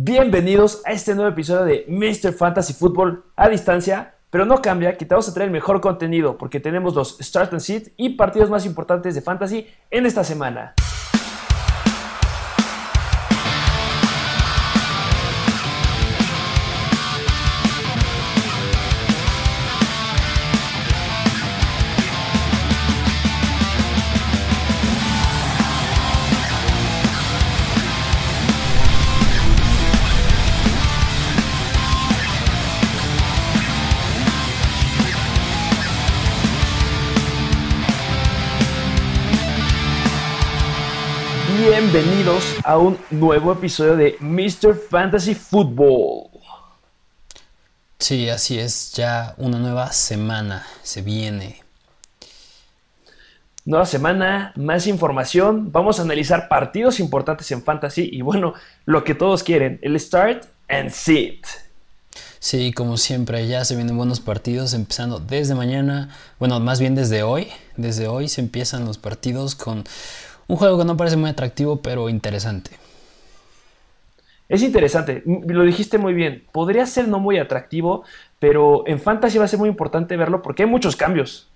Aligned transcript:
Bienvenidos 0.00 0.80
a 0.84 0.92
este 0.92 1.16
nuevo 1.16 1.28
episodio 1.28 1.64
de 1.64 1.84
Mr. 1.88 2.32
Fantasy 2.32 2.72
Football 2.72 3.24
a 3.34 3.48
distancia, 3.48 4.14
pero 4.30 4.46
no 4.46 4.62
cambia 4.62 4.96
que 4.96 5.04
te 5.04 5.12
vamos 5.12 5.28
a 5.28 5.34
traer 5.34 5.48
el 5.48 5.52
mejor 5.52 5.80
contenido 5.80 6.38
porque 6.38 6.60
tenemos 6.60 6.94
los 6.94 7.18
Start 7.20 7.52
and 7.52 7.60
Sit 7.60 7.88
y 7.96 8.10
partidos 8.10 8.48
más 8.48 8.64
importantes 8.64 9.16
de 9.16 9.22
Fantasy 9.22 9.66
en 9.90 10.06
esta 10.06 10.22
semana. 10.22 10.74
Bienvenidos 41.90 42.44
a 42.64 42.76
un 42.76 42.98
nuevo 43.10 43.50
episodio 43.50 43.96
de 43.96 44.18
Mr. 44.20 44.78
Fantasy 44.90 45.34
Football. 45.34 46.28
Sí, 47.98 48.28
así 48.28 48.58
es, 48.58 48.92
ya 48.92 49.34
una 49.38 49.58
nueva 49.58 49.90
semana 49.92 50.66
se 50.82 51.00
viene. 51.00 51.62
Nueva 53.64 53.86
semana, 53.86 54.52
más 54.56 54.86
información, 54.86 55.72
vamos 55.72 55.98
a 55.98 56.02
analizar 56.02 56.46
partidos 56.48 57.00
importantes 57.00 57.50
en 57.52 57.62
Fantasy 57.62 58.10
y 58.12 58.20
bueno, 58.20 58.52
lo 58.84 59.02
que 59.02 59.14
todos 59.14 59.42
quieren, 59.42 59.78
el 59.80 59.98
start 59.98 60.44
and 60.68 60.90
sit. 60.90 61.46
Sí, 62.38 62.72
como 62.74 62.98
siempre, 62.98 63.48
ya 63.48 63.64
se 63.64 63.76
vienen 63.76 63.96
buenos 63.96 64.20
partidos 64.20 64.74
empezando 64.74 65.20
desde 65.20 65.54
mañana, 65.54 66.14
bueno, 66.38 66.60
más 66.60 66.80
bien 66.80 66.94
desde 66.94 67.22
hoy, 67.22 67.48
desde 67.78 68.08
hoy 68.08 68.28
se 68.28 68.42
empiezan 68.42 68.84
los 68.84 68.98
partidos 68.98 69.54
con 69.54 69.84
un 70.48 70.56
juego 70.56 70.78
que 70.78 70.84
no 70.84 70.96
parece 70.96 71.16
muy 71.16 71.30
atractivo, 71.30 71.76
pero 71.80 72.08
interesante. 72.08 72.70
Es 74.48 74.62
interesante, 74.62 75.22
lo 75.26 75.62
dijiste 75.62 75.98
muy 75.98 76.14
bien. 76.14 76.42
Podría 76.52 76.86
ser 76.86 77.06
no 77.06 77.18
muy 77.18 77.38
atractivo, 77.38 78.02
pero 78.38 78.82
en 78.86 78.98
Fantasy 78.98 79.36
va 79.36 79.44
a 79.44 79.48
ser 79.48 79.58
muy 79.58 79.68
importante 79.68 80.16
verlo 80.16 80.40
porque 80.40 80.62
hay 80.62 80.68
muchos 80.68 80.96
cambios. 80.96 81.48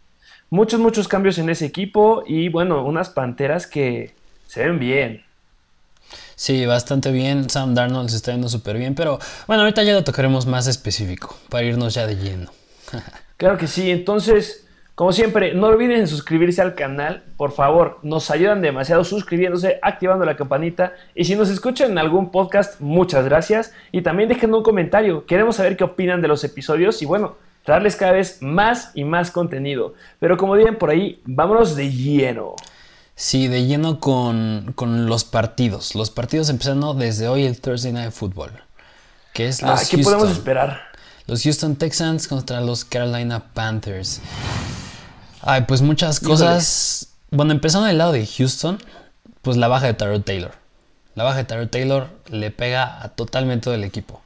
Muchos, 0.50 0.78
muchos 0.78 1.08
cambios 1.08 1.38
en 1.38 1.48
ese 1.48 1.64
equipo 1.64 2.22
y 2.26 2.50
bueno, 2.50 2.84
unas 2.84 3.08
panteras 3.08 3.66
que 3.66 4.14
se 4.46 4.66
ven 4.66 4.78
bien. 4.78 5.24
Sí, 6.36 6.66
bastante 6.66 7.10
bien. 7.10 7.48
Sam 7.48 7.74
Darnold 7.74 8.10
se 8.10 8.16
está 8.16 8.32
yendo 8.32 8.50
súper 8.50 8.76
bien, 8.76 8.94
pero 8.94 9.18
bueno, 9.46 9.62
ahorita 9.62 9.82
ya 9.84 9.94
lo 9.94 10.04
tocaremos 10.04 10.44
más 10.44 10.66
específico 10.66 11.38
para 11.48 11.64
irnos 11.64 11.94
ya 11.94 12.06
de 12.06 12.16
lleno. 12.16 12.52
claro 13.38 13.56
que 13.56 13.66
sí, 13.66 13.90
entonces 13.90 14.61
como 14.94 15.12
siempre, 15.12 15.54
no 15.54 15.68
olviden 15.68 16.06
suscribirse 16.06 16.60
al 16.60 16.74
canal, 16.74 17.24
por 17.38 17.52
favor, 17.52 17.98
nos 18.02 18.30
ayudan 18.30 18.60
demasiado 18.60 19.04
suscribiéndose, 19.04 19.78
activando 19.80 20.26
la 20.26 20.36
campanita 20.36 20.92
y 21.14 21.24
si 21.24 21.34
nos 21.34 21.48
escuchan 21.48 21.92
en 21.92 21.98
algún 21.98 22.30
podcast, 22.30 22.78
muchas 22.80 23.24
gracias 23.24 23.72
y 23.90 24.02
también 24.02 24.28
dejen 24.28 24.54
un 24.54 24.62
comentario, 24.62 25.24
queremos 25.24 25.56
saber 25.56 25.78
qué 25.78 25.84
opinan 25.84 26.20
de 26.20 26.28
los 26.28 26.44
episodios 26.44 27.00
y 27.00 27.06
bueno, 27.06 27.36
traerles 27.64 27.96
cada 27.96 28.12
vez 28.12 28.42
más 28.42 28.90
y 28.94 29.04
más 29.04 29.30
contenido. 29.30 29.94
Pero 30.20 30.36
como 30.36 30.56
digan 30.56 30.76
por 30.76 30.90
ahí, 30.90 31.22
vámonos 31.24 31.74
de 31.74 31.90
lleno. 31.90 32.54
Sí, 33.14 33.48
de 33.48 33.66
lleno 33.66 33.98
con, 34.00 34.74
los 35.08 35.24
partidos, 35.24 35.94
los 35.94 36.10
partidos 36.10 36.50
empezando 36.50 36.92
desde 36.92 37.28
hoy 37.28 37.44
el 37.44 37.60
Thursday 37.60 37.92
Night 37.92 38.12
Football, 38.12 38.50
que 39.32 39.48
es 39.48 39.62
los 39.62 39.80
ah, 39.80 39.84
¿Qué 39.90 39.98
podemos 39.98 40.30
esperar? 40.30 40.82
Los 41.26 41.44
Houston 41.44 41.76
Texans 41.76 42.26
contra 42.26 42.60
los 42.60 42.84
Carolina 42.84 43.44
Panthers. 43.54 44.20
Ay, 45.42 45.64
pues 45.66 45.82
muchas 45.82 46.20
cosas. 46.20 47.14
Bueno, 47.30 47.52
empezando 47.52 47.88
del 47.88 47.98
lado 47.98 48.12
de 48.12 48.26
Houston, 48.26 48.78
pues 49.42 49.56
la 49.56 49.68
baja 49.68 49.86
de 49.86 49.94
Tyrod 49.94 50.22
Taylor. 50.22 50.52
La 51.14 51.24
baja 51.24 51.38
de 51.38 51.44
Tyrod 51.44 51.68
Taylor 51.68 52.06
le 52.30 52.50
pega 52.50 53.02
a 53.02 53.08
totalmente 53.08 53.64
todo 53.64 53.74
el 53.74 53.84
equipo. 53.84 54.22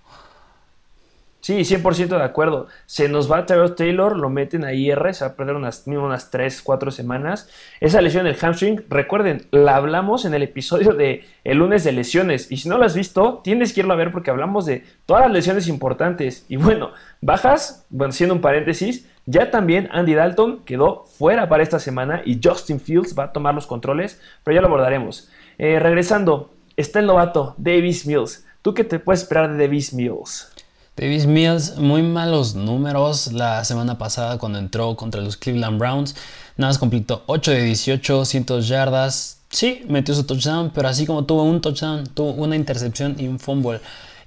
Sí, 1.41 1.61
100% 1.61 2.09
de 2.09 2.25
acuerdo. 2.25 2.67
Se 2.87 3.09
nos 3.09 3.31
va 3.31 3.47
Tyrod 3.47 3.75
Taylor, 3.75 4.17
lo 4.17 4.29
meten 4.29 4.65
a 4.65 4.73
IR, 4.73 5.15
se 5.15 5.25
va 5.25 5.31
a 5.31 5.35
perder 5.37 5.55
unas, 5.55 5.85
unas 5.87 6.31
3, 6.33 6.61
4 6.61 6.91
semanas. 6.91 7.49
Esa 7.81 8.01
lesión 8.01 8.25
del 8.25 8.37
hamstring, 8.37 8.85
recuerden, 8.89 9.47
la 9.53 9.77
hablamos 9.77 10.25
en 10.25 10.35
el 10.35 10.43
episodio 10.43 10.93
de 10.93 11.25
el 11.45 11.59
lunes 11.59 11.85
de 11.85 11.93
lesiones. 11.93 12.51
Y 12.51 12.57
si 12.57 12.69
no 12.69 12.79
lo 12.79 12.85
has 12.85 12.97
visto, 12.97 13.43
tienes 13.45 13.73
que 13.73 13.81
irlo 13.81 13.93
a 13.93 13.97
ver 13.97 14.11
porque 14.11 14.31
hablamos 14.31 14.67
de 14.67 14.85
todas 15.07 15.23
las 15.23 15.33
lesiones 15.33 15.69
importantes. 15.69 16.45
Y 16.49 16.57
bueno, 16.57 16.91
bajas, 17.21 17.87
bueno, 17.91 18.13
siendo 18.13 18.35
un 18.35 18.41
paréntesis, 18.41 19.07
ya 19.27 19.51
también 19.51 19.89
Andy 19.93 20.15
Dalton 20.15 20.61
quedó 20.65 21.05
fuera 21.19 21.49
para 21.49 21.63
esta 21.63 21.81
semana 21.81 22.23
y 22.25 22.41
Justin 22.43 22.81
Fields 22.81 23.19
va 23.19 23.25
a 23.25 23.33
tomar 23.33 23.55
los 23.55 23.67
controles, 23.67 24.21
pero 24.45 24.55
ya 24.55 24.61
lo 24.61 24.69
abordaremos. 24.69 25.29
Eh, 25.59 25.81
regresando, 25.81 26.51
está 26.77 27.01
el 27.01 27.07
novato 27.07 27.55
Davis 27.59 28.07
Mills. 28.07 28.45
¿Tú 28.63 28.73
qué 28.73 28.85
te 28.85 28.99
puedes 28.99 29.23
esperar 29.23 29.53
de 29.53 29.65
Davis 29.65 29.93
Mills? 29.93 30.49
Davis 30.97 31.27
Mills, 31.27 31.77
muy 31.77 32.03
malos 32.03 32.55
números 32.55 33.33
la 33.33 33.65
semana 33.65 33.99
pasada 33.99 34.39
cuando 34.39 34.59
entró 34.59 34.97
contra 34.97 35.21
los 35.21 35.37
Cleveland 35.37 35.79
Browns. 35.79 36.15
Nada 36.57 36.71
más 36.71 36.79
completó 36.79 37.23
8 37.27 37.51
de 37.51 37.63
18, 37.65 38.25
100 38.25 38.47
yardas. 38.63 39.41
Sí, 39.51 39.85
metió 39.89 40.15
su 40.15 40.25
touchdown, 40.25 40.71
pero 40.75 40.89
así 40.89 41.05
como 41.05 41.25
tuvo 41.25 41.43
un 41.43 41.61
touchdown, 41.61 42.07
tuvo 42.07 42.31
una 42.33 42.57
intercepción 42.57 43.17
y 43.19 43.27
un 43.29 43.39
fumble. 43.39 43.81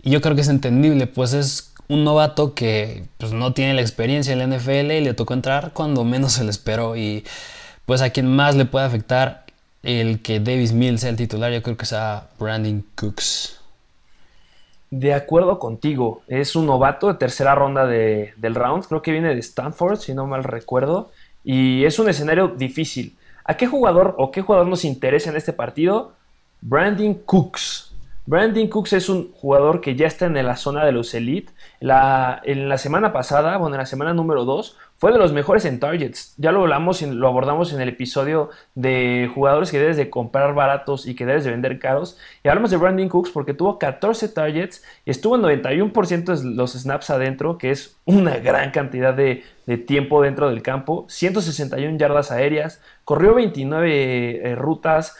Y 0.03 0.11
yo 0.11 0.21
creo 0.21 0.35
que 0.35 0.41
es 0.41 0.47
entendible, 0.47 1.07
pues 1.07 1.33
es 1.33 1.68
un 1.89 2.03
novato 2.03 2.53
que 2.53 3.03
pues, 3.17 3.33
no 3.33 3.53
tiene 3.53 3.73
la 3.73 3.81
experiencia 3.81 4.31
en 4.31 4.39
la 4.39 4.57
NFL 4.57 4.91
y 4.91 5.01
le 5.01 5.13
tocó 5.13 5.33
entrar 5.33 5.71
cuando 5.73 6.05
menos 6.05 6.33
se 6.33 6.45
le 6.45 6.51
esperó. 6.51 6.95
Y 6.95 7.25
pues 7.85 8.01
a 8.01 8.11
quien 8.11 8.27
más 8.27 8.55
le 8.55 8.65
puede 8.65 8.85
afectar 8.85 9.45
el 9.83 10.21
que 10.21 10.39
Davis 10.39 10.71
Mills 10.71 11.01
sea 11.01 11.09
el 11.09 11.15
titular, 11.15 11.51
yo 11.51 11.61
creo 11.63 11.75
que 11.75 11.85
sea 11.85 12.27
Brandon 12.39 12.85
Cooks. 12.95 13.59
De 14.91 15.13
acuerdo 15.13 15.59
contigo, 15.59 16.21
es 16.27 16.55
un 16.55 16.65
novato 16.65 17.07
de 17.07 17.13
tercera 17.15 17.53
ronda 17.53 17.85
del 17.85 18.55
round, 18.55 18.85
creo 18.85 19.01
que 19.01 19.11
viene 19.11 19.33
de 19.33 19.39
Stanford, 19.39 19.99
si 19.99 20.13
no 20.13 20.25
mal 20.25 20.43
recuerdo, 20.43 21.11
y 21.43 21.85
es 21.85 21.99
un 21.99 22.09
escenario 22.09 22.49
difícil. 22.49 23.15
¿A 23.43 23.55
qué 23.55 23.67
jugador 23.67 24.15
o 24.17 24.31
qué 24.31 24.41
jugador 24.41 24.67
nos 24.67 24.85
interesa 24.85 25.29
en 25.29 25.37
este 25.37 25.53
partido? 25.53 26.13
Brandon 26.61 27.13
Cooks. 27.13 27.88
Brandon 28.29 28.67
Cooks 28.67 28.93
es 28.93 29.09
un 29.09 29.31
jugador 29.31 29.81
que 29.81 29.95
ya 29.95 30.05
está 30.05 30.27
en 30.27 30.35
la 30.35 30.55
zona 30.55 30.85
de 30.85 30.91
los 30.91 31.15
elite. 31.15 31.51
En 31.81 32.69
la 32.69 32.77
semana 32.77 33.11
pasada, 33.11 33.57
bueno, 33.57 33.73
en 33.73 33.79
la 33.79 33.87
semana 33.87 34.13
número 34.13 34.45
2, 34.45 34.77
fue 34.97 35.11
de 35.11 35.17
los 35.17 35.33
mejores 35.33 35.65
en 35.65 35.79
targets. 35.79 36.35
Ya 36.37 36.51
lo 36.51 36.61
hablamos, 36.61 37.01
lo 37.01 37.27
abordamos 37.27 37.73
en 37.73 37.81
el 37.81 37.89
episodio 37.89 38.51
de 38.75 39.31
jugadores 39.33 39.71
que 39.71 39.79
debes 39.79 39.97
de 39.97 40.11
comprar 40.11 40.53
baratos 40.53 41.07
y 41.07 41.15
que 41.15 41.25
debes 41.25 41.43
de 41.43 41.49
vender 41.49 41.79
caros. 41.79 42.19
Y 42.43 42.49
hablamos 42.49 42.69
de 42.69 42.77
Brandon 42.77 43.09
Cooks 43.09 43.31
porque 43.31 43.55
tuvo 43.55 43.79
14 43.79 44.29
targets 44.29 44.83
y 45.05 45.09
estuvo 45.09 45.35
en 45.35 45.41
91% 45.41 46.37
de 46.37 46.55
los 46.55 46.73
snaps 46.73 47.09
adentro, 47.09 47.57
que 47.57 47.71
es 47.71 47.97
una 48.05 48.37
gran 48.37 48.69
cantidad 48.69 49.15
de, 49.15 49.43
tiempo 49.87 50.21
dentro 50.21 50.51
del 50.51 50.61
campo. 50.61 51.07
161 51.09 51.97
yardas 51.97 52.29
aéreas, 52.29 52.79
corrió 53.05 53.33
29 53.33 54.51
eh, 54.51 54.55
rutas. 54.55 55.15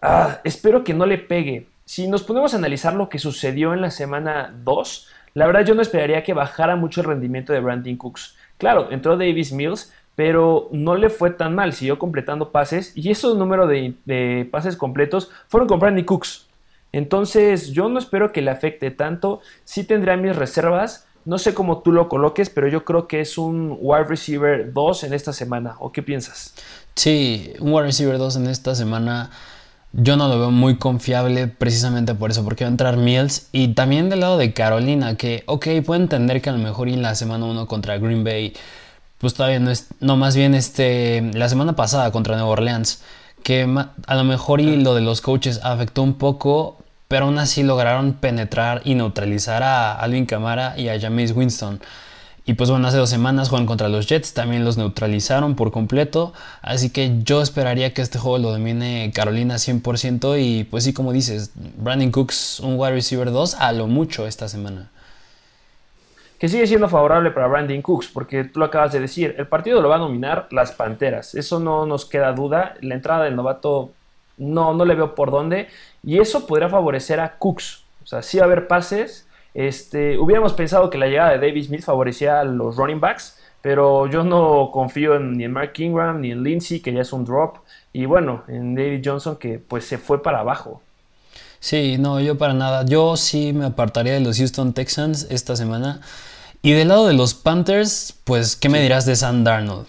Ah, 0.00 0.40
espero 0.42 0.82
que 0.82 0.92
no 0.92 1.06
le 1.06 1.18
pegue 1.18 1.68
si 1.92 2.08
nos 2.08 2.22
ponemos 2.22 2.54
a 2.54 2.56
analizar 2.56 2.94
lo 2.94 3.10
que 3.10 3.18
sucedió 3.18 3.74
en 3.74 3.82
la 3.82 3.90
semana 3.90 4.54
2, 4.64 5.08
la 5.34 5.44
verdad 5.44 5.66
yo 5.66 5.74
no 5.74 5.82
esperaría 5.82 6.24
que 6.24 6.32
bajara 6.32 6.74
mucho 6.74 7.02
el 7.02 7.06
rendimiento 7.06 7.52
de 7.52 7.60
Brandon 7.60 7.96
Cooks. 7.96 8.34
Claro, 8.56 8.90
entró 8.90 9.18
Davis 9.18 9.52
Mills, 9.52 9.92
pero 10.14 10.70
no 10.72 10.96
le 10.96 11.10
fue 11.10 11.32
tan 11.32 11.54
mal, 11.54 11.74
siguió 11.74 11.98
completando 11.98 12.50
pases 12.50 12.96
y 12.96 13.10
esos 13.10 13.36
números 13.36 13.68
de, 13.68 14.48
pases 14.50 14.74
completos 14.76 15.30
fueron 15.48 15.68
con 15.68 15.80
Brandon 15.80 16.06
Cooks. 16.06 16.46
Entonces 16.92 17.72
yo 17.72 17.90
no 17.90 17.98
espero 17.98 18.32
que 18.32 18.40
le 18.40 18.50
afecte 18.50 18.90
tanto, 18.90 19.42
sí 19.64 19.84
tendré 19.84 20.16
mis 20.16 20.34
reservas, 20.34 21.06
no 21.26 21.36
sé 21.36 21.52
cómo 21.52 21.82
tú 21.82 21.92
lo 21.92 22.08
coloques, 22.08 22.48
pero 22.48 22.68
yo 22.68 22.86
creo 22.86 23.06
que 23.06 23.20
es 23.20 23.36
un 23.36 23.76
wide 23.78 24.04
receiver 24.04 24.72
2 24.72 25.04
en 25.04 25.12
esta 25.12 25.34
semana, 25.34 25.76
¿o 25.78 25.92
qué 25.92 26.02
piensas? 26.02 26.54
Sí, 26.94 27.52
un 27.60 27.70
wide 27.70 27.88
receiver 27.88 28.16
2 28.16 28.36
en 28.36 28.46
esta 28.46 28.74
semana 28.74 29.30
yo 29.92 30.16
no 30.16 30.28
lo 30.28 30.38
veo 30.38 30.50
muy 30.50 30.76
confiable 30.76 31.48
precisamente 31.48 32.14
por 32.14 32.30
eso, 32.30 32.44
porque 32.44 32.64
va 32.64 32.68
a 32.68 32.72
entrar 32.72 32.96
Mills. 32.96 33.48
Y 33.52 33.68
también 33.68 34.08
del 34.08 34.20
lado 34.20 34.38
de 34.38 34.52
Carolina, 34.52 35.16
que, 35.16 35.44
ok, 35.46 35.66
puedo 35.84 36.00
entender 36.00 36.40
que 36.40 36.50
a 36.50 36.52
lo 36.52 36.58
mejor 36.58 36.88
en 36.88 37.02
la 37.02 37.14
semana 37.14 37.44
1 37.44 37.66
contra 37.66 37.98
Green 37.98 38.24
Bay, 38.24 38.54
pues 39.18 39.34
todavía 39.34 39.60
no 39.60 39.70
es, 39.70 39.88
no, 40.00 40.16
más 40.16 40.34
bien 40.34 40.54
este, 40.54 41.30
la 41.34 41.48
semana 41.48 41.76
pasada 41.76 42.10
contra 42.10 42.36
Nueva 42.36 42.50
Orleans, 42.50 43.02
que 43.42 43.68
a 44.06 44.14
lo 44.14 44.24
mejor 44.24 44.60
y 44.60 44.76
lo 44.76 44.94
de 44.94 45.00
los 45.02 45.20
coaches 45.20 45.60
afectó 45.62 46.02
un 46.02 46.14
poco, 46.14 46.78
pero 47.08 47.26
aún 47.26 47.38
así 47.38 47.62
lograron 47.62 48.14
penetrar 48.14 48.80
y 48.84 48.94
neutralizar 48.94 49.62
a 49.62 49.92
Alvin 49.94 50.26
Kamara 50.26 50.78
y 50.78 50.88
a 50.88 50.98
James 50.98 51.32
Winston. 51.32 51.80
Y 52.44 52.54
pues 52.54 52.70
bueno, 52.70 52.88
hace 52.88 52.96
dos 52.96 53.10
semanas 53.10 53.50
juegan 53.50 53.66
contra 53.66 53.88
los 53.88 54.08
Jets, 54.08 54.34
también 54.34 54.64
los 54.64 54.76
neutralizaron 54.76 55.54
por 55.54 55.70
completo. 55.70 56.32
Así 56.60 56.90
que 56.90 57.22
yo 57.22 57.40
esperaría 57.40 57.94
que 57.94 58.02
este 58.02 58.18
juego 58.18 58.38
lo 58.38 58.50
domine 58.50 59.12
Carolina 59.14 59.56
100%. 59.56 60.40
Y 60.40 60.64
pues 60.64 60.82
sí, 60.82 60.92
como 60.92 61.12
dices, 61.12 61.52
Brandon 61.54 62.10
Cooks, 62.10 62.58
un 62.58 62.78
wide 62.78 62.94
receiver 62.94 63.30
2, 63.30 63.54
a 63.54 63.72
lo 63.72 63.86
mucho 63.86 64.26
esta 64.26 64.48
semana. 64.48 64.90
Que 66.40 66.48
sigue 66.48 66.66
siendo 66.66 66.88
favorable 66.88 67.30
para 67.30 67.46
Brandon 67.46 67.80
Cooks, 67.80 68.08
porque 68.08 68.42
tú 68.42 68.58
lo 68.58 68.66
acabas 68.66 68.90
de 68.90 68.98
decir, 68.98 69.36
el 69.38 69.46
partido 69.46 69.80
lo 69.80 69.88
va 69.88 69.94
a 69.94 70.00
dominar 70.00 70.48
las 70.50 70.72
Panteras. 70.72 71.36
Eso 71.36 71.60
no 71.60 71.86
nos 71.86 72.06
queda 72.06 72.32
duda. 72.32 72.74
La 72.80 72.96
entrada 72.96 73.22
del 73.22 73.36
novato 73.36 73.92
no, 74.36 74.74
no 74.74 74.84
le 74.84 74.96
veo 74.96 75.14
por 75.14 75.30
dónde. 75.30 75.68
Y 76.02 76.18
eso 76.18 76.44
podría 76.48 76.68
favorecer 76.68 77.20
a 77.20 77.38
Cooks. 77.38 77.84
O 78.02 78.06
sea, 78.08 78.20
sí 78.22 78.38
va 78.38 78.42
a 78.42 78.46
haber 78.46 78.66
pases 78.66 79.28
este, 79.54 80.18
hubiéramos 80.18 80.52
pensado 80.54 80.90
que 80.90 80.98
la 80.98 81.06
llegada 81.06 81.32
de 81.32 81.46
David 81.46 81.66
Smith 81.66 81.82
favorecía 81.82 82.40
a 82.40 82.44
los 82.44 82.76
running 82.76 83.00
backs, 83.00 83.38
pero 83.60 84.06
yo 84.06 84.24
no 84.24 84.70
confío 84.72 85.18
ni 85.18 85.44
en 85.44 85.52
Mark 85.52 85.72
Ingram 85.76 86.20
ni 86.20 86.32
en 86.32 86.42
Lindsay, 86.42 86.80
que 86.80 86.92
ya 86.92 87.02
es 87.02 87.12
un 87.12 87.24
drop, 87.24 87.58
y 87.92 88.06
bueno, 88.06 88.42
en 88.48 88.74
David 88.74 89.02
Johnson, 89.04 89.36
que 89.36 89.58
pues 89.58 89.84
se 89.84 89.98
fue 89.98 90.22
para 90.22 90.40
abajo. 90.40 90.80
Sí, 91.60 91.96
no, 91.96 92.18
yo 92.18 92.36
para 92.36 92.54
nada. 92.54 92.84
Yo 92.84 93.16
sí 93.16 93.52
me 93.52 93.66
apartaría 93.66 94.14
de 94.14 94.20
los 94.20 94.36
Houston 94.38 94.72
Texans 94.72 95.28
esta 95.30 95.54
semana. 95.54 96.00
Y 96.60 96.72
del 96.72 96.88
lado 96.88 97.06
de 97.06 97.12
los 97.12 97.34
Panthers, 97.34 98.18
pues, 98.24 98.56
¿qué 98.56 98.68
me 98.68 98.80
dirás 98.82 99.06
de 99.06 99.14
Sam 99.14 99.44
Darnold? 99.44 99.86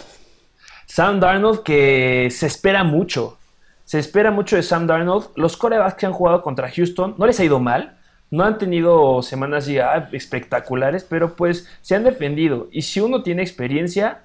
Sam 0.85 1.19
Darnold 1.19 1.63
que 1.63 2.29
se 2.29 2.45
espera 2.45 2.83
mucho. 2.83 3.37
Se 3.85 3.97
espera 3.97 4.29
mucho 4.29 4.55
de 4.55 4.61
Sam 4.61 4.85
Darnold. 4.85 5.29
Los 5.35 5.57
corebacks 5.57 5.95
que 5.95 6.05
han 6.05 6.13
jugado 6.13 6.43
contra 6.43 6.69
Houston 6.69 7.15
no 7.17 7.25
les 7.25 7.39
ha 7.39 7.43
ido 7.43 7.59
mal 7.59 7.97
no 8.33 8.45
han 8.45 8.57
tenido 8.57 9.21
semanas 9.21 9.67
ya 9.67 10.09
espectaculares, 10.11 11.05
pero 11.07 11.35
pues 11.35 11.69
se 11.81 11.93
han 11.93 12.03
defendido. 12.03 12.67
Y 12.71 12.81
si 12.81 12.99
uno 12.99 13.21
tiene 13.21 13.43
experiencia, 13.43 14.23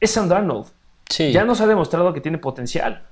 es 0.00 0.12
Sam 0.12 0.30
Darnold. 0.30 0.68
Sí. 1.10 1.30
Ya 1.30 1.44
nos 1.44 1.60
ha 1.60 1.66
demostrado 1.66 2.14
que 2.14 2.22
tiene 2.22 2.38
potencial. 2.38 3.06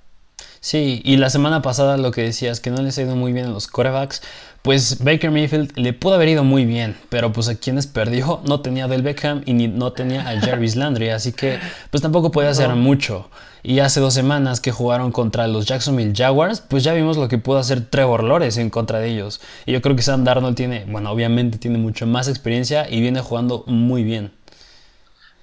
Sí, 0.61 1.01
y 1.05 1.17
la 1.17 1.31
semana 1.31 1.63
pasada 1.63 1.97
lo 1.97 2.11
que 2.11 2.23
decías, 2.23 2.61
que 2.61 2.71
no 2.71 2.83
les 2.83 2.99
ha 2.99 3.03
ido 3.03 3.17
muy 3.17 3.33
bien 3.33 3.47
a 3.47 3.51
los 3.51 3.69
corebacks, 3.69 4.23
pues 4.63 5.03
Baker 5.03 5.31
Mayfield 5.31 5.73
le 5.77 5.93
pudo 5.93 6.15
haber 6.15 6.29
ido 6.29 6.45
muy 6.45 6.65
bien, 6.65 6.97
pero 7.09 7.33
pues 7.33 7.49
a 7.49 7.55
quienes 7.55 7.87
perdió 7.87 8.41
no 8.45 8.61
tenía 8.61 8.85
a 8.85 8.89
Del 8.89 9.03
Beckham 9.03 9.43
y 9.47 9.53
ni, 9.53 9.69
no 9.69 9.93
tenía 9.93 10.29
a 10.29 10.41
Jarvis 10.41 10.77
Landry, 10.77 11.11
así 11.11 11.33
que 11.33 11.59
pues 11.91 12.03
tampoco 12.03 12.31
podía 12.31 12.51
hacer 12.51 12.69
mucho. 12.71 13.31
Y 13.63 13.81
hace 13.81 14.01
dos 14.01 14.15
semanas 14.15 14.61
que 14.61 14.71
jugaron 14.71 15.13
contra 15.13 15.47
los 15.47 15.67
Jacksonville 15.67 16.13
Jaguars, 16.15 16.61
pues 16.61 16.85
ya 16.85 16.93
vimos 16.93 17.17
lo 17.17 17.29
que 17.29 17.39
pudo 17.39 17.59
hacer 17.59 17.85
Trevor 17.85 18.23
Lores 18.23 18.57
en 18.57 18.71
contra 18.71 18.99
de 18.99 19.09
ellos. 19.09 19.41
Y 19.67 19.73
yo 19.73 19.83
creo 19.83 19.97
que 19.97 20.03
Sam 20.03 20.25
Darnold 20.25 20.57
tiene, 20.57 20.85
bueno, 20.89 21.11
obviamente 21.11 21.59
tiene 21.59 21.79
mucho 21.79 22.07
más 22.07 22.29
experiencia 22.29 22.89
y 22.89 23.01
viene 23.01 23.21
jugando 23.21 23.65
muy 23.67 24.05
bien. 24.05 24.33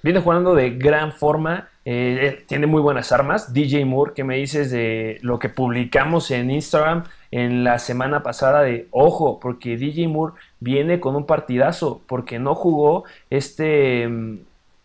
Viene 0.02 0.20
jugando 0.20 0.54
de 0.54 0.70
gran 0.70 1.12
forma, 1.12 1.68
eh, 1.88 2.18
eh, 2.20 2.44
tiene 2.48 2.66
muy 2.66 2.82
buenas 2.82 3.12
armas. 3.12 3.52
DJ 3.52 3.84
Moore, 3.84 4.12
¿qué 4.12 4.24
me 4.24 4.36
dices 4.36 4.72
de 4.72 5.18
lo 5.22 5.38
que 5.38 5.48
publicamos 5.48 6.32
en 6.32 6.50
Instagram 6.50 7.04
en 7.30 7.62
la 7.62 7.78
semana 7.78 8.24
pasada 8.24 8.62
de, 8.62 8.88
ojo, 8.90 9.38
porque 9.38 9.76
DJ 9.76 10.08
Moore 10.08 10.34
viene 10.58 10.98
con 10.98 11.14
un 11.14 11.26
partidazo, 11.26 12.00
porque 12.08 12.40
no 12.40 12.56
jugó 12.56 13.04
este, 13.30 14.08
mm, 14.08 14.38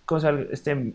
¿cómo 0.05 0.21
se 0.21 0.27
llama? 0.27 0.41
Este 0.51 0.93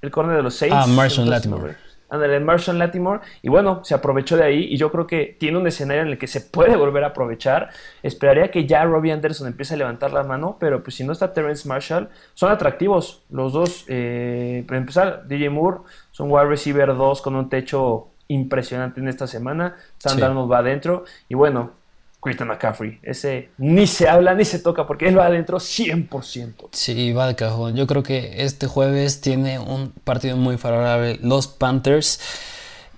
el 0.00 0.10
corner 0.10 0.38
de 0.38 0.42
los 0.42 0.54
Saints. 0.54 0.76
Ah, 0.78 0.86
Marshall 0.86 1.28
Latimore. 1.28 1.76
Ándale, 2.10 2.40
Marshall 2.40 2.78
Latimore. 2.78 3.20
Y 3.42 3.48
bueno, 3.48 3.84
se 3.84 3.94
aprovechó 3.94 4.36
de 4.36 4.44
ahí. 4.44 4.64
Y 4.70 4.76
yo 4.76 4.90
creo 4.90 5.06
que 5.06 5.36
tiene 5.38 5.58
un 5.58 5.66
escenario 5.66 6.02
en 6.02 6.08
el 6.08 6.18
que 6.18 6.26
se 6.26 6.40
puede 6.40 6.76
volver 6.76 7.04
a 7.04 7.08
aprovechar. 7.08 7.70
Esperaría 8.02 8.50
que 8.50 8.66
ya 8.66 8.84
Robbie 8.84 9.12
Anderson 9.12 9.46
empiece 9.46 9.74
a 9.74 9.76
levantar 9.76 10.12
la 10.12 10.22
mano. 10.22 10.56
Pero 10.58 10.82
pues 10.82 10.96
si 10.96 11.04
no 11.04 11.12
está 11.12 11.32
Terrence 11.32 11.68
Marshall, 11.68 12.08
son 12.34 12.50
atractivos 12.50 13.24
los 13.30 13.52
dos. 13.52 13.84
Eh, 13.88 14.64
para 14.66 14.78
empezar, 14.78 15.28
DJ 15.28 15.50
Moore 15.50 15.78
son 16.10 16.30
wide 16.30 16.46
receiver 16.46 16.96
2 16.96 17.22
con 17.22 17.36
un 17.36 17.48
techo 17.48 18.08
impresionante 18.28 19.00
en 19.00 19.08
esta 19.08 19.26
semana. 19.26 19.76
Sandal 19.98 20.34
nos 20.34 20.50
va 20.50 20.58
adentro. 20.58 21.04
Y 21.28 21.34
bueno, 21.34 21.72
Christian 22.20 22.48
McCaffrey. 22.48 22.98
Ese 23.02 23.50
ni 23.58 23.86
se 23.86 24.08
habla 24.08 24.34
ni 24.34 24.44
se 24.44 24.58
toca 24.58 24.86
porque 24.86 25.08
él 25.08 25.18
va 25.18 25.26
adentro 25.26 25.58
100%. 25.58 26.68
Sí, 26.72 27.12
va 27.12 27.28
de 27.28 27.36
cajón. 27.36 27.76
Yo 27.76 27.86
creo 27.86 28.02
que 28.02 28.44
este 28.44 28.66
jueves 28.66 29.20
tiene 29.20 29.58
un 29.58 29.92
partido 30.04 30.36
muy 30.36 30.58
favorable 30.58 31.18
los 31.22 31.46
Panthers 31.46 32.20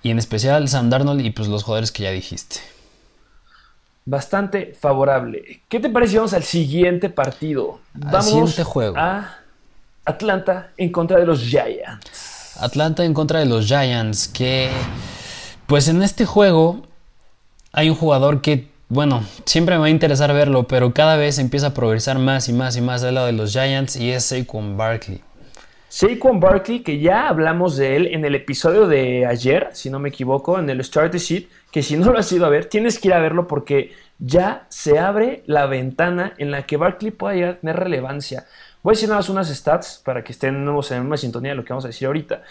y 0.03 0.09
en 0.09 0.17
especial 0.17 0.67
Sam 0.67 0.89
Darnold 0.89 1.21
y 1.21 1.29
pues 1.29 1.47
los 1.47 1.63
jugadores 1.63 1.91
que 1.91 2.03
ya 2.03 2.11
dijiste. 2.11 2.57
Bastante 4.05 4.73
favorable. 4.73 5.61
¿Qué 5.69 5.79
te 5.79 5.89
parece? 5.89 6.17
Vamos 6.17 6.33
al 6.33 6.43
siguiente 6.43 7.09
partido. 7.09 7.79
Vamos 7.93 8.25
siguiente 8.25 8.63
juego. 8.63 8.97
a 8.97 9.37
Atlanta 10.05 10.71
en 10.77 10.91
contra 10.91 11.19
de 11.19 11.27
los 11.27 11.41
Giants. 11.41 12.57
Atlanta 12.59 13.05
en 13.05 13.13
contra 13.13 13.39
de 13.39 13.45
los 13.45 13.67
Giants 13.67 14.27
que 14.27 14.69
pues 15.67 15.87
en 15.87 16.01
este 16.01 16.25
juego 16.25 16.81
hay 17.71 17.89
un 17.89 17.95
jugador 17.95 18.41
que 18.41 18.70
bueno, 18.91 19.23
siempre 19.45 19.75
me 19.75 19.79
va 19.79 19.85
a 19.85 19.89
interesar 19.89 20.33
verlo, 20.33 20.67
pero 20.67 20.93
cada 20.93 21.15
vez 21.15 21.39
empieza 21.39 21.67
a 21.67 21.73
progresar 21.73 22.19
más 22.19 22.49
y 22.49 22.53
más 22.53 22.75
y 22.75 22.81
más 22.81 23.01
del 23.01 23.15
lado 23.15 23.27
de 23.27 23.31
los 23.31 23.53
Giants 23.53 23.95
y 23.95 24.11
es 24.11 24.25
Saquon 24.25 24.75
Barkley. 24.75 25.21
Saquon 25.87 26.41
Barkley, 26.41 26.81
que 26.81 26.99
ya 26.99 27.29
hablamos 27.29 27.77
de 27.77 27.95
él 27.95 28.07
en 28.07 28.25
el 28.25 28.35
episodio 28.35 28.87
de 28.87 29.25
ayer, 29.25 29.69
si 29.71 29.89
no 29.89 29.99
me 29.99 30.09
equivoco, 30.09 30.59
en 30.59 30.69
el 30.69 30.83
Start 30.83 31.15
Sheet, 31.15 31.47
que 31.71 31.83
si 31.83 31.95
no 31.95 32.11
lo 32.11 32.19
has 32.19 32.29
ido 32.33 32.45
a 32.45 32.49
ver, 32.49 32.65
tienes 32.65 32.99
que 32.99 33.07
ir 33.07 33.13
a 33.13 33.21
verlo 33.21 33.47
porque 33.47 33.93
ya 34.19 34.65
se 34.67 34.99
abre 34.99 35.43
la 35.45 35.67
ventana 35.67 36.33
en 36.37 36.51
la 36.51 36.65
que 36.65 36.75
Barkley 36.75 37.11
pueda 37.11 37.35
llegar 37.35 37.49
a 37.51 37.59
tener 37.61 37.77
relevancia. 37.77 38.45
Voy 38.83 38.91
a 38.91 38.95
decir 38.95 39.07
nada 39.07 39.19
más 39.19 39.29
unas 39.29 39.47
stats 39.47 40.01
para 40.03 40.21
que 40.21 40.33
estén 40.33 40.67
en 40.67 41.09
la 41.09 41.17
sintonía 41.17 41.51
de 41.51 41.55
lo 41.55 41.63
que 41.63 41.71
vamos 41.71 41.85
a 41.85 41.87
decir 41.87 42.07
ahorita. 42.07 42.41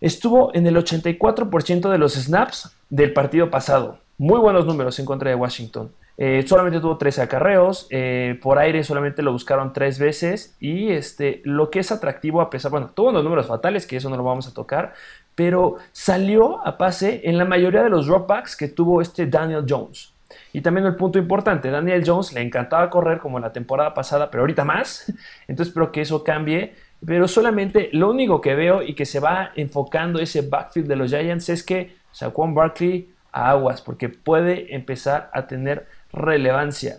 Estuvo 0.00 0.54
en 0.54 0.68
el 0.68 0.76
84% 0.76 1.90
de 1.90 1.98
los 1.98 2.14
snaps 2.14 2.70
del 2.90 3.12
partido 3.12 3.50
pasado 3.50 4.03
muy 4.18 4.38
buenos 4.38 4.66
números 4.66 4.98
en 4.98 5.06
contra 5.06 5.30
de 5.30 5.36
Washington. 5.36 5.90
Eh, 6.16 6.44
solamente 6.46 6.78
tuvo 6.78 6.96
13 6.96 7.22
acarreos, 7.22 7.88
eh, 7.90 8.38
por 8.40 8.58
aire 8.58 8.84
solamente 8.84 9.20
lo 9.20 9.32
buscaron 9.32 9.72
tres 9.72 9.98
veces 9.98 10.56
y 10.60 10.90
este, 10.90 11.42
lo 11.44 11.70
que 11.70 11.80
es 11.80 11.90
atractivo 11.90 12.40
a 12.40 12.50
pesar, 12.50 12.70
bueno, 12.70 12.90
tuvo 12.94 13.08
unos 13.08 13.24
números 13.24 13.46
fatales, 13.46 13.84
que 13.84 13.96
eso 13.96 14.08
no 14.08 14.16
lo 14.16 14.22
vamos 14.22 14.46
a 14.46 14.54
tocar, 14.54 14.94
pero 15.34 15.76
salió 15.90 16.64
a 16.64 16.78
pase 16.78 17.22
en 17.24 17.36
la 17.36 17.44
mayoría 17.44 17.82
de 17.82 17.90
los 17.90 18.06
dropbacks 18.06 18.54
que 18.54 18.68
tuvo 18.68 19.00
este 19.02 19.26
Daniel 19.26 19.64
Jones. 19.68 20.12
Y 20.52 20.60
también 20.60 20.86
el 20.86 20.94
punto 20.94 21.18
importante, 21.18 21.70
Daniel 21.70 22.04
Jones 22.06 22.32
le 22.32 22.42
encantaba 22.42 22.88
correr 22.90 23.18
como 23.18 23.40
la 23.40 23.52
temporada 23.52 23.92
pasada, 23.92 24.30
pero 24.30 24.42
ahorita 24.42 24.64
más, 24.64 25.12
entonces 25.48 25.70
espero 25.72 25.90
que 25.90 26.02
eso 26.02 26.22
cambie, 26.22 26.74
pero 27.04 27.26
solamente 27.26 27.90
lo 27.92 28.10
único 28.10 28.40
que 28.40 28.54
veo 28.54 28.82
y 28.82 28.94
que 28.94 29.04
se 29.04 29.18
va 29.18 29.50
enfocando 29.56 30.20
ese 30.20 30.42
backfield 30.42 30.86
de 30.86 30.96
los 30.96 31.10
Giants 31.10 31.48
es 31.48 31.64
que 31.64 31.96
Saquon 32.12 32.54
Barkley 32.54 33.13
aguas, 33.34 33.80
porque 33.80 34.08
puede 34.08 34.74
empezar 34.74 35.30
a 35.32 35.46
tener 35.46 35.86
relevancia. 36.12 36.98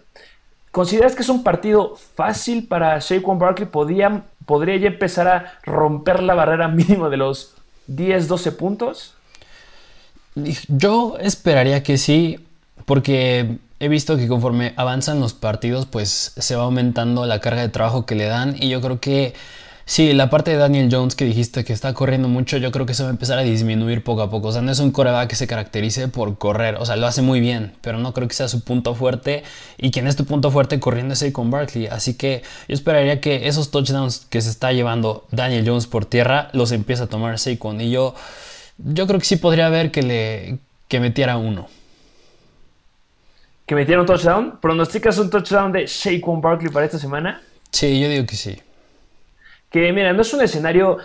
¿Consideras 0.71 1.15
que 1.15 1.21
es 1.21 1.29
un 1.29 1.43
partido 1.43 1.95
fácil 2.15 2.67
para 2.67 2.99
Saquon 2.99 3.39
Barkley? 3.39 3.67
¿Podría, 3.67 4.23
¿Podría 4.45 4.75
ya 4.75 4.87
empezar 4.87 5.27
a 5.27 5.53
romper 5.63 6.21
la 6.21 6.35
barrera 6.35 6.67
mínima 6.67 7.09
de 7.09 7.17
los 7.17 7.55
10, 7.87 8.27
12 8.27 8.51
puntos? 8.51 9.13
Yo 10.67 11.17
esperaría 11.19 11.81
que 11.81 11.97
sí, 11.97 12.45
porque 12.85 13.57
he 13.79 13.87
visto 13.87 14.17
que 14.17 14.27
conforme 14.27 14.73
avanzan 14.75 15.21
los 15.21 15.33
partidos, 15.33 15.85
pues 15.85 16.33
se 16.35 16.55
va 16.57 16.63
aumentando 16.63 17.25
la 17.25 17.39
carga 17.39 17.61
de 17.61 17.69
trabajo 17.69 18.05
que 18.05 18.15
le 18.15 18.25
dan 18.25 18.55
y 18.59 18.69
yo 18.69 18.81
creo 18.81 18.99
que 18.99 19.33
Sí, 19.87 20.13
la 20.13 20.31
parte 20.31 20.49
de 20.49 20.57
Daniel 20.57 20.89
Jones 20.91 21.13
que 21.13 21.25
dijiste 21.25 21.63
que 21.63 21.71
está 21.71 21.93
corriendo 21.93 22.27
mucho, 22.27 22.57
yo 22.57 22.71
creo 22.71 22.87
que 22.87 22.93
eso 22.93 23.03
va 23.03 23.09
a 23.09 23.11
empezar 23.11 23.37
a 23.37 23.43
disminuir 23.43 24.03
poco 24.03 24.23
a 24.23 24.31
poco. 24.31 24.47
O 24.47 24.51
sea, 24.51 24.63
no 24.63 24.71
es 24.71 24.79
un 24.79 24.89
coreback 24.91 25.29
que 25.29 25.35
se 25.35 25.45
caracterice 25.45 26.07
por 26.07 26.39
correr. 26.39 26.77
O 26.79 26.85
sea, 26.87 26.95
lo 26.95 27.05
hace 27.05 27.21
muy 27.21 27.39
bien, 27.39 27.73
pero 27.81 27.99
no 27.99 28.11
creo 28.11 28.27
que 28.27 28.33
sea 28.33 28.47
su 28.47 28.63
punto 28.63 28.95
fuerte. 28.95 29.43
Y 29.77 29.91
quien 29.91 30.07
es 30.07 30.15
tu 30.15 30.25
punto 30.25 30.49
fuerte 30.49 30.79
corriendo 30.79 31.13
es 31.13 31.23
con 31.31 31.51
Barkley. 31.51 31.85
Así 31.85 32.15
que 32.15 32.41
yo 32.67 32.73
esperaría 32.73 33.21
que 33.21 33.47
esos 33.47 33.69
touchdowns 33.69 34.25
que 34.27 34.41
se 34.41 34.49
está 34.49 34.73
llevando 34.73 35.27
Daniel 35.29 35.63
Jones 35.67 35.85
por 35.85 36.05
tierra 36.05 36.49
los 36.53 36.71
empiece 36.71 37.03
a 37.03 37.07
tomar 37.07 37.37
Saquon. 37.37 37.79
Y 37.79 37.91
yo, 37.91 38.15
yo 38.79 39.05
creo 39.05 39.19
que 39.19 39.25
sí 39.25 39.35
podría 39.35 39.67
haber 39.67 39.91
que 39.91 40.01
le 40.01 40.57
que 40.87 40.99
metiera 40.99 41.37
uno. 41.37 41.67
¿Que 43.67 43.75
metiera 43.75 44.01
un 44.01 44.07
touchdown? 44.07 44.59
¿Pronosticas 44.59 45.19
un 45.19 45.29
touchdown 45.29 45.71
de 45.71 45.87
Saquon 45.87 46.41
Barkley 46.41 46.71
para 46.71 46.87
esta 46.87 46.97
semana? 46.97 47.43
Sí, 47.71 47.99
yo 47.99 48.09
digo 48.09 48.25
que 48.25 48.35
sí 48.35 48.57
que 49.81 49.91
mira, 49.91 50.13
no 50.13 50.21
es 50.21 50.33
un 50.33 50.41
escenario 50.41 50.99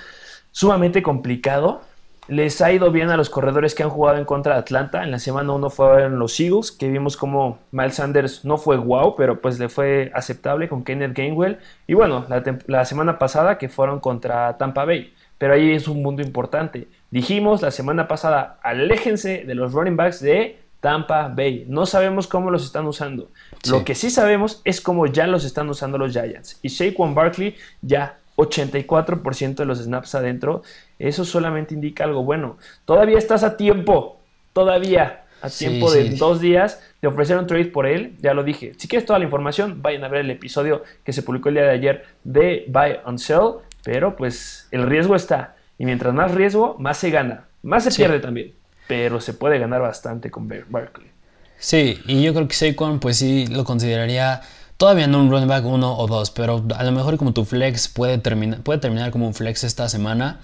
sumamente 0.52 1.02
complicado. 1.02 1.80
Les 2.28 2.60
ha 2.60 2.70
ido 2.70 2.92
bien 2.92 3.10
a 3.10 3.16
los 3.16 3.28
corredores 3.28 3.74
que 3.74 3.82
han 3.82 3.90
jugado 3.90 4.18
en 4.18 4.24
contra 4.24 4.54
de 4.54 4.60
Atlanta. 4.60 5.02
En 5.02 5.10
la 5.10 5.18
semana 5.18 5.52
1 5.52 5.70
fueron 5.70 6.20
los 6.20 6.38
Eagles, 6.38 6.70
que 6.70 6.88
vimos 6.88 7.16
como 7.16 7.58
Miles 7.72 7.96
Sanders 7.96 8.44
no 8.44 8.58
fue 8.58 8.76
wow, 8.76 9.16
pero 9.16 9.40
pues 9.40 9.58
le 9.58 9.68
fue 9.68 10.12
aceptable 10.14 10.68
con 10.68 10.84
Kenneth 10.84 11.16
Gainwell. 11.16 11.58
Y 11.88 11.94
bueno, 11.94 12.26
la, 12.68 12.84
semana 12.84 13.18
pasada 13.18 13.58
que 13.58 13.68
fueron 13.68 13.98
contra 13.98 14.56
Tampa 14.56 14.84
Bay. 14.84 15.12
Pero 15.36 15.54
ahí 15.54 15.72
es 15.72 15.88
un 15.88 16.00
mundo 16.00 16.22
importante. 16.22 16.86
Dijimos 17.10 17.62
la 17.62 17.72
semana 17.72 18.06
pasada, 18.06 18.60
aléjense 18.62 19.42
de 19.44 19.54
los 19.56 19.72
running 19.72 19.96
backs 19.96 20.20
de 20.20 20.60
Tampa 20.78 21.26
Bay. 21.26 21.64
No 21.66 21.86
sabemos 21.86 22.28
cómo 22.28 22.52
los 22.52 22.64
están 22.64 22.86
usando. 22.86 23.30
Lo 23.68 23.84
que 23.84 23.96
sí 23.96 24.10
sabemos 24.10 24.62
es 24.64 24.80
cómo 24.80 25.06
ya 25.06 25.26
los 25.26 25.44
están 25.44 25.68
usando 25.68 25.98
los 25.98 26.12
Giants. 26.12 26.60
Y 26.62 26.68
Saquon 26.68 27.16
Barkley 27.16 27.56
ya 27.82 28.19
84% 28.40 29.54
de 29.54 29.64
los 29.64 29.78
snaps 29.78 30.14
adentro. 30.14 30.62
Eso 30.98 31.24
solamente 31.24 31.74
indica 31.74 32.04
algo 32.04 32.24
bueno. 32.24 32.58
Todavía 32.84 33.18
estás 33.18 33.42
a 33.42 33.56
tiempo. 33.56 34.20
Todavía 34.52 35.24
a 35.42 35.48
tiempo 35.48 35.90
de 35.92 36.10
dos 36.10 36.40
días 36.40 36.82
de 37.00 37.08
ofrecer 37.08 37.38
un 37.38 37.46
trade 37.46 37.66
por 37.66 37.86
él. 37.86 38.16
Ya 38.20 38.34
lo 38.34 38.44
dije. 38.44 38.74
Si 38.76 38.88
quieres 38.88 39.06
toda 39.06 39.18
la 39.18 39.24
información, 39.24 39.82
vayan 39.82 40.04
a 40.04 40.08
ver 40.08 40.20
el 40.20 40.30
episodio 40.30 40.82
que 41.04 41.12
se 41.12 41.22
publicó 41.22 41.48
el 41.48 41.56
día 41.56 41.64
de 41.64 41.70
ayer 41.70 42.04
de 42.24 42.64
Buy 42.68 42.98
on 43.04 43.18
Sell. 43.18 43.54
Pero 43.84 44.16
pues 44.16 44.68
el 44.70 44.86
riesgo 44.86 45.14
está. 45.14 45.56
Y 45.78 45.84
mientras 45.84 46.12
más 46.12 46.34
riesgo, 46.34 46.76
más 46.78 46.98
se 46.98 47.10
gana. 47.10 47.44
Más 47.62 47.84
se 47.84 47.90
pierde 47.90 48.20
también. 48.20 48.52
Pero 48.86 49.20
se 49.20 49.34
puede 49.34 49.58
ganar 49.58 49.80
bastante 49.80 50.30
con 50.30 50.48
Barkley. 50.48 51.10
Sí, 51.58 52.00
y 52.06 52.22
yo 52.22 52.32
creo 52.32 52.48
que 52.48 52.54
Saquon, 52.54 53.00
pues 53.00 53.18
sí, 53.18 53.46
lo 53.46 53.64
consideraría 53.64 54.40
todavía 54.80 55.06
no 55.06 55.20
un 55.20 55.30
running 55.30 55.46
back 55.46 55.66
uno 55.66 55.94
o 55.94 56.06
dos, 56.06 56.30
pero 56.30 56.64
a 56.74 56.84
lo 56.84 56.92
mejor 56.92 57.18
como 57.18 57.34
tu 57.34 57.44
flex 57.44 57.86
puede, 57.88 58.16
terminar 58.16 58.62
puede 58.62 58.78
terminar 58.78 59.10
como 59.10 59.26
un 59.26 59.34
flex 59.34 59.62
esta 59.62 59.90
semana. 59.90 60.40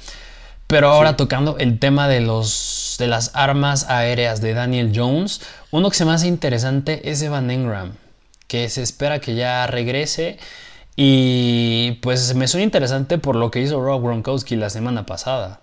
Pero 0.67 0.89
ahora 0.89 1.17
tocando 1.17 1.57
el 1.57 1.79
tema 1.79 2.07
de, 2.07 2.21
los, 2.21 2.97
de 2.99 3.07
las 3.07 3.31
armas 3.35 3.89
aéreas 3.89 4.43
de 4.43 4.53
Daniel 4.53 4.93
Jones, 4.95 5.41
uno 5.71 5.89
que 5.89 5.97
se 5.97 6.05
me 6.05 6.13
hace 6.13 6.27
interesante 6.27 7.09
es 7.11 7.23
Evan 7.23 7.51
Engram, 7.51 7.95
que 8.47 8.69
se 8.69 8.83
espera 8.83 9.21
que 9.21 9.37
ya 9.37 9.67
regrese. 9.69 10.39
Y 10.97 11.93
pues 12.03 12.35
me 12.35 12.47
suena 12.47 12.65
interesante 12.65 13.17
por 13.17 13.37
lo 13.37 13.51
que 13.51 13.61
hizo 13.63 13.83
Rob 13.83 14.03
Gronkowski 14.03 14.57
la 14.57 14.69
semana 14.69 15.07
pasada. 15.07 15.61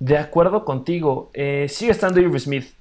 De 0.00 0.18
acuerdo 0.18 0.66
contigo, 0.66 1.30
eh, 1.32 1.66
sigue 1.70 1.92
estando 1.92 2.20
Irv 2.20 2.38
Smith. 2.38 2.74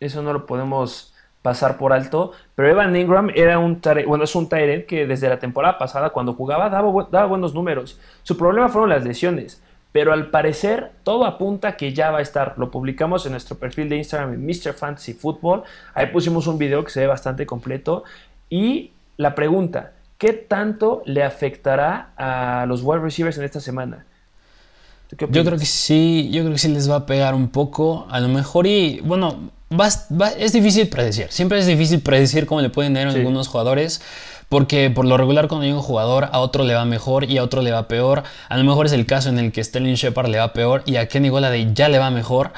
Eso 0.00 0.20
no 0.20 0.34
lo 0.34 0.44
podemos 0.44 1.14
pasar 1.42 1.78
por 1.78 1.92
alto. 1.92 2.32
Pero 2.54 2.68
Evan 2.68 2.94
Ingram 2.96 3.30
era 3.34 3.58
un 3.58 3.80
bueno, 4.06 4.24
es 4.24 4.34
un 4.34 4.48
Tyrant 4.48 4.86
que 4.86 5.06
desde 5.06 5.28
la 5.28 5.38
temporada 5.38 5.78
pasada, 5.78 6.10
cuando 6.10 6.34
jugaba, 6.34 6.68
daba, 6.68 7.08
daba, 7.10 7.26
buenos 7.26 7.54
números. 7.54 7.98
Su 8.22 8.36
problema 8.36 8.68
fueron 8.68 8.90
las 8.90 9.04
lesiones. 9.04 9.62
Pero 9.92 10.12
al 10.12 10.30
parecer, 10.30 10.92
todo 11.02 11.24
apunta 11.24 11.76
que 11.76 11.92
ya 11.92 12.12
va 12.12 12.18
a 12.18 12.22
estar. 12.22 12.54
Lo 12.58 12.70
publicamos 12.70 13.26
en 13.26 13.32
nuestro 13.32 13.58
perfil 13.58 13.88
de 13.88 13.96
Instagram 13.96 14.34
en 14.34 14.46
Mr. 14.46 14.72
Fantasy 14.72 15.14
Football. 15.14 15.64
Ahí 15.94 16.06
pusimos 16.06 16.46
un 16.46 16.58
video 16.58 16.84
que 16.84 16.90
se 16.90 17.00
ve 17.00 17.06
bastante 17.08 17.44
completo. 17.44 18.04
Y 18.48 18.92
la 19.16 19.34
pregunta: 19.34 19.92
¿qué 20.16 20.32
tanto 20.32 21.02
le 21.06 21.24
afectará 21.24 22.10
a 22.16 22.66
los 22.66 22.82
wide 22.84 23.00
receivers 23.00 23.36
en 23.38 23.44
esta 23.44 23.58
semana? 23.58 24.06
Yo 25.18 25.44
creo 25.44 25.58
que 25.58 25.66
sí, 25.66 26.30
yo 26.30 26.42
creo 26.42 26.52
que 26.52 26.58
sí 26.58 26.68
les 26.68 26.88
va 26.88 26.96
a 26.96 27.06
pegar 27.06 27.34
un 27.34 27.48
poco. 27.48 28.06
A 28.10 28.20
lo 28.20 28.28
mejor 28.28 28.68
y, 28.68 29.00
bueno, 29.00 29.50
es 30.38 30.52
difícil 30.52 30.88
predecir. 30.88 31.28
Siempre 31.30 31.58
es 31.58 31.66
difícil 31.66 32.00
predecir 32.00 32.46
cómo 32.46 32.60
le 32.60 32.70
pueden 32.70 32.96
ir 32.96 33.06
a 33.06 33.10
algunos 33.10 33.48
jugadores. 33.48 34.00
Porque 34.48 34.90
por 34.90 35.04
lo 35.04 35.16
regular 35.16 35.46
cuando 35.46 35.64
hay 35.64 35.72
un 35.72 35.80
jugador 35.80 36.28
a 36.32 36.40
otro 36.40 36.64
le 36.64 36.74
va 36.74 36.84
mejor 36.84 37.22
y 37.22 37.38
a 37.38 37.44
otro 37.44 37.62
le 37.62 37.70
va 37.70 37.86
peor. 37.86 38.24
A 38.48 38.56
lo 38.56 38.64
mejor 38.64 38.86
es 38.86 38.92
el 38.92 39.06
caso 39.06 39.28
en 39.28 39.38
el 39.38 39.52
que 39.52 39.62
Sterling 39.62 39.94
Shepard 39.94 40.28
le 40.28 40.38
va 40.38 40.52
peor 40.52 40.82
y 40.86 40.96
a 40.96 41.06
Kenny 41.06 41.28
Golladay 41.28 41.72
ya 41.72 41.88
le 41.88 42.00
va 42.00 42.10
mejor. 42.10 42.52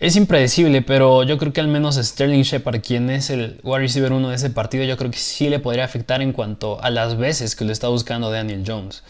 Es 0.00 0.16
impredecible, 0.16 0.82
pero 0.82 1.22
yo 1.22 1.38
creo 1.38 1.54
que 1.54 1.62
al 1.62 1.68
menos 1.68 1.96
Sterling 1.96 2.42
Shepard, 2.42 2.82
quien 2.82 3.08
es 3.08 3.30
el 3.30 3.58
wide 3.62 3.80
receiver 3.80 4.12
1 4.12 4.28
de 4.28 4.34
ese 4.34 4.50
partido, 4.50 4.84
yo 4.84 4.98
creo 4.98 5.10
que 5.10 5.18
sí 5.18 5.48
le 5.48 5.60
podría 5.60 5.84
afectar 5.84 6.20
en 6.20 6.32
cuanto 6.32 6.82
a 6.82 6.90
las 6.90 7.16
veces 7.16 7.56
que 7.56 7.64
lo 7.64 7.72
está 7.72 7.88
buscando 7.88 8.30
Daniel 8.30 8.62
Jones. 8.66 9.02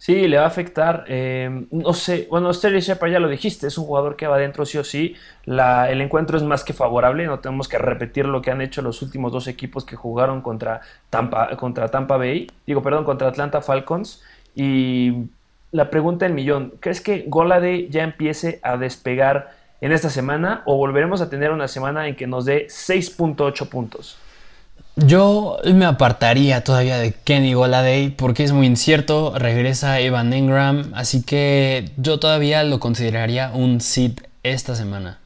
Sí, 0.00 0.28
le 0.28 0.38
va 0.38 0.44
a 0.44 0.46
afectar. 0.46 1.04
Eh, 1.08 1.66
no 1.70 1.92
sé, 1.92 2.26
bueno, 2.30 2.54
Sterling 2.54 2.80
Shepard 2.80 3.10
ya 3.12 3.20
lo 3.20 3.28
dijiste, 3.28 3.66
es 3.66 3.76
un 3.76 3.84
jugador 3.84 4.16
que 4.16 4.26
va 4.26 4.36
adentro 4.36 4.64
sí 4.64 4.78
o 4.78 4.84
sí. 4.84 5.14
La, 5.44 5.90
el 5.90 6.00
encuentro 6.00 6.38
es 6.38 6.42
más 6.42 6.64
que 6.64 6.72
favorable, 6.72 7.26
no 7.26 7.40
tenemos 7.40 7.68
que 7.68 7.76
repetir 7.76 8.24
lo 8.24 8.40
que 8.40 8.50
han 8.50 8.62
hecho 8.62 8.80
los 8.80 9.02
últimos 9.02 9.30
dos 9.30 9.46
equipos 9.46 9.84
que 9.84 9.96
jugaron 9.96 10.40
contra 10.40 10.80
Tampa, 11.10 11.54
contra 11.58 11.88
Tampa 11.90 12.16
Bay, 12.16 12.50
digo, 12.66 12.82
perdón, 12.82 13.04
contra 13.04 13.28
Atlanta 13.28 13.60
Falcons. 13.60 14.22
Y 14.54 15.26
la 15.70 15.90
pregunta 15.90 16.24
del 16.24 16.32
millón, 16.34 16.72
¿crees 16.80 17.02
que 17.02 17.26
Golade 17.28 17.88
ya 17.90 18.02
empiece 18.02 18.58
a 18.62 18.78
despegar 18.78 19.54
en 19.82 19.92
esta 19.92 20.08
semana 20.08 20.62
o 20.64 20.76
volveremos 20.78 21.20
a 21.20 21.28
tener 21.28 21.50
una 21.50 21.68
semana 21.68 22.08
en 22.08 22.16
que 22.16 22.26
nos 22.26 22.46
dé 22.46 22.68
6.8 22.68 23.68
puntos? 23.68 24.16
Yo 24.96 25.58
me 25.64 25.86
apartaría 25.86 26.62
todavía 26.62 26.98
de 26.98 27.12
Kenny 27.12 27.54
Goladay 27.54 28.10
porque 28.10 28.44
es 28.44 28.52
muy 28.52 28.66
incierto. 28.66 29.32
Regresa 29.36 30.00
Evan 30.00 30.32
Engram, 30.32 30.92
así 30.94 31.22
que 31.22 31.90
yo 31.96 32.20
todavía 32.20 32.62
lo 32.64 32.80
consideraría 32.80 33.50
un 33.54 33.80
sit 33.80 34.20
esta 34.42 34.74
semana. 34.74 35.18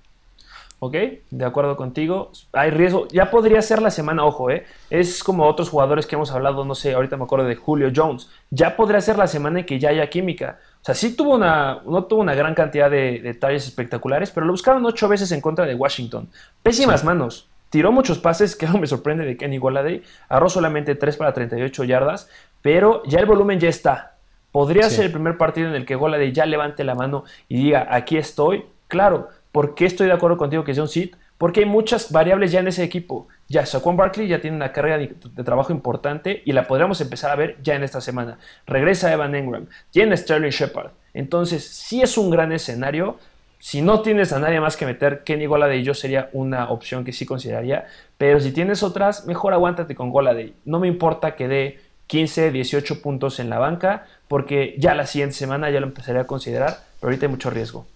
Ok, 0.79 0.97
de 1.31 1.45
acuerdo 1.47 1.77
contigo. 1.77 2.31
Hay 2.53 2.71
riesgo. 2.71 3.09
Ya 3.09 3.31
podría 3.31 3.63
ser 3.63 3.81
la 3.81 3.91
semana, 3.91 4.25
ojo, 4.25 4.51
¿eh? 4.51 4.67
Es 4.91 5.25
como 5.25 5.47
otros 5.47 5.71
jugadores 5.71 6.07
que 6.07 6.15
hemos 6.15 6.31
hablado, 6.31 6.65
no 6.65 6.75
sé, 6.75 6.93
ahorita 6.93 7.17
me 7.17 7.25
acuerdo 7.25 7.47
de 7.47 7.57
Julio 7.57 7.91
Jones. 7.95 8.29
Ya 8.51 8.77
podría 8.77 9.01
ser 9.01 9.17
la 9.17 9.27
semana 9.27 9.61
en 9.61 9.67
que 9.67 9.79
ya 9.79 9.89
haya 9.89 10.11
química. 10.11 10.59
O 10.83 10.85
sea, 10.85 10.95
sí 10.95 11.17
tuvo 11.17 11.37
una, 11.37 11.81
no 11.87 12.05
tuvo 12.05 12.21
una 12.21 12.35
gran 12.35 12.55
cantidad 12.55 12.91
de 12.91 13.19
detalles 13.21 13.67
espectaculares, 13.67 14.31
pero 14.31 14.45
lo 14.45 14.53
buscaron 14.53 14.85
ocho 14.85 15.09
veces 15.09 15.33
en 15.33 15.41
contra 15.41 15.65
de 15.65 15.75
Washington. 15.75 16.29
Pésimas 16.63 17.03
manos 17.03 17.49
tiró 17.75 17.91
muchos 17.91 18.21
pases, 18.21 18.55
que 18.59 18.69
no 18.69 18.79
me 18.79 18.87
sorprende 18.87 19.25
de 19.25 19.37
Kenny 19.37 19.59
Golladay, 19.59 20.05
agarró 20.29 20.49
solamente 20.49 20.95
3 20.95 21.17
para 21.17 21.33
38 21.33 21.83
yardas, 21.83 22.31
pero 22.63 23.03
ya 23.05 23.19
el 23.19 23.27
volumen 23.27 23.59
ya 23.59 23.69
está. 23.69 24.15
Podría 24.53 24.89
ser 24.89 25.07
el 25.07 25.11
primer 25.11 25.37
partido 25.37 25.69
en 25.69 25.75
el 25.75 25.85
que 25.85 25.97
Golladay 25.97 26.31
ya 26.31 26.47
levante 26.47 26.85
la 26.85 26.95
mano 26.95 27.25
y 27.49 27.57
diga, 27.57 27.89
aquí 27.91 28.17
estoy. 28.17 28.67
Claro, 28.87 29.29
¿por 29.51 29.75
qué 29.75 29.87
estoy 29.87 30.07
de 30.07 30.13
acuerdo 30.13 30.37
contigo 30.37 30.63
que 30.63 30.73
sea 30.73 30.85
un 30.85 30.89
sit? 30.89 31.17
Porque 31.37 31.61
hay 31.61 31.67
muchas 31.67 32.13
variables 32.13 32.53
ya 32.53 32.61
en 32.61 32.69
ese 32.69 32.85
equipo. 32.85 33.27
Ya 33.49 33.67
Saquon 33.67 33.97
Barkley 33.97 34.29
ya 34.29 34.41
tiene 34.41 34.57
una 34.57 34.71
carga 34.71 34.97
de, 34.97 35.09
trabajo 35.45 35.73
importante 35.73 36.45
y 36.45 36.53
la 36.53 36.69
podríamos 36.69 37.01
empezar 37.01 37.33
a 37.33 37.35
ver 37.35 37.57
ya 37.61 37.75
en 37.75 37.83
esta 37.83 38.01
semana. 38.01 38.39
Regresa 38.69 39.13
Evan 39.13 39.35
Engram, 39.35 39.67
tiene 39.91 40.17
Sterling 40.17 40.51
Shepard. 40.51 40.93
Entonces, 41.13 41.67
sí 41.67 42.03
es 42.03 42.17
un 42.17 42.31
gran 42.31 42.53
escenario, 42.53 43.19
si 43.65 43.81
no 43.81 44.03
tienes 44.03 44.31
a 44.35 44.39
nadie 44.39 44.61
más 44.61 44.77
que 44.77 44.85
meter, 44.85 45.25
Kenny 45.25 45.47
Goladay 45.47 45.83
yo 45.83 45.95
sería 45.95 46.29
una 46.35 46.69
opción 46.69 47.03
que 47.03 47.15
sí 47.15 47.25
consideraría. 47.25 47.87
Pero 48.19 48.39
si 48.39 48.53
tienes 48.53 48.83
otras, 48.83 49.25
mejor 49.25 49.55
aguántate 49.55 49.95
con 49.95 50.11
Goladay. 50.11 50.53
No 50.67 50.81
me 50.81 50.87
importa 50.87 51.35
que 51.35 51.49
dé 51.49 51.81
15, 52.09 52.51
18 52.51 53.01
puntos 53.01 53.41
en 53.41 53.49
la 53.49 53.59
banca, 53.59 54.07
porque 54.29 54.75
ya 54.79 54.95
la 54.95 55.07
siguiente 55.07 55.35
semana 55.35 55.71
ya 55.71 55.81
lo 55.81 55.87
empezaría 55.87 56.21
a 56.21 56.27
considerar, 56.27 56.81
pero 57.01 57.09
ahorita 57.09 57.25
hay 57.25 57.31
mucho 57.31 57.49
riesgo. 57.49 57.87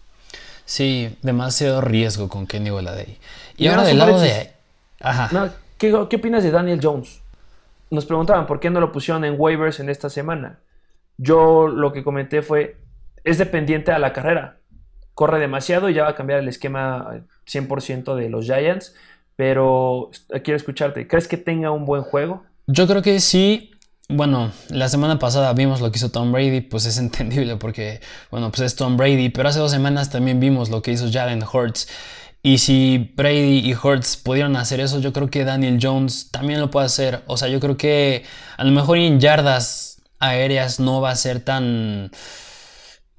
Sí, 0.65 1.15
demasiado 1.21 1.83
riesgo 1.83 2.31
con 2.31 2.47
Kenny 2.47 2.71
Goladay. 2.71 3.19
Y, 3.59 3.69
ahora 3.69 3.83
del 3.83 3.99
lado 3.99 4.19
de... 4.19 4.51
Ajá. 5.01 5.53
¿qué, 5.77 5.95
¿Qué 6.09 6.17
opinas 6.17 6.43
de 6.45 6.51
Daniel 6.51 6.81
Jones? 6.83 7.21
Nos 7.91 8.07
preguntaban 8.07 8.47
por 8.47 8.59
qué 8.59 8.71
no 8.71 8.81
lo 8.81 8.91
pusieron 8.91 9.23
en 9.27 9.35
waivers 9.37 9.81
en 9.81 9.91
esta 9.91 10.09
semana. 10.09 10.61
Yo 11.19 11.69
lo 11.69 11.93
que 11.93 12.03
comenté 12.03 12.41
fue, 12.41 12.79
es 13.23 13.37
dependiente 13.37 13.93
a 13.93 13.99
la 13.99 14.15
carrera 14.15 14.58
corre 15.19 15.41
demasiado 15.41 15.91
y 15.91 15.95
ya 15.95 16.05
va 16.05 16.11
a 16.11 16.15
cambiar 16.15 16.39
el 16.39 16.47
esquema 16.47 17.25
100% 17.45 18.15
de 18.15 18.31
los 18.31 18.45
Giants. 18.45 18.95
Pero 19.35 20.13
quiero 20.45 20.57
escucharte. 20.57 21.09
¿Crees 21.09 21.27
que 21.27 21.37
tenga 21.37 21.73
un 21.73 21.85
buen 21.85 22.03
juego? 22.03 22.45
Yo 22.69 22.87
creo 22.87 23.03
que 23.03 23.19
sí. 23.19 23.73
Bueno, 24.09 24.53
la 24.71 24.89
semana 24.89 25.19
pasada 25.19 25.53
vimos 25.55 25.81
lo 25.81 25.91
que 25.91 25.99
hizo 25.99 26.13
Tom 26.13 26.31
Brady, 26.31 26.61
pues 26.61 26.87
es 26.87 26.99
entendible 27.07 27.57
porque, 27.57 28.01
bueno, 28.31 28.53
pues 28.53 28.61
es 28.61 28.77
Tom 28.77 28.97
Brady, 28.97 29.31
pero 29.31 29.49
hace 29.49 29.59
dos 29.59 29.73
semanas 29.73 30.09
también 30.09 30.39
vimos 30.39 30.71
lo 30.71 30.83
que 30.83 30.93
hizo 30.93 31.11
Jalen 31.11 31.43
Hurts. 31.43 31.89
Y 32.41 32.59
si 32.59 33.13
Brady 33.17 33.69
y 33.69 33.75
Hurts 33.75 34.19
pudieron 34.19 34.55
hacer 34.55 34.79
eso, 34.79 35.01
yo 35.01 35.13
creo 35.13 35.29
que 35.29 35.45
Daniel 35.45 35.81
Jones 35.83 36.31
también 36.31 36.61
lo 36.61 36.71
puede 36.71 36.87
hacer. 36.87 37.25
O 37.27 37.37
sea, 37.37 37.49
yo 37.49 37.59
creo 37.59 37.77
que 37.77 38.23
a 38.57 38.63
lo 38.63 38.71
mejor 38.71 38.99
en 38.99 39.19
yardas 39.19 40.01
aéreas 40.21 40.79
no 40.79 41.01
va 41.01 41.11
a 41.11 41.17
ser 41.17 41.41
tan 41.41 42.13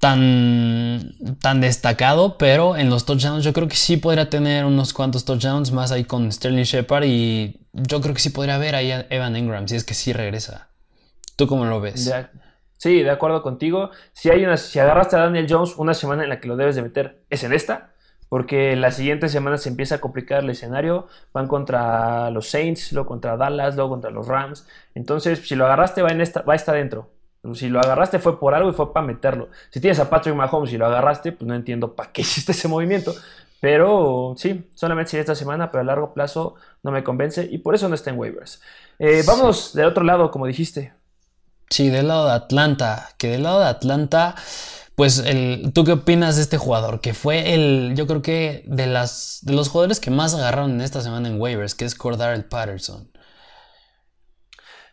tan, 0.00 1.12
tan 1.40 1.60
destacado, 1.60 2.38
pero 2.38 2.76
en 2.76 2.88
los 2.88 3.04
touchdowns 3.04 3.44
yo 3.44 3.52
creo 3.52 3.68
que 3.68 3.76
sí 3.76 3.98
podría 3.98 4.30
tener 4.30 4.64
unos 4.64 4.94
cuantos 4.94 5.26
touchdowns 5.26 5.72
más 5.72 5.92
ahí 5.92 6.04
con 6.04 6.32
Sterling 6.32 6.64
Shepard 6.64 7.04
y 7.04 7.60
yo 7.74 8.00
creo 8.00 8.14
que 8.14 8.20
sí 8.20 8.30
podría 8.30 8.56
ver 8.56 8.74
ahí 8.74 8.90
a 8.90 9.06
Evan 9.10 9.36
Ingram 9.36 9.68
si 9.68 9.76
es 9.76 9.84
que 9.84 9.92
sí 9.92 10.14
regresa. 10.14 10.68
¿Tú 11.36 11.46
cómo 11.46 11.66
lo 11.66 11.82
ves? 11.82 12.10
sí, 12.78 13.02
de 13.02 13.10
acuerdo 13.10 13.42
contigo. 13.42 13.90
Si, 14.12 14.30
hay 14.30 14.42
una, 14.42 14.56
si 14.56 14.78
agarraste 14.78 15.16
a 15.16 15.20
Daniel 15.20 15.46
Jones 15.48 15.74
una 15.76 15.92
semana 15.92 16.22
en 16.22 16.30
la 16.30 16.40
que 16.40 16.48
lo 16.48 16.56
debes 16.56 16.76
de 16.76 16.82
meter, 16.82 17.22
es 17.28 17.44
en 17.44 17.52
esta. 17.52 17.90
Porque 18.30 18.76
la 18.76 18.92
siguiente 18.92 19.28
semana 19.28 19.58
se 19.58 19.68
empieza 19.68 19.96
a 19.96 20.00
complicar 20.00 20.44
el 20.44 20.50
escenario. 20.50 21.08
Van 21.34 21.46
contra 21.46 22.30
los 22.30 22.48
Saints, 22.48 22.92
luego 22.92 23.08
contra 23.08 23.36
Dallas, 23.36 23.74
luego 23.74 23.90
contra 23.90 24.10
los 24.10 24.28
Rams. 24.28 24.66
Entonces, 24.94 25.46
si 25.46 25.56
lo 25.56 25.66
agarraste, 25.66 26.00
va, 26.00 26.10
en 26.10 26.20
esta, 26.20 26.40
va 26.42 26.54
a 26.54 26.56
estar 26.56 26.74
dentro. 26.74 27.10
Si 27.54 27.68
lo 27.68 27.80
agarraste 27.80 28.18
fue 28.18 28.38
por 28.38 28.54
algo 28.54 28.70
y 28.70 28.74
fue 28.74 28.92
para 28.92 29.06
meterlo. 29.06 29.48
Si 29.70 29.80
tienes 29.80 29.98
a 29.98 30.10
Patrick 30.10 30.34
Mahomes 30.34 30.72
y 30.72 30.78
lo 30.78 30.86
agarraste, 30.86 31.32
pues 31.32 31.48
no 31.48 31.54
entiendo 31.54 31.94
para 31.94 32.12
qué 32.12 32.20
hiciste 32.22 32.52
ese 32.52 32.68
movimiento. 32.68 33.14
Pero 33.60 34.34
sí, 34.36 34.70
solamente 34.74 35.10
si 35.10 35.18
esta 35.18 35.34
semana, 35.34 35.70
pero 35.70 35.82
a 35.82 35.84
largo 35.84 36.14
plazo 36.14 36.54
no 36.82 36.90
me 36.90 37.04
convence 37.04 37.46
y 37.50 37.58
por 37.58 37.74
eso 37.74 37.88
no 37.88 37.94
está 37.94 38.10
en 38.10 38.18
waivers. 38.18 38.60
Eh, 38.98 39.22
vamos 39.26 39.74
del 39.74 39.86
otro 39.86 40.02
lado, 40.02 40.30
como 40.30 40.46
dijiste. 40.46 40.94
Sí, 41.68 41.88
del 41.90 42.08
lado 42.08 42.26
de 42.26 42.32
Atlanta. 42.32 43.10
Que 43.18 43.28
del 43.28 43.42
lado 43.42 43.60
de 43.60 43.66
Atlanta, 43.66 44.34
pues 44.94 45.18
el, 45.18 45.72
¿tú 45.74 45.84
qué 45.84 45.92
opinas 45.92 46.36
de 46.36 46.42
este 46.42 46.56
jugador? 46.56 47.00
Que 47.00 47.14
fue 47.14 47.54
el, 47.54 47.94
yo 47.94 48.06
creo 48.06 48.22
que 48.22 48.64
de, 48.66 48.86
las, 48.86 49.40
de 49.42 49.52
los 49.52 49.68
jugadores 49.68 50.00
que 50.00 50.10
más 50.10 50.34
agarraron 50.34 50.72
en 50.72 50.80
esta 50.80 51.02
semana 51.02 51.28
en 51.28 51.40
waivers, 51.40 51.74
que 51.74 51.84
es 51.84 51.94
Cordarel 51.94 52.46
Patterson. 52.46 53.09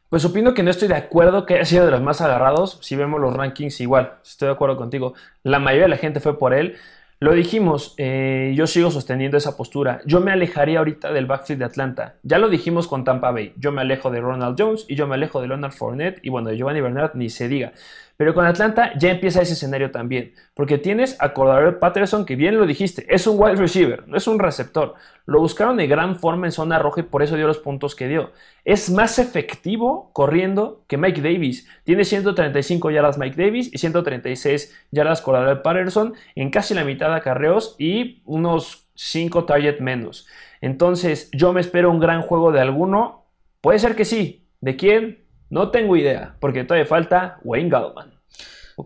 Pues 0.10 0.24
opino 0.24 0.54
que 0.54 0.64
no 0.64 0.72
estoy 0.72 0.88
de 0.88 0.96
acuerdo 0.96 1.46
que 1.46 1.56
haya 1.56 1.66
sido 1.66 1.86
de 1.86 1.92
los 1.92 2.02
más 2.02 2.22
agarrados. 2.22 2.80
Si 2.82 2.96
vemos 2.96 3.20
los 3.20 3.34
rankings, 3.34 3.82
igual, 3.82 4.14
estoy 4.24 4.48
de 4.48 4.54
acuerdo 4.54 4.78
contigo. 4.78 5.14
La 5.44 5.60
mayoría 5.60 5.84
de 5.84 5.90
la 5.90 5.98
gente 5.98 6.22
fue 6.22 6.40
por 6.40 6.54
él. 6.54 6.78
Lo 7.20 7.34
dijimos, 7.34 7.94
eh, 7.98 8.54
yo 8.56 8.68
sigo 8.68 8.90
sosteniendo 8.90 9.38
esa 9.38 9.58
postura. 9.58 10.02
Yo 10.06 10.22
me 10.22 10.32
alejaría 10.32 10.80
ahorita 10.80 11.12
del 11.12 11.26
backfield 11.26 11.60
de 11.60 11.66
Atlanta. 11.66 12.16
Ya 12.24 12.38
lo 12.38 12.48
dijimos 12.48 12.88
con 12.88 13.04
Tampa 13.04 13.32
Bay. 13.32 13.54
Yo 13.58 13.72
me 13.72 13.82
alejo 13.82 14.10
de 14.10 14.22
Ronald 14.22 14.56
Jones 14.58 14.86
y 14.88 14.96
yo 14.96 15.08
me 15.08 15.16
alejo 15.16 15.42
de 15.42 15.48
Leonard 15.48 15.74
Fournette 15.74 16.20
y 16.24 16.30
bueno, 16.30 16.50
de 16.50 16.58
Giovanni 16.58 16.80
Bernard 16.80 17.16
ni 17.16 17.30
se 17.30 17.50
diga. 17.50 17.74
Pero 18.18 18.34
con 18.34 18.46
Atlanta 18.46 18.94
ya 18.98 19.12
empieza 19.12 19.44
ese 19.44 19.54
escenario 19.54 19.92
también, 19.92 20.34
porque 20.56 20.80
tienes 20.80 21.16
a 21.20 21.34
Cordero 21.34 21.80
Patterson, 21.80 22.26
que 22.26 22.36
bien 22.36 22.58
lo 22.58 22.66
dijiste, 22.66 23.06
es 23.10 23.28
un 23.28 23.40
wide 23.40 23.56
receiver, 23.56 24.08
no 24.08 24.18
es 24.18 24.28
un 24.28 24.40
receptor. 24.40 24.96
Lo 25.28 25.40
buscaron 25.40 25.78
de 25.78 25.86
gran 25.86 26.18
forma 26.18 26.48
en 26.48 26.52
zona 26.52 26.80
roja 26.80 27.02
y 27.02 27.04
por 27.04 27.22
eso 27.22 27.36
dio 27.36 27.46
los 27.46 27.60
puntos 27.60 27.96
que 27.96 28.08
dio. 28.08 28.32
Es 28.66 28.90
más 28.90 29.20
efectivo 29.20 30.10
corriendo 30.14 30.84
que 30.88 30.98
Mike 30.98 31.22
Davis. 31.22 31.68
Tiene 31.84 32.06
135 32.06 32.90
yardas 32.90 33.20
Mike 33.20 33.42
Davis 33.42 33.70
y 33.72 33.78
136 33.78 34.76
yardas 34.90 35.22
Cordero 35.22 35.62
Patterson 35.62 36.16
en 36.36 36.50
casi 36.50 36.74
la 36.74 36.84
mitad 36.84 37.10
de 37.10 37.18
acarreos 37.18 37.76
y 37.78 38.24
unos 38.26 38.90
5 38.96 39.46
targets 39.46 39.80
menos. 39.80 40.28
Entonces, 40.60 41.30
yo 41.34 41.54
me 41.54 41.62
espero 41.62 41.92
un 41.92 42.00
gran 42.00 42.24
juego 42.24 42.52
de 42.52 42.62
alguno. 42.62 43.26
Puede 43.62 43.78
ser 43.78 43.96
que 43.96 44.06
sí. 44.06 44.48
¿De 44.60 44.76
quién? 44.76 45.27
No 45.50 45.72
tengo 45.72 45.96
idea, 45.96 46.36
porque 46.40 46.64
todavía 46.64 46.86
falta 46.86 47.40
Wayne 47.44 47.70
Gallman. 47.70 48.14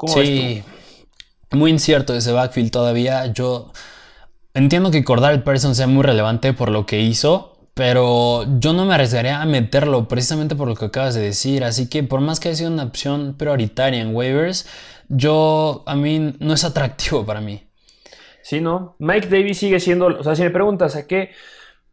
sí, 0.08 0.64
muy 1.52 1.72
incierto 1.72 2.14
ese 2.14 2.32
backfield 2.32 2.72
todavía. 2.72 3.28
Yo 3.28 3.72
entiendo 4.54 4.92
que 4.92 5.04
Cordell 5.04 5.44
Person 5.44 5.76
sea 5.76 5.88
muy 5.88 6.04
relevante 6.04 6.54
por 6.54 6.70
lo 6.70 6.86
que 6.86 7.02
hizo, 7.02 7.58
pero 7.74 8.46
yo 8.60 8.74
no 8.74 8.86
me 8.86 8.94
arriesgaría 8.94 9.42
a 9.42 9.46
meterlo 9.46 10.08
precisamente 10.08 10.56
por 10.56 10.68
lo 10.68 10.76
que 10.76 10.86
acabas 10.86 11.16
de 11.16 11.22
decir. 11.22 11.64
Así 11.64 11.90
que 11.90 12.04
por 12.04 12.22
más 12.22 12.40
que 12.40 12.50
haya 12.50 12.58
sido 12.58 12.72
una 12.72 12.84
opción 12.84 13.36
prioritaria 13.38 14.02
en 14.02 14.16
waivers, 14.16 14.68
yo 15.10 15.84
a 15.86 15.96
mí 15.96 16.34
no 16.40 16.54
es 16.54 16.64
atractivo 16.64 17.26
para 17.26 17.42
mí. 17.42 17.64
Sí, 18.44 18.60
no. 18.60 18.96
Mike 19.00 19.28
Davis 19.28 19.60
sigue 19.60 19.80
siendo, 19.80 20.08
o 20.08 20.24
sea, 20.24 20.36
si 20.36 20.42
me 20.42 20.50
preguntas 20.50 20.96
a 20.96 21.06
qué 21.06 21.32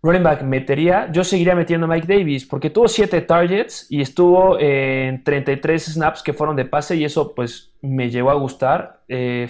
running 0.03 0.23
back 0.23 0.43
metería, 0.43 1.11
yo 1.13 1.25
seguiría 1.25 1.55
metiendo 1.55 1.87
a 1.87 1.89
Mike 1.89 2.07
Davis 2.07 2.47
porque 2.47 2.71
tuvo 2.71 2.89
7 2.89 3.21
targets 3.23 3.87
y 3.91 4.01
estuvo 4.01 4.59
en 4.59 5.25
33 5.25 5.85
snaps 5.95 6.23
que 6.23 6.33
fueron 6.33 6.57
de 6.57 6.65
pase 6.65 6.97
y 6.97 7.05
eso 7.05 7.35
pues 7.35 7.73
me 7.83 8.11
llegó 8.11 8.31
a 8.31 8.35
gustar. 8.35 9.03
Eh, 9.09 9.49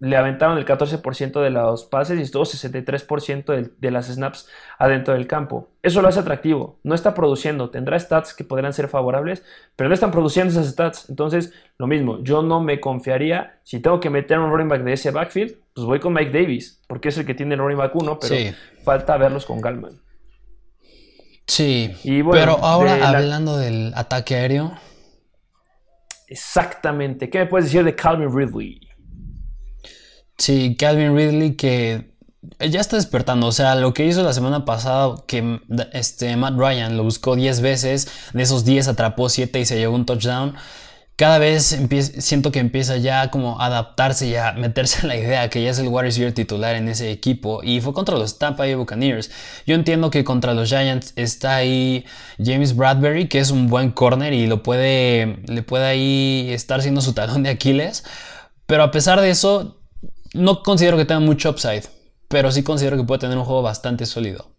le 0.00 0.16
aventaron 0.16 0.56
el 0.56 0.64
14% 0.64 1.42
de 1.42 1.50
los 1.50 1.84
pases 1.84 2.18
y 2.18 2.22
estuvo 2.22 2.44
63% 2.44 3.74
de, 3.78 3.90
las 3.90 4.06
snaps 4.06 4.48
adentro 4.78 5.12
del 5.12 5.26
campo. 5.26 5.68
Eso 5.82 6.00
lo 6.00 6.08
hace 6.08 6.20
atractivo. 6.20 6.78
No 6.82 6.94
está 6.94 7.12
produciendo. 7.12 7.68
Tendrá 7.68 8.00
stats 8.00 8.32
que 8.32 8.42
podrán 8.42 8.72
ser 8.72 8.88
favorables, 8.88 9.44
pero 9.76 9.88
no 9.88 9.94
están 9.94 10.10
produciendo 10.10 10.52
esas 10.52 10.68
stats. 10.68 11.10
Entonces, 11.10 11.52
lo 11.76 11.86
mismo. 11.86 12.22
Yo 12.22 12.42
no 12.42 12.62
me 12.62 12.80
confiaría. 12.80 13.60
Si 13.62 13.80
tengo 13.80 14.00
que 14.00 14.08
meter 14.08 14.38
un 14.38 14.50
running 14.50 14.68
back 14.68 14.84
de 14.84 14.94
ese 14.94 15.10
backfield, 15.10 15.56
pues 15.74 15.86
voy 15.86 16.00
con 16.00 16.14
Mike 16.14 16.32
Davis, 16.32 16.82
porque 16.86 17.10
es 17.10 17.18
el 17.18 17.26
que 17.26 17.34
tiene 17.34 17.54
el 17.54 17.60
running 17.60 17.78
back 17.78 17.94
1, 17.94 18.18
pero 18.20 18.34
falta 18.84 19.16
verlos 19.16 19.46
con 19.46 19.60
Galman. 19.60 20.00
Sí. 21.46 21.92
pero 22.30 22.58
ahora 22.64 23.08
hablando 23.08 23.56
del 23.56 23.92
ataque 23.96 24.36
aéreo. 24.36 24.72
Exactamente. 26.28 27.28
¿Qué 27.28 27.40
me 27.40 27.46
puedes 27.46 27.66
decir 27.66 27.82
de 27.84 27.96
Calvin 27.96 28.32
Ridley? 28.32 28.80
Sí, 30.38 30.76
Calvin 30.76 31.16
Ridley 31.16 31.56
que 31.56 32.14
ya 32.60 32.80
está 32.80 32.96
despertando. 32.96 33.48
O 33.48 33.52
sea, 33.52 33.74
lo 33.74 33.92
que 33.92 34.06
hizo 34.06 34.22
la 34.22 34.32
semana 34.32 34.64
pasada, 34.64 35.16
que 35.26 35.60
este, 35.92 36.36
Matt 36.36 36.56
Ryan 36.56 36.96
lo 36.96 37.02
buscó 37.02 37.36
10 37.36 37.60
veces, 37.60 38.08
de 38.32 38.42
esos 38.42 38.64
10 38.64 38.88
atrapó 38.88 39.28
7 39.28 39.60
y 39.60 39.64
se 39.66 39.76
llevó 39.76 39.96
un 39.96 40.06
touchdown. 40.06 40.54
Cada 41.20 41.36
vez 41.36 41.78
siento 42.20 42.50
que 42.50 42.60
empieza 42.60 42.96
ya 42.96 43.30
como 43.30 43.60
a 43.60 43.66
adaptarse 43.66 44.26
y 44.26 44.36
a 44.36 44.52
meterse 44.52 45.02
en 45.02 45.08
la 45.08 45.16
idea 45.16 45.50
que 45.50 45.62
ya 45.62 45.68
es 45.68 45.78
el 45.78 45.88
wide 45.88 46.04
receiver 46.04 46.32
titular 46.32 46.76
en 46.76 46.88
ese 46.88 47.10
equipo. 47.10 47.60
Y 47.62 47.82
fue 47.82 47.92
contra 47.92 48.16
los 48.16 48.38
Tampa 48.38 48.62
Bay 48.62 48.74
Buccaneers. 48.74 49.30
Yo 49.66 49.74
entiendo 49.74 50.10
que 50.10 50.24
contra 50.24 50.54
los 50.54 50.70
Giants 50.70 51.12
está 51.16 51.56
ahí 51.56 52.06
James 52.42 52.74
Bradbury, 52.74 53.28
que 53.28 53.38
es 53.38 53.50
un 53.50 53.66
buen 53.66 53.90
corner 53.90 54.32
y 54.32 54.46
lo 54.46 54.62
puede, 54.62 55.42
le 55.46 55.62
puede 55.62 55.84
ahí 55.84 56.48
estar 56.54 56.80
siendo 56.80 57.02
su 57.02 57.12
talón 57.12 57.42
de 57.42 57.50
Aquiles. 57.50 58.02
Pero 58.64 58.82
a 58.82 58.90
pesar 58.90 59.20
de 59.20 59.28
eso, 59.28 59.82
no 60.32 60.62
considero 60.62 60.96
que 60.96 61.04
tenga 61.04 61.20
mucho 61.20 61.50
upside, 61.50 61.84
pero 62.28 62.50
sí 62.50 62.62
considero 62.62 62.96
que 62.96 63.04
puede 63.04 63.18
tener 63.18 63.36
un 63.36 63.44
juego 63.44 63.60
bastante 63.60 64.06
sólido. 64.06 64.56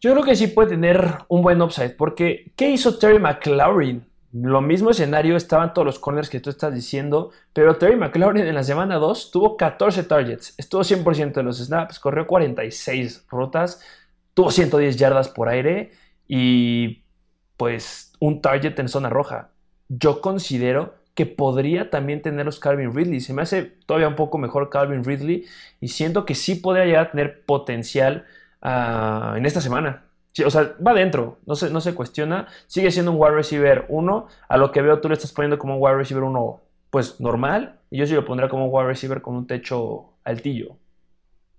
Yo 0.00 0.12
creo 0.12 0.24
que 0.24 0.34
sí 0.34 0.46
puede 0.46 0.70
tener 0.70 1.18
un 1.28 1.42
buen 1.42 1.60
upside, 1.60 1.90
porque 1.90 2.54
¿qué 2.56 2.70
hizo 2.70 2.96
Terry 2.96 3.18
McLaurin? 3.18 4.10
Lo 4.32 4.62
mismo 4.62 4.90
escenario, 4.90 5.36
estaban 5.36 5.74
todos 5.74 5.84
los 5.84 5.98
corners 5.98 6.30
que 6.30 6.40
tú 6.40 6.48
estás 6.48 6.74
diciendo, 6.74 7.32
pero 7.52 7.76
Terry 7.76 7.96
McLaurin 7.96 8.46
en 8.46 8.54
la 8.54 8.64
semana 8.64 8.96
2 8.96 9.30
tuvo 9.30 9.58
14 9.58 10.04
targets, 10.04 10.54
estuvo 10.56 10.82
100% 10.82 11.34
de 11.34 11.42
los 11.42 11.58
snaps, 11.58 11.98
corrió 11.98 12.26
46 12.26 13.26
rutas, 13.28 13.82
tuvo 14.32 14.50
110 14.50 14.96
yardas 14.96 15.28
por 15.28 15.50
aire 15.50 15.92
y 16.26 17.02
pues 17.58 18.14
un 18.20 18.40
target 18.40 18.78
en 18.78 18.88
zona 18.88 19.10
roja. 19.10 19.50
Yo 19.88 20.22
considero 20.22 20.94
que 21.14 21.26
podría 21.26 21.90
también 21.90 22.22
tener 22.22 22.46
los 22.46 22.58
Calvin 22.58 22.94
Ridley. 22.94 23.20
Se 23.20 23.34
me 23.34 23.42
hace 23.42 23.64
todavía 23.86 24.08
un 24.08 24.16
poco 24.16 24.38
mejor 24.38 24.70
Calvin 24.70 25.04
Ridley 25.04 25.44
y 25.80 25.88
siento 25.88 26.24
que 26.24 26.34
sí 26.34 26.54
podría 26.54 26.86
llegar 26.86 27.06
a 27.08 27.10
tener 27.10 27.44
potencial 27.44 28.24
ah, 28.62 29.34
en 29.36 29.44
esta 29.44 29.60
semana. 29.60 30.04
O 30.44 30.50
sea, 30.50 30.74
va 30.84 30.92
adentro, 30.92 31.38
no 31.46 31.54
se, 31.54 31.70
no 31.70 31.80
se 31.80 31.94
cuestiona. 31.94 32.48
Sigue 32.66 32.90
siendo 32.90 33.12
un 33.12 33.18
wide 33.20 33.34
receiver 33.34 33.86
1. 33.88 34.26
A 34.48 34.56
lo 34.56 34.72
que 34.72 34.80
veo, 34.80 35.00
tú 35.00 35.08
le 35.08 35.14
estás 35.14 35.32
poniendo 35.32 35.58
como 35.58 35.76
un 35.76 35.82
wide 35.82 35.96
receiver 35.96 36.24
1, 36.24 36.60
pues 36.90 37.20
normal. 37.20 37.80
Y 37.90 37.98
yo 37.98 38.06
sí 38.06 38.14
lo 38.14 38.24
pondría 38.24 38.48
como 38.48 38.66
un 38.66 38.70
wide 38.72 38.88
receiver 38.88 39.20
con 39.20 39.36
un 39.36 39.46
techo 39.46 40.14
altillo. 40.24 40.76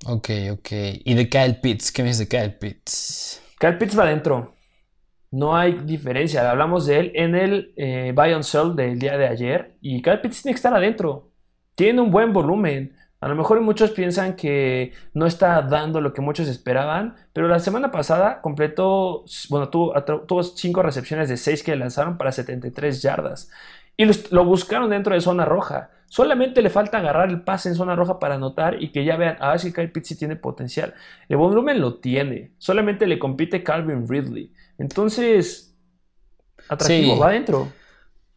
Ok, 0.05 0.29
ok. 0.51 0.69
¿Y 1.05 1.13
de 1.13 1.29
Kyle 1.29 1.59
Pitts? 1.61 1.91
¿Qué 1.91 2.01
me 2.01 2.09
dices 2.09 2.27
de 2.27 2.37
Kyle 2.37 2.53
Pitts? 2.53 3.41
Kyle 3.59 3.77
Pitts 3.77 3.97
va 3.97 4.03
adentro. 4.03 4.55
No 5.31 5.55
hay 5.55 5.73
diferencia. 5.73 6.49
Hablamos 6.49 6.85
de 6.85 6.99
él 6.99 7.11
en 7.15 7.35
el 7.35 7.73
eh, 7.75 8.11
buy 8.15 8.33
on 8.33 8.43
sell 8.43 8.75
del 8.75 8.99
día 8.99 9.17
de 9.17 9.27
ayer 9.27 9.75
y 9.81 10.01
Kyle 10.01 10.19
Pitts 10.19 10.41
tiene 10.41 10.53
que 10.53 10.57
estar 10.57 10.73
adentro. 10.73 11.31
Tiene 11.75 12.01
un 12.01 12.11
buen 12.11 12.33
volumen. 12.33 12.95
A 13.23 13.29
lo 13.29 13.35
mejor 13.35 13.61
muchos 13.61 13.91
piensan 13.91 14.35
que 14.35 14.91
no 15.13 15.25
está 15.25 15.61
dando 15.61 16.01
lo 16.01 16.11
que 16.11 16.19
muchos 16.19 16.49
esperaban, 16.49 17.15
pero 17.31 17.47
la 17.47 17.59
semana 17.59 17.89
pasada 17.89 18.41
completó, 18.41 19.23
bueno, 19.49 19.69
tuvo, 19.69 19.93
tuvo 20.27 20.43
cinco 20.43 20.83
recepciones 20.83 21.29
de 21.29 21.37
seis 21.37 21.63
que 21.63 21.73
lanzaron 21.77 22.17
para 22.17 22.33
73 22.33 23.01
yardas. 23.01 23.49
Y 23.95 24.03
lo, 24.29 24.43
buscaron 24.43 24.89
dentro 24.89 25.15
de 25.15 25.21
zona 25.21 25.45
roja. 25.45 25.91
Solamente 26.07 26.61
le 26.61 26.69
falta 26.69 26.97
agarrar 26.97 27.29
el 27.29 27.43
pase 27.43 27.69
en 27.69 27.75
zona 27.75 27.95
roja 27.95 28.19
para 28.19 28.35
anotar 28.35 28.83
y 28.83 28.91
que 28.91 29.05
ya 29.05 29.15
vean, 29.15 29.37
ah, 29.39 29.57
si 29.57 29.71
Kyle 29.71 29.89
Pitts 29.89 30.17
tiene 30.17 30.35
potencial. 30.35 30.93
El 31.29 31.37
volumen 31.37 31.79
lo 31.79 31.99
tiene. 31.99 32.51
Solamente 32.57 33.07
le 33.07 33.19
compite 33.19 33.63
Calvin 33.63 34.05
Ridley. 34.05 34.51
Entonces, 34.77 35.73
atractivo, 36.67 37.19
va 37.19 37.27
adentro. 37.27 37.71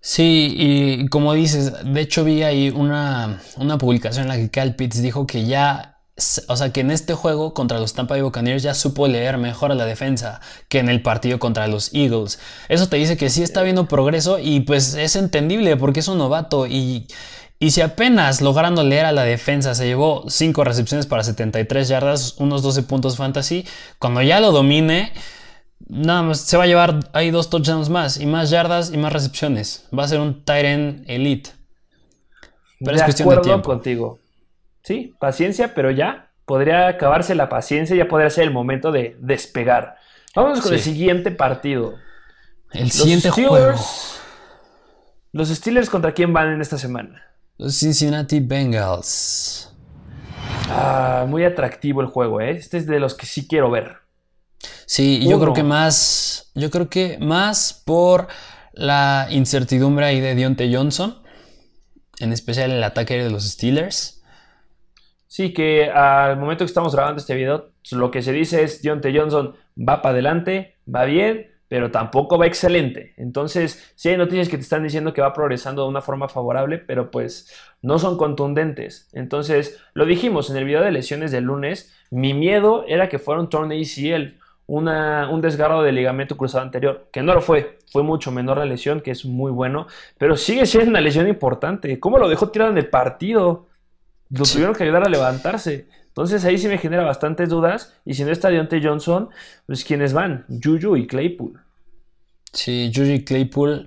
Sí, 0.08 0.54
y 0.56 1.08
como 1.08 1.34
dices, 1.34 1.72
de 1.84 2.00
hecho 2.00 2.22
vi 2.22 2.44
ahí 2.44 2.70
una, 2.70 3.40
publicación 3.76 4.22
en 4.22 4.28
la 4.28 4.36
que 4.36 4.50
Cal 4.52 4.76
Pitts 4.76 5.02
dijo 5.02 5.26
que 5.26 5.46
ya, 5.46 5.98
o 6.46 6.56
sea, 6.56 6.72
que 6.72 6.82
en 6.82 6.92
este 6.92 7.14
juego 7.14 7.54
contra 7.54 7.80
los 7.80 7.92
Tampa 7.92 8.14
Bay 8.14 8.22
Buccaneers 8.22 8.62
ya 8.62 8.74
supo 8.74 9.08
leer 9.08 9.36
mejor 9.36 9.72
a 9.72 9.74
la 9.74 9.84
defensa 9.84 10.40
que 10.68 10.78
en 10.78 10.88
el 10.88 11.02
partido 11.02 11.40
contra 11.40 11.66
los 11.66 11.92
Eagles. 11.92 12.38
Eso 12.68 12.88
te 12.88 12.98
dice 12.98 13.16
que 13.16 13.30
sí 13.30 13.42
está 13.42 13.64
viendo 13.64 13.88
progreso 13.88 14.38
y 14.38 14.60
pues 14.60 14.94
es 14.94 15.16
entendible 15.16 15.76
porque 15.76 15.98
es 15.98 16.06
un 16.06 16.18
novato 16.18 16.68
y, 16.68 17.08
y 17.58 17.72
si 17.72 17.80
apenas 17.80 18.40
logrando 18.40 18.84
leer 18.84 19.06
a 19.06 19.12
la 19.12 19.24
defensa 19.24 19.74
se 19.74 19.86
llevó 19.86 20.24
5 20.28 20.62
recepciones 20.62 21.06
para 21.06 21.24
73 21.24 21.88
yardas, 21.88 22.36
unos 22.38 22.62
12 22.62 22.84
puntos 22.84 23.16
fantasy, 23.16 23.66
cuando 23.98 24.22
ya 24.22 24.38
lo 24.38 24.52
domine 24.52 25.12
nada 25.88 26.22
más 26.22 26.40
se 26.40 26.56
va 26.56 26.64
a 26.64 26.66
llevar 26.66 27.00
ahí 27.12 27.30
dos 27.30 27.50
touchdowns 27.50 27.88
más 27.88 28.18
y 28.18 28.26
más 28.26 28.50
yardas 28.50 28.92
y 28.92 28.96
más 28.96 29.12
recepciones. 29.12 29.88
Va 29.96 30.04
a 30.04 30.08
ser 30.08 30.20
un 30.20 30.44
Tyrant 30.44 31.08
elite. 31.08 31.50
Pero 32.78 32.92
de 32.92 32.96
es 32.96 33.02
cuestión 33.04 33.26
acuerdo 33.26 33.42
de 33.42 33.48
tiempo. 33.48 33.68
contigo. 33.70 34.18
Sí, 34.82 35.14
paciencia, 35.18 35.74
pero 35.74 35.90
ya 35.90 36.30
podría 36.44 36.88
acabarse 36.88 37.34
la 37.34 37.48
paciencia, 37.48 37.96
ya 37.96 38.08
podría 38.08 38.30
ser 38.30 38.44
el 38.44 38.52
momento 38.52 38.92
de 38.92 39.16
despegar. 39.20 39.96
Vamos 40.34 40.60
con 40.60 40.72
el 40.72 40.80
siguiente 40.80 41.30
partido. 41.30 41.94
El 42.72 42.90
siguiente 42.90 43.30
juego. 43.30 43.74
Los 45.32 45.48
Steelers 45.48 45.90
contra 45.90 46.12
quién 46.12 46.32
van 46.32 46.52
en 46.52 46.60
esta 46.60 46.78
semana? 46.78 47.22
Los 47.58 47.74
Cincinnati 47.78 48.40
Bengals. 48.40 49.72
Ah, 50.68 51.24
muy 51.28 51.44
atractivo 51.44 52.00
el 52.00 52.06
juego, 52.06 52.40
¿eh? 52.40 52.50
Este 52.52 52.78
es 52.78 52.86
de 52.86 53.00
los 53.00 53.14
que 53.14 53.26
sí 53.26 53.46
quiero 53.46 53.70
ver. 53.70 53.96
Sí, 54.86 55.26
yo 55.28 55.40
creo 55.40 55.52
que 55.52 55.62
más, 55.62 56.50
yo 56.54 56.70
creo 56.70 56.88
que 56.88 57.18
más 57.18 57.82
por 57.84 58.28
la 58.72 59.28
incertidumbre 59.30 60.06
ahí 60.06 60.20
de 60.20 60.34
Dionte 60.34 60.74
Johnson. 60.74 61.22
en 62.18 62.32
especial 62.32 62.70
el 62.70 62.82
ataque 62.82 63.22
de 63.22 63.30
los 63.30 63.44
Steelers. 63.44 64.22
Sí, 65.26 65.52
que 65.52 65.90
al 65.90 66.38
momento 66.38 66.64
que 66.64 66.68
estamos 66.68 66.94
grabando 66.94 67.20
este 67.20 67.34
video, 67.34 67.72
lo 67.90 68.10
que 68.10 68.22
se 68.22 68.32
dice 68.32 68.62
es 68.62 68.80
Deontay 68.82 69.16
Johnson 69.16 69.54
va 69.76 70.00
para 70.00 70.14
adelante, 70.14 70.76
va 70.92 71.04
bien, 71.04 71.50
pero 71.68 71.90
tampoco 71.90 72.38
va 72.38 72.46
excelente. 72.46 73.12
Entonces, 73.16 73.92
sí 73.96 74.08
hay 74.08 74.16
noticias 74.16 74.48
que 74.48 74.56
te 74.56 74.62
están 74.62 74.84
diciendo 74.84 75.12
que 75.12 75.20
va 75.20 75.34
progresando 75.34 75.82
de 75.82 75.88
una 75.88 76.00
forma 76.00 76.28
favorable, 76.28 76.78
pero 76.78 77.10
pues 77.10 77.52
no 77.82 77.98
son 77.98 78.16
contundentes. 78.16 79.10
Entonces, 79.12 79.78
lo 79.92 80.06
dijimos 80.06 80.48
en 80.48 80.56
el 80.56 80.64
video 80.64 80.82
de 80.82 80.92
lesiones 80.92 81.32
del 81.32 81.44
lunes, 81.44 81.92
mi 82.10 82.32
miedo 82.32 82.84
era 82.86 83.08
que 83.08 83.18
fuera 83.18 83.40
un 83.40 83.50
torn 83.50 83.72
ACL, 83.72 84.38
una, 84.66 85.28
un 85.30 85.40
desgarro 85.40 85.82
de 85.82 85.92
ligamento 85.92 86.36
cruzado 86.36 86.64
anterior, 86.64 87.08
que 87.12 87.22
no 87.22 87.34
lo 87.34 87.40
fue, 87.40 87.78
fue 87.92 88.02
mucho 88.02 88.32
menor 88.32 88.58
la 88.58 88.64
lesión, 88.64 89.00
que 89.00 89.12
es 89.12 89.24
muy 89.24 89.52
bueno, 89.52 89.86
pero 90.18 90.36
sigue 90.36 90.66
siendo 90.66 90.90
una 90.90 91.00
lesión 91.00 91.28
importante. 91.28 92.00
¿Cómo 92.00 92.18
lo 92.18 92.28
dejó 92.28 92.50
tirado 92.50 92.70
en 92.70 92.78
el 92.78 92.88
partido? 92.88 93.68
Lo 94.30 94.44
tuvieron 94.44 94.74
que 94.74 94.82
ayudar 94.82 95.04
a 95.04 95.08
levantarse. 95.08 95.86
Entonces 96.08 96.44
ahí 96.44 96.58
sí 96.58 96.66
me 96.66 96.78
genera 96.78 97.04
bastantes 97.04 97.48
dudas. 97.48 97.92
Y 98.04 98.14
si 98.14 98.24
no 98.24 98.32
está 98.32 98.48
Deontay 98.48 98.82
Johnson, 98.82 99.28
pues 99.66 99.84
¿quiénes 99.84 100.12
van? 100.12 100.46
Juju 100.48 100.96
y 100.96 101.06
Claypool. 101.06 101.60
Sí, 102.52 102.90
Juju 102.92 103.10
y 103.12 103.24
Claypool. 103.24 103.86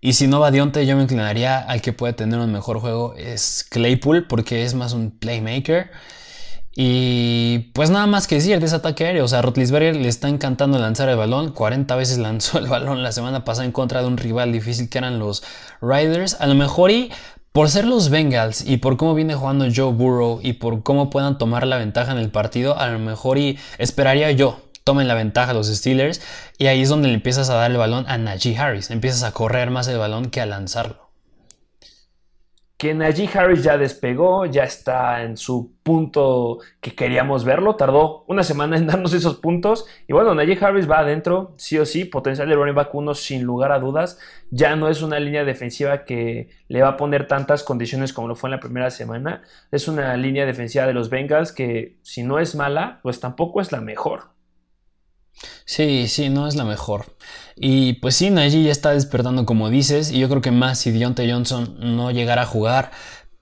Y 0.00 0.12
si 0.12 0.26
no 0.26 0.38
va 0.38 0.50
Deontay, 0.50 0.86
yo 0.86 0.96
me 0.96 1.04
inclinaría 1.04 1.60
al 1.60 1.80
que 1.80 1.92
puede 1.92 2.12
tener 2.12 2.38
un 2.38 2.52
mejor 2.52 2.78
juego. 2.78 3.14
Es 3.16 3.66
Claypool, 3.70 4.26
porque 4.26 4.64
es 4.64 4.74
más 4.74 4.92
un 4.92 5.18
playmaker. 5.18 5.90
Y 6.74 7.70
pues 7.74 7.90
nada 7.90 8.06
más 8.06 8.26
que 8.26 8.36
decir 8.36 8.58
de 8.58 8.66
ese 8.66 8.76
ataque 8.76 9.04
aéreo. 9.06 9.24
O 9.24 9.28
sea, 9.28 9.42
Rotlisberger 9.42 9.96
le 9.96 10.08
está 10.08 10.28
encantando 10.28 10.78
lanzar 10.78 11.08
el 11.08 11.16
balón. 11.16 11.52
40 11.52 11.94
veces 11.96 12.18
lanzó 12.18 12.58
el 12.58 12.66
balón 12.66 13.02
la 13.02 13.12
semana 13.12 13.44
pasada 13.44 13.66
en 13.66 13.72
contra 13.72 14.00
de 14.00 14.06
un 14.06 14.16
rival 14.16 14.52
difícil 14.52 14.88
que 14.88 14.98
eran 14.98 15.18
los 15.18 15.42
Riders. 15.80 16.40
A 16.40 16.46
lo 16.46 16.54
mejor 16.54 16.90
y 16.90 17.10
por 17.52 17.68
ser 17.68 17.84
los 17.84 18.08
Bengals 18.08 18.66
y 18.66 18.78
por 18.78 18.96
cómo 18.96 19.14
viene 19.14 19.34
jugando 19.34 19.66
Joe 19.74 19.92
Burrow 19.92 20.40
y 20.42 20.54
por 20.54 20.82
cómo 20.82 21.10
puedan 21.10 21.36
tomar 21.36 21.66
la 21.66 21.76
ventaja 21.76 22.12
en 22.12 22.18
el 22.18 22.30
partido, 22.30 22.78
a 22.78 22.88
lo 22.88 22.98
mejor 22.98 23.36
y 23.36 23.58
esperaría 23.76 24.30
yo 24.30 24.62
tomen 24.84 25.06
la 25.06 25.14
ventaja 25.14 25.52
los 25.52 25.68
Steelers 25.68 26.22
y 26.56 26.66
ahí 26.66 26.80
es 26.80 26.88
donde 26.88 27.08
le 27.08 27.14
empiezas 27.14 27.50
a 27.50 27.54
dar 27.54 27.70
el 27.70 27.76
balón 27.76 28.06
a 28.08 28.16
Najee 28.16 28.56
Harris, 28.56 28.90
empiezas 28.90 29.22
a 29.22 29.32
correr 29.32 29.70
más 29.70 29.86
el 29.88 29.98
balón 29.98 30.30
que 30.30 30.40
a 30.40 30.46
lanzarlo 30.46 31.01
que 32.82 32.94
Najee 32.94 33.30
Harris 33.32 33.62
ya 33.62 33.78
despegó, 33.78 34.44
ya 34.44 34.64
está 34.64 35.22
en 35.22 35.36
su 35.36 35.76
punto 35.84 36.58
que 36.80 36.96
queríamos 36.96 37.44
verlo. 37.44 37.76
Tardó 37.76 38.24
una 38.26 38.42
semana 38.42 38.76
en 38.76 38.86
darnos 38.88 39.14
esos 39.14 39.36
puntos. 39.36 39.86
Y 40.08 40.12
bueno, 40.12 40.34
Najee 40.34 40.58
Harris 40.60 40.90
va 40.90 40.98
adentro, 40.98 41.54
sí 41.58 41.78
o 41.78 41.86
sí, 41.86 42.04
potencial 42.04 42.48
de 42.48 42.56
running 42.56 42.74
back 42.74 42.90
sin 43.14 43.44
lugar 43.44 43.70
a 43.70 43.78
dudas. 43.78 44.18
Ya 44.50 44.74
no 44.74 44.88
es 44.88 45.00
una 45.00 45.20
línea 45.20 45.44
defensiva 45.44 46.04
que 46.04 46.50
le 46.66 46.82
va 46.82 46.88
a 46.88 46.96
poner 46.96 47.28
tantas 47.28 47.62
condiciones 47.62 48.12
como 48.12 48.26
lo 48.26 48.34
fue 48.34 48.48
en 48.48 48.56
la 48.56 48.60
primera 48.60 48.90
semana. 48.90 49.42
Es 49.70 49.86
una 49.86 50.16
línea 50.16 50.44
defensiva 50.44 50.84
de 50.84 50.92
los 50.92 51.08
Bengals 51.08 51.52
que 51.52 51.98
si 52.02 52.24
no 52.24 52.40
es 52.40 52.56
mala, 52.56 52.98
pues 53.04 53.20
tampoco 53.20 53.60
es 53.60 53.70
la 53.70 53.80
mejor. 53.80 54.32
Sí, 55.64 56.08
sí, 56.08 56.30
no 56.30 56.48
es 56.48 56.56
la 56.56 56.64
mejor. 56.64 57.06
Y 57.56 57.94
pues 57.94 58.16
sí, 58.16 58.30
Najee 58.30 58.64
ya 58.64 58.72
está 58.72 58.92
despertando 58.92 59.46
como 59.46 59.70
dices, 59.70 60.10
y 60.10 60.18
yo 60.18 60.28
creo 60.28 60.40
que 60.40 60.50
más 60.50 60.78
si 60.78 60.90
Dionte 60.90 61.30
Johnson 61.30 61.76
no 61.78 62.10
llegara 62.10 62.42
a 62.42 62.46
jugar, 62.46 62.90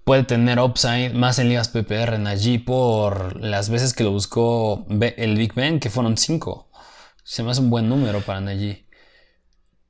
puede 0.05 0.25
tener 0.25 0.59
upside 0.59 1.14
más 1.14 1.38
en 1.38 1.49
ligas 1.49 1.68
PPR 1.68 2.18
Najee 2.18 2.59
por 2.59 3.40
las 3.40 3.70
veces 3.70 3.94
que 3.94 4.05
lo 4.05 4.11
buscó 4.11 4.87
el 4.88 5.37
Big 5.37 5.55
Ben, 5.55 5.79
que 5.81 5.90
fueron 5.90 6.16
5. 6.16 6.68
Se 7.23 7.42
me 7.42 7.51
hace 7.51 7.61
un 7.61 7.70
buen 7.70 7.88
número 7.88 8.20
para 8.20 8.40
Najee. 8.40 8.87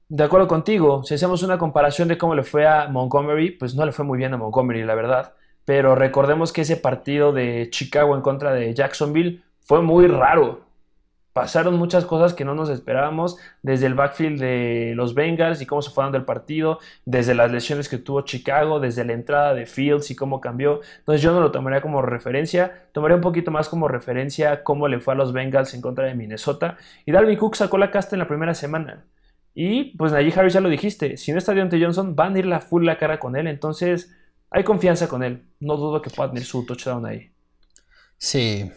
De 0.09 0.24
acuerdo 0.24 0.48
contigo, 0.48 1.04
si 1.04 1.14
hacemos 1.14 1.42
una 1.42 1.56
comparación 1.56 2.09
de 2.09 2.18
cómo 2.18 2.35
le 2.35 2.42
fue 2.42 2.66
a 2.66 2.88
Montgomery, 2.88 3.52
pues 3.52 3.74
no 3.74 3.87
le 3.87 3.92
fue 3.92 4.04
muy 4.04 4.18
bien 4.18 4.35
a 4.35 4.37
Montgomery, 4.37 4.85
la 4.85 4.96
verdad. 4.96 5.35
Pero 5.64 5.94
recordemos 5.94 6.52
que 6.52 6.62
ese 6.62 6.76
partido 6.76 7.33
de 7.33 7.68
Chicago 7.70 8.16
en 8.16 8.22
contra 8.22 8.52
de 8.52 8.74
Jacksonville 8.74 9.42
fue 9.61 9.83
muy 9.83 10.09
raro 10.09 10.69
pasaron 11.40 11.79
muchas 11.79 12.05
cosas 12.05 12.35
que 12.35 12.44
no 12.44 12.55
nos 12.55 12.68
esperábamos, 12.68 13.38
desde 13.62 13.87
el 13.87 13.94
backfield 13.94 14.38
de 14.38 14.92
los 14.94 15.14
Bengals 15.14 15.62
y 15.62 15.66
cómo 15.66 15.81
se 15.81 15.90
fue 15.90 16.05
dando 16.05 16.18
el 16.18 16.26
partido, 16.26 16.81
desde 17.07 17.35
las 17.35 17.50
lesiones 17.50 17.88
que 17.88 17.96
tuvo 17.96 18.20
Chicago, 18.26 18.79
desde 18.79 19.07
la 19.07 19.14
entrada 19.14 19.55
de 19.55 19.64
Fields 19.64 20.11
y 20.11 20.14
cómo 20.14 20.42
cambió. 20.42 20.83
Entonces 20.98 21.22
yo 21.22 21.33
no 21.33 21.40
lo 21.40 21.50
tomaría 21.50 21.81
como 21.81 22.03
referencia, 22.03 22.90
tomaría 22.92 23.16
un 23.16 23.22
poquito 23.22 23.50
más 23.50 23.70
como 23.70 23.88
referencia 23.88 24.62
cómo 24.64 24.87
le 24.87 25.00
fue 25.00 25.14
a 25.14 25.16
los 25.16 25.33
Bengals 25.33 25.72
en 25.72 25.81
contra 25.81 26.05
de 26.05 26.14
Minnesota. 26.14 26.76
Y 27.07 27.12
Dalvin 27.12 27.38
Cook 27.38 27.57
sacó 27.57 27.79
la 27.79 27.90
casta 27.90 28.16
en 28.16 28.18
la 28.18 28.29
primera 28.29 28.53
semana. 28.53 29.07
Y 29.55 29.96
pues 29.96 30.12
Najee 30.12 30.38
Harris 30.38 30.53
ya 30.53 30.61
lo 30.61 30.68
dijiste, 30.68 31.16
si 31.16 31.33
no 31.33 31.38
está 31.38 31.55
Deontay 31.55 31.83
Johnson, 31.83 32.14
van 32.14 32.37
a 32.37 32.38
ir 32.38 32.44
la 32.44 32.61
full 32.61 32.85
la 32.85 32.98
cara 32.98 33.18
con 33.18 33.35
él, 33.35 33.46
entonces 33.46 34.14
hay 34.50 34.62
confianza 34.62 35.09
con 35.09 35.22
él. 35.22 35.46
No 35.59 35.79
dudo 35.79 36.03
que 36.03 36.11
pueda 36.11 36.29
tener 36.29 36.44
su 36.44 36.66
touchdown 36.66 37.07
ahí. 37.07 37.31
Sí, 38.20 38.70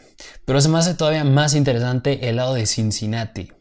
pero 0.45 0.61
se 0.61 0.69
me 0.69 0.77
hace 0.77 0.93
todavía 0.93 1.25
más 1.25 1.53
interesante 1.53 2.29
el 2.29 2.37
lado 2.37 2.53
de 2.53 2.65
Cincinnati. 2.65 3.51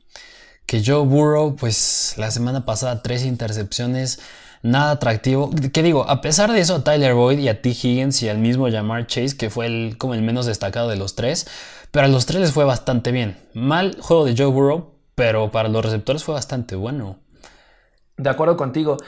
Que 0.65 0.81
Joe 0.85 1.05
Burrow, 1.05 1.57
pues 1.57 2.15
la 2.19 2.31
semana 2.31 2.65
pasada 2.65 3.03
tres 3.03 3.25
intercepciones, 3.25 4.21
nada 4.63 4.93
atractivo. 4.93 5.51
¿Qué 5.73 5.83
digo? 5.83 6.09
A 6.09 6.21
pesar 6.21 6.53
de 6.53 6.61
eso, 6.61 6.77
a 6.77 6.85
Tyler 6.85 7.15
Boyd 7.15 7.41
y 7.41 7.49
a 7.49 7.61
T. 7.61 7.71
Higgins 7.71 8.23
y 8.23 8.29
al 8.29 8.39
mismo 8.39 8.71
Jamar 8.71 9.09
Chase, 9.09 9.37
que 9.37 9.51
fue 9.51 9.67
el, 9.67 9.97
como 9.99 10.15
el 10.15 10.23
menos 10.23 10.47
destacado 10.47 10.89
de 10.89 10.95
los 10.95 11.17
tres, 11.17 11.49
pero 11.91 12.07
a 12.07 12.09
los 12.09 12.27
tres 12.27 12.41
les 12.41 12.53
fue 12.53 12.65
bastante 12.65 13.11
bien. 13.11 13.37
Mal 13.53 13.97
juego 14.01 14.25
de 14.25 14.37
Joe 14.37 14.47
Burrow, 14.47 14.95
pero 15.17 15.51
para 15.51 15.69
los 15.69 15.85
receptores 15.85 16.23
fue 16.23 16.35
bastante 16.35 16.77
bueno. 16.77 17.19
De 18.17 18.31
acuerdo 18.31 18.57
contigo. 18.57 18.99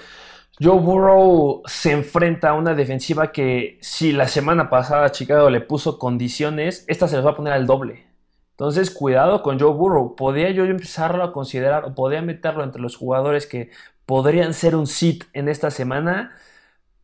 Joe 0.60 0.78
Burrow 0.78 1.62
se 1.66 1.90
enfrenta 1.90 2.50
a 2.50 2.54
una 2.54 2.74
defensiva 2.74 3.32
que 3.32 3.78
si 3.80 4.12
la 4.12 4.28
semana 4.28 4.70
pasada 4.70 5.10
Chicago 5.10 5.50
le 5.50 5.60
puso 5.60 5.98
condiciones, 5.98 6.84
esta 6.86 7.08
se 7.08 7.16
les 7.16 7.26
va 7.26 7.30
a 7.30 7.36
poner 7.36 7.52
al 7.52 7.66
doble. 7.66 8.06
Entonces, 8.52 8.92
cuidado 8.92 9.42
con 9.42 9.58
Joe 9.58 9.72
Burrow. 9.72 10.14
¿Podría 10.14 10.50
yo 10.52 10.64
empezarlo 10.64 11.24
a 11.24 11.32
considerar 11.32 11.84
o 11.84 11.94
podría 11.94 12.22
meterlo 12.22 12.62
entre 12.62 12.80
los 12.80 12.96
jugadores 12.96 13.48
que 13.48 13.70
podrían 14.06 14.54
ser 14.54 14.76
un 14.76 14.86
sit 14.86 15.24
en 15.32 15.48
esta 15.48 15.72
semana? 15.72 16.36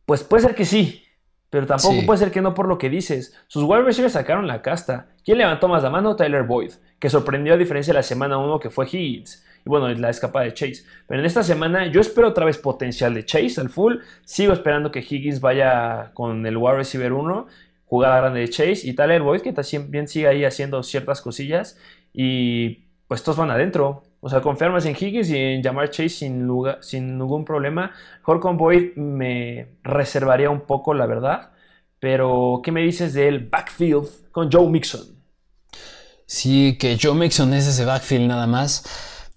Pues 0.05 0.23
puede 0.23 0.43
ser 0.43 0.55
que 0.55 0.63
sí, 0.63 1.03
pero 1.49 1.67
tampoco 1.67 2.05
puede 2.05 2.19
ser 2.19 2.31
que 2.31 2.41
no 2.41 2.53
por 2.53 2.69
lo 2.69 2.77
que 2.77 2.89
dices. 2.89 3.35
Sus 3.47 3.63
wide 3.63 3.81
receivers 3.81 4.13
sacaron 4.13 4.47
la 4.47 4.61
casta. 4.61 5.09
¿Quién 5.25 5.39
levantó 5.39 5.67
más 5.67 5.83
la 5.83 5.89
mano? 5.89 6.15
Tyler 6.15 6.43
Boyd, 6.43 6.71
que 6.99 7.09
sorprendió 7.09 7.55
a 7.55 7.57
diferencia 7.57 7.91
de 7.91 7.99
la 7.99 8.03
semana 8.03 8.37
1 8.37 8.59
que 8.61 8.69
fue 8.69 8.85
Higgins 8.85 9.43
y 9.65 9.69
bueno, 9.69 9.89
la 9.89 10.09
escapada 10.09 10.45
de 10.45 10.53
Chase. 10.53 10.83
Pero 11.07 11.19
en 11.19 11.25
esta 11.25 11.43
semana 11.43 11.87
yo 11.87 12.01
espero 12.01 12.29
otra 12.29 12.45
vez 12.45 12.57
potencial 12.57 13.13
de 13.13 13.25
Chase 13.25 13.59
al 13.59 13.69
full. 13.69 13.97
Sigo 14.25 14.53
esperando 14.53 14.91
que 14.91 14.99
Higgins 14.99 15.39
vaya 15.41 16.11
con 16.13 16.45
el 16.45 16.57
wide 16.57 16.77
receiver 16.77 17.13
1, 17.13 17.47
jugada 17.85 18.21
grande 18.21 18.41
de 18.41 18.49
Chase 18.49 18.81
y 18.83 18.93
Tyler 18.93 19.21
Boyd 19.21 19.41
que 19.41 19.53
también 19.53 20.07
sigue 20.07 20.27
ahí 20.27 20.45
haciendo 20.45 20.81
ciertas 20.83 21.21
cosillas 21.21 21.77
y 22.13 22.85
pues 23.07 23.23
todos 23.23 23.37
van 23.37 23.51
adentro. 23.51 24.03
O 24.21 24.29
sea, 24.29 24.41
confiar 24.41 24.71
más 24.71 24.85
en 24.85 24.95
Higgins 24.95 25.29
y 25.29 25.37
en 25.37 25.63
llamar 25.63 25.89
Chase 25.89 26.09
sin, 26.09 26.47
sin 26.81 27.17
ningún 27.17 27.43
problema. 27.43 27.91
Con 28.23 28.55
Boyd 28.55 28.95
me 28.95 29.77
reservaría 29.83 30.49
un 30.49 30.61
poco, 30.61 30.93
la 30.93 31.07
verdad. 31.07 31.51
Pero, 31.99 32.61
¿qué 32.63 32.71
me 32.71 32.81
dices 32.81 33.13
del 33.13 33.47
backfield 33.47 34.31
con 34.31 34.51
Joe 34.51 34.69
Mixon? 34.69 35.01
Sí, 36.25 36.77
que 36.79 36.97
Joe 37.01 37.13
Mixon 37.13 37.53
es 37.53 37.67
ese 37.67 37.83
backfield 37.83 38.27
nada 38.27 38.47
más. 38.47 38.85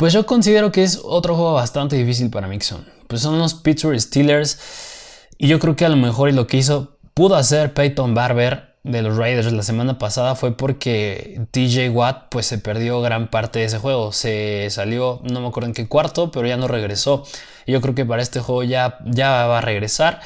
Pues 0.04 0.12
yo 0.12 0.26
considero 0.26 0.70
que 0.70 0.82
es 0.82 1.00
otro 1.02 1.34
juego 1.34 1.54
bastante 1.54 1.96
difícil 1.96 2.28
para 2.28 2.46
Mixon. 2.46 2.84
Pues 3.08 3.22
son 3.22 3.38
los 3.38 3.54
Pittsburgh 3.54 3.98
Steelers. 3.98 5.30
Y 5.38 5.48
yo 5.48 5.58
creo 5.58 5.76
que 5.76 5.86
a 5.86 5.88
lo 5.88 5.96
mejor 5.96 6.30
lo 6.34 6.46
que 6.46 6.58
hizo, 6.58 6.98
pudo 7.14 7.36
hacer 7.36 7.72
Peyton 7.72 8.12
Barber 8.12 8.76
de 8.82 9.00
los 9.00 9.16
Raiders 9.16 9.50
la 9.50 9.62
semana 9.62 9.98
pasada 9.98 10.34
fue 10.34 10.54
porque 10.54 11.40
TJ 11.52 11.88
Watt 11.88 12.26
pues 12.28 12.44
se 12.44 12.58
perdió 12.58 13.00
gran 13.00 13.30
parte 13.30 13.60
de 13.60 13.64
ese 13.64 13.78
juego. 13.78 14.12
Se 14.12 14.68
salió, 14.68 15.22
no 15.22 15.40
me 15.40 15.48
acuerdo 15.48 15.68
en 15.68 15.74
qué 15.74 15.88
cuarto, 15.88 16.30
pero 16.30 16.46
ya 16.46 16.58
no 16.58 16.68
regresó. 16.68 17.24
Y 17.64 17.72
yo 17.72 17.80
creo 17.80 17.94
que 17.94 18.04
para 18.04 18.20
este 18.20 18.40
juego 18.40 18.62
ya, 18.62 18.98
ya 19.06 19.46
va 19.46 19.56
a 19.56 19.62
regresar 19.62 20.20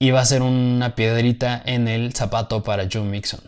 y 0.00 0.10
va 0.10 0.22
a 0.22 0.24
ser 0.24 0.42
una 0.42 0.96
piedrita 0.96 1.62
en 1.64 1.86
el 1.86 2.12
zapato 2.12 2.64
para 2.64 2.88
Joe 2.92 3.04
Mixon. 3.04 3.38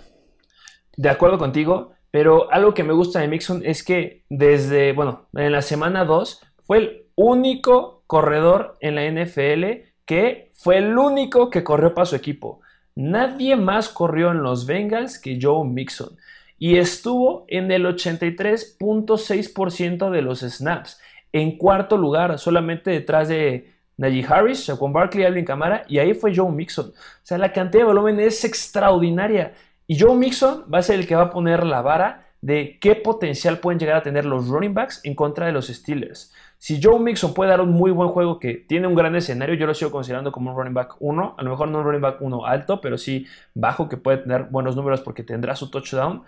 De 0.96 1.10
acuerdo 1.10 1.36
contigo, 1.36 1.94
pero 2.14 2.46
algo 2.52 2.74
que 2.74 2.84
me 2.84 2.92
gusta 2.92 3.18
de 3.18 3.26
Mixon 3.26 3.62
es 3.64 3.82
que 3.82 4.22
desde, 4.28 4.92
bueno, 4.92 5.26
en 5.32 5.50
la 5.50 5.62
semana 5.62 6.04
2 6.04 6.42
fue 6.62 6.78
el 6.78 7.06
único 7.16 8.04
corredor 8.06 8.78
en 8.80 8.94
la 8.94 9.10
NFL 9.10 9.64
que 10.04 10.52
fue 10.54 10.78
el 10.78 10.96
único 10.96 11.50
que 11.50 11.64
corrió 11.64 11.92
para 11.92 12.06
su 12.06 12.14
equipo. 12.14 12.60
Nadie 12.94 13.56
más 13.56 13.88
corrió 13.88 14.30
en 14.30 14.44
los 14.44 14.64
Bengals 14.64 15.18
que 15.18 15.40
Joe 15.42 15.66
Mixon. 15.66 16.16
Y 16.56 16.76
estuvo 16.76 17.46
en 17.48 17.72
el 17.72 17.84
83.6% 17.84 20.08
de 20.08 20.22
los 20.22 20.42
snaps. 20.42 21.00
En 21.32 21.58
cuarto 21.58 21.96
lugar, 21.96 22.38
solamente 22.38 22.92
detrás 22.92 23.26
de 23.26 23.74
Najee 23.96 24.24
Harris, 24.24 24.72
con 24.78 24.92
Barkley, 24.92 25.24
Alvin 25.24 25.44
Kamara. 25.44 25.84
Y 25.88 25.98
ahí 25.98 26.14
fue 26.14 26.32
Joe 26.32 26.52
Mixon. 26.52 26.90
O 26.90 27.24
sea, 27.24 27.38
la 27.38 27.52
cantidad 27.52 27.82
de 27.82 27.88
volumen 27.88 28.20
es 28.20 28.44
extraordinaria. 28.44 29.54
Y 29.86 29.98
Joe 29.98 30.16
Mixon 30.16 30.64
va 30.72 30.78
a 30.78 30.82
ser 30.82 30.98
el 30.98 31.06
que 31.06 31.14
va 31.16 31.22
a 31.22 31.30
poner 31.30 31.64
la 31.64 31.82
vara 31.82 32.24
de 32.40 32.78
qué 32.78 32.94
potencial 32.94 33.58
pueden 33.58 33.78
llegar 33.78 33.96
a 33.96 34.02
tener 34.02 34.26
los 34.26 34.48
running 34.48 34.74
backs 34.74 35.00
en 35.04 35.14
contra 35.14 35.46
de 35.46 35.52
los 35.52 35.68
Steelers. 35.68 36.32
Si 36.58 36.80
Joe 36.82 36.98
Mixon 36.98 37.34
puede 37.34 37.50
dar 37.50 37.60
un 37.60 37.70
muy 37.70 37.90
buen 37.90 38.08
juego 38.08 38.38
que 38.38 38.54
tiene 38.54 38.86
un 38.86 38.94
gran 38.94 39.14
escenario, 39.16 39.54
yo 39.54 39.66
lo 39.66 39.74
sigo 39.74 39.90
considerando 39.90 40.32
como 40.32 40.50
un 40.50 40.56
running 40.56 40.74
back 40.74 40.96
1. 40.98 41.36
A 41.38 41.42
lo 41.42 41.50
mejor 41.50 41.68
no 41.68 41.78
un 41.78 41.84
running 41.84 42.00
back 42.00 42.20
1 42.20 42.46
alto, 42.46 42.80
pero 42.80 42.98
sí 42.98 43.26
bajo, 43.54 43.88
que 43.88 43.96
puede 43.96 44.18
tener 44.18 44.44
buenos 44.44 44.76
números 44.76 45.00
porque 45.00 45.22
tendrá 45.22 45.56
su 45.56 45.70
touchdown. 45.70 46.22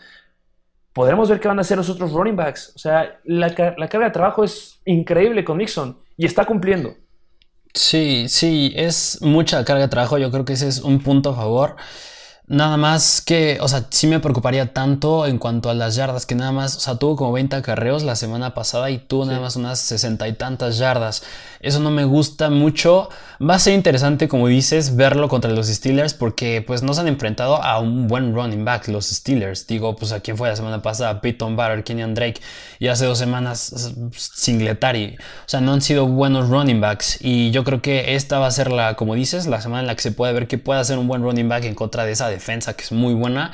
Podremos 0.93 1.29
ver 1.29 1.41
qué 1.41 1.49
van 1.49 1.59
a 1.59 1.63
hacer 1.63 1.77
los 1.77 1.91
otros 1.91 2.13
running 2.13 2.37
backs. 2.37 2.73
O 2.75 2.79
sea, 2.79 3.19
la, 3.25 3.49
la 3.77 3.89
carga 3.89 4.07
de 4.07 4.11
trabajo 4.11 4.45
es 4.45 4.81
increíble 4.87 5.45
con 5.45 5.59
Mixon 5.59 5.99
y 6.17 6.25
está 6.25 6.47
cumpliendo. 6.47 6.95
Sí, 7.75 8.27
sí, 8.29 8.73
es 8.75 9.19
mucha 9.21 9.63
carga 9.67 9.83
de 9.83 9.89
trabajo. 9.89 10.17
Yo 10.17 10.31
creo 10.31 10.47
que 10.47 10.55
ese 10.55 10.69
es 10.69 10.81
un 10.81 11.01
punto 11.01 11.31
a 11.31 11.35
favor. 11.35 11.77
Nada 12.49 12.77
más 12.77 13.23
que, 13.23 13.59
o 13.61 13.67
sea, 13.67 13.87
sí 13.91 14.07
me 14.07 14.21
preocuparía 14.21 14.73
tanto 14.73 15.27
en 15.27 15.39
cuanto 15.39 15.69
a 15.69 15.75
las 15.75 15.97
yardas, 15.97 16.27
que 16.27 16.37
nada 16.37 16.53
más, 16.53 16.77
o 16.77 16.81
sea, 16.81 16.95
tuvo 16.95 17.17
como 17.17 17.33
20 17.33 17.57
acarreos 17.57 18.05
la 18.05 18.15
semana 18.15 18.55
pasada 18.55 18.89
y 18.91 18.99
tuvo 18.99 19.25
nada 19.25 19.41
más 19.41 19.57
unas 19.57 19.81
60 19.81 20.29
y 20.29 20.33
tantas 20.35 20.79
yardas. 20.79 21.25
Eso 21.59 21.81
no 21.81 21.91
me 21.91 22.05
gusta 22.05 22.49
mucho. 22.49 23.09
Va 23.43 23.57
a 23.57 23.59
ser 23.59 23.75
interesante, 23.75 24.29
como 24.29 24.47
dices, 24.47 24.95
verlo 24.95 25.29
contra 25.29 25.51
los 25.51 25.67
Steelers 25.67 26.15
porque 26.15 26.63
pues 26.65 26.85
no 26.85 26.95
se 26.95 27.01
han 27.01 27.09
enfrentado 27.09 27.61
a 27.61 27.81
un 27.81 28.07
buen 28.07 28.33
running 28.33 28.65
back 28.65 28.87
los 28.87 29.07
Steelers. 29.07 29.67
Digo, 29.67 29.97
pues 29.97 30.13
a 30.13 30.21
quién 30.21 30.37
fue 30.37 30.49
la 30.49 30.55
semana 30.55 30.81
pasada, 30.83 31.21
Peyton 31.21 31.57
Barber, 31.57 31.83
Kenyon 31.83 32.15
Drake 32.15 32.41
y 32.79 32.87
hace 32.87 33.07
dos 33.07 33.19
semanas 33.19 33.93
Singletary. 34.17 35.17
O 35.19 35.49
sea, 35.49 35.61
no 35.61 35.73
han 35.73 35.81
sido 35.81 36.07
buenos 36.07 36.49
running 36.49 36.81
backs 36.81 37.19
y 37.21 37.51
yo 37.51 37.65
creo 37.65 37.83
que 37.83 38.15
esta 38.15 38.39
va 38.39 38.47
a 38.47 38.53
ser 38.53 38.71
la, 38.71 38.95
como 38.95 39.15
dices, 39.17 39.47
la 39.47 39.61
semana 39.61 39.81
en 39.81 39.87
la 39.89 39.97
que 39.97 40.03
se 40.03 40.13
puede 40.13 40.33
ver 40.33 40.47
que 40.47 40.59
puede 40.59 40.79
hacer 40.79 40.97
un 40.97 41.09
buen 41.09 41.23
running 41.23 41.49
back 41.49 41.65
en 41.65 41.75
contra 41.75 42.05
de 42.05 42.13
esa 42.13 42.29
defensa 42.37 42.75
que 42.75 42.85
es 42.85 42.93
muy 42.93 43.15
buena. 43.15 43.53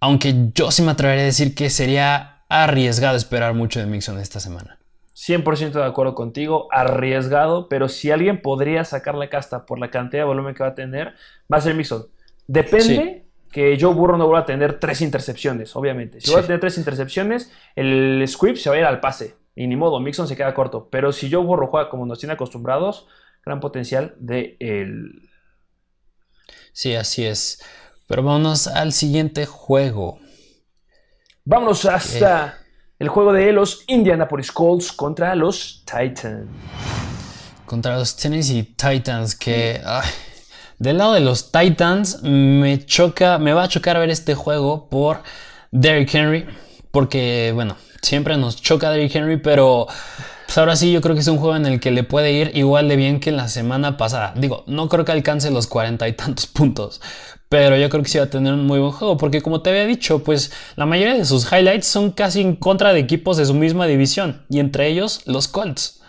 Aunque 0.00 0.50
yo 0.54 0.70
sí 0.70 0.82
me 0.82 0.92
atrevería 0.92 1.22
a 1.22 1.26
decir 1.26 1.54
que 1.54 1.70
sería 1.70 2.44
arriesgado 2.48 3.16
esperar 3.16 3.54
mucho 3.54 3.80
de 3.80 3.86
Mixon 3.86 4.18
esta 4.18 4.40
semana. 4.40 4.78
100% 5.14 5.72
de 5.72 5.84
acuerdo 5.84 6.14
contigo, 6.14 6.68
arriesgado, 6.70 7.68
pero 7.68 7.88
si 7.88 8.10
alguien 8.12 8.40
podría 8.40 8.84
sacar 8.84 9.16
la 9.16 9.28
casta 9.28 9.66
por 9.66 9.80
la 9.80 9.90
cantidad 9.90 10.22
de 10.22 10.26
volumen 10.28 10.54
que 10.54 10.62
va 10.62 10.70
a 10.70 10.74
tener, 10.74 11.14
va 11.52 11.58
a 11.58 11.60
ser 11.60 11.74
Mixon. 11.74 12.06
Depende 12.46 13.26
que 13.50 13.76
Joe 13.80 13.92
Burrow 13.94 14.16
no 14.16 14.26
vuelva 14.26 14.40
a 14.40 14.46
tener 14.46 14.78
tres 14.78 15.00
intercepciones, 15.00 15.74
obviamente. 15.74 16.20
Si 16.20 16.32
va 16.32 16.40
a 16.40 16.42
tener 16.42 16.60
tres 16.60 16.78
intercepciones, 16.78 17.52
el 17.74 18.24
script 18.28 18.58
se 18.58 18.70
va 18.70 18.76
a 18.76 18.78
ir 18.78 18.84
al 18.84 19.00
pase. 19.00 19.34
Y 19.56 19.66
ni 19.66 19.74
modo, 19.74 19.98
Mixon 19.98 20.28
se 20.28 20.36
queda 20.36 20.54
corto. 20.54 20.88
Pero 20.88 21.10
si 21.10 21.28
Joe 21.30 21.44
Burrow 21.44 21.66
juega 21.66 21.88
como 21.88 22.06
nos 22.06 22.20
tiene 22.20 22.34
acostumbrados, 22.34 23.08
gran 23.44 23.58
potencial 23.58 24.14
de 24.20 24.56
él. 24.60 25.28
Sí, 26.72 26.94
así 26.94 27.26
es. 27.26 27.60
Pero 28.08 28.22
vámonos 28.22 28.66
al 28.66 28.92
siguiente 28.92 29.44
juego. 29.44 30.18
Vámonos 31.44 31.84
hasta 31.84 32.58
el 32.98 33.08
juego 33.08 33.34
de 33.34 33.52
los 33.52 33.84
Indianapolis 33.86 34.50
Colts 34.50 34.92
contra 34.92 35.34
los 35.34 35.84
Titans. 35.84 36.48
Contra 37.66 37.98
los 37.98 38.16
Tennessee 38.16 38.62
Titans, 38.62 39.34
que 39.34 39.82
del 40.78 40.96
lado 40.96 41.12
de 41.12 41.20
los 41.20 41.52
Titans 41.52 42.22
me 42.22 42.84
choca, 42.86 43.38
me 43.38 43.52
va 43.52 43.64
a 43.64 43.68
chocar 43.68 43.98
ver 43.98 44.08
este 44.08 44.34
juego 44.34 44.88
por 44.88 45.22
Derrick 45.70 46.14
Henry, 46.14 46.46
porque 46.90 47.52
bueno, 47.54 47.76
siempre 48.00 48.38
nos 48.38 48.56
choca 48.56 48.90
Derrick 48.90 49.14
Henry, 49.14 49.36
pero 49.36 49.86
pues 50.46 50.56
ahora 50.56 50.76
sí 50.76 50.90
yo 50.92 51.02
creo 51.02 51.14
que 51.14 51.20
es 51.20 51.28
un 51.28 51.36
juego 51.36 51.56
en 51.56 51.66
el 51.66 51.78
que 51.78 51.90
le 51.90 52.04
puede 52.04 52.32
ir 52.32 52.52
igual 52.54 52.88
de 52.88 52.96
bien 52.96 53.20
que 53.20 53.32
la 53.32 53.48
semana 53.48 53.98
pasada. 53.98 54.32
Digo, 54.34 54.64
no 54.66 54.88
creo 54.88 55.04
que 55.04 55.12
alcance 55.12 55.50
los 55.50 55.66
cuarenta 55.66 56.08
y 56.08 56.14
tantos 56.14 56.46
puntos, 56.46 57.02
pero 57.48 57.76
yo 57.76 57.88
creo 57.88 58.02
que 58.02 58.08
sí 58.08 58.18
va 58.18 58.24
a 58.24 58.30
tener 58.30 58.52
un 58.52 58.66
muy 58.66 58.78
buen 58.78 58.92
juego, 58.92 59.16
porque 59.16 59.40
como 59.40 59.62
te 59.62 59.70
había 59.70 59.86
dicho, 59.86 60.22
pues 60.22 60.52
la 60.76 60.86
mayoría 60.86 61.14
de 61.14 61.24
sus 61.24 61.50
highlights 61.50 61.86
son 61.86 62.10
casi 62.10 62.40
en 62.40 62.56
contra 62.56 62.92
de 62.92 63.00
equipos 63.00 63.36
de 63.36 63.46
su 63.46 63.54
misma 63.54 63.86
división, 63.86 64.44
y 64.48 64.60
entre 64.60 64.86
ellos 64.86 65.22
los 65.26 65.48
Colts. 65.48 66.02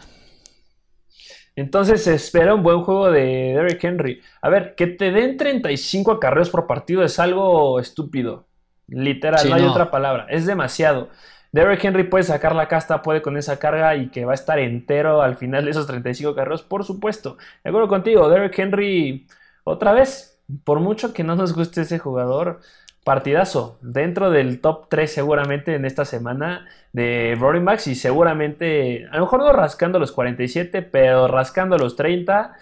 Entonces 1.56 2.06
se 2.06 2.14
espera 2.14 2.56
un 2.56 2.64
buen 2.64 2.82
juego 2.84 3.12
de 3.12 3.54
Derrick 3.54 3.84
Henry. 3.84 4.22
A 4.42 4.48
ver, 4.48 4.76
que 4.76 4.88
te 4.88 5.12
den 5.12 5.36
35 5.36 6.14
acarreos 6.14 6.50
por 6.50 6.68
partido 6.68 7.04
es 7.04 7.20
algo 7.20 7.82
estúpido. 7.82 8.48
Literal, 8.88 9.50
no 9.50 9.56
hay 9.56 9.64
otra 9.64 9.92
palabra. 9.92 10.26
Es 10.30 10.46
demasiado. 10.46 11.10
Derrick 11.52 11.84
Henry 11.84 12.04
puede 12.04 12.24
sacar 12.24 12.56
la 12.56 12.70
casta, 12.70 13.02
puede 13.02 13.22
con 13.22 13.36
esa 13.36 13.60
carga 13.60 13.96
y 13.96 14.10
que 14.10 14.24
va 14.24 14.32
a 14.32 14.36
estar 14.36 14.58
entero 14.58 15.22
al 15.22 15.36
final 15.36 15.66
de 15.66 15.72
esos 15.72 15.86
35 15.86 16.32
acarreos, 16.32 16.64
por 16.64 16.86
supuesto. 16.86 17.38
De 17.64 17.72
acuerdo 17.72 17.90
contigo, 17.90 18.30
Derrick 18.30 18.58
Henry, 18.58 19.28
otra 19.66 19.92
vez, 19.92 20.39
por 20.64 20.80
mucho 20.80 21.14
que 21.14 21.24
no 21.24 21.36
nos 21.36 21.54
guste 21.54 21.82
ese 21.82 22.00
jugador, 22.00 22.62
partidazo. 23.04 23.78
Dentro 23.82 24.32
del 24.32 24.62
top 24.62 24.88
3 24.90 25.12
seguramente 25.12 25.76
en 25.76 25.86
esta 25.86 26.06
semana 26.06 26.68
de 26.94 27.36
running 27.40 27.66
backs 27.66 27.88
y 27.88 27.96
seguramente, 27.96 29.08
a 29.12 29.16
lo 29.18 29.22
mejor 29.22 29.40
no 29.40 29.54
rascando 29.54 30.00
los 30.00 30.12
47, 30.12 30.82
pero 30.82 31.28
rascando 31.28 31.78
los 31.78 31.96
30, 31.96 32.56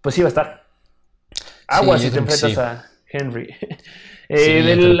pues 0.00 0.14
sí 0.14 0.22
va 0.22 0.26
a 0.26 0.28
estar. 0.28 0.64
Agua 1.66 1.98
si 1.98 2.10
te 2.10 2.18
enfrentas 2.18 2.58
a 2.58 2.86
Henry. 3.06 3.54
Eh, 4.32 4.62
del, 4.62 5.00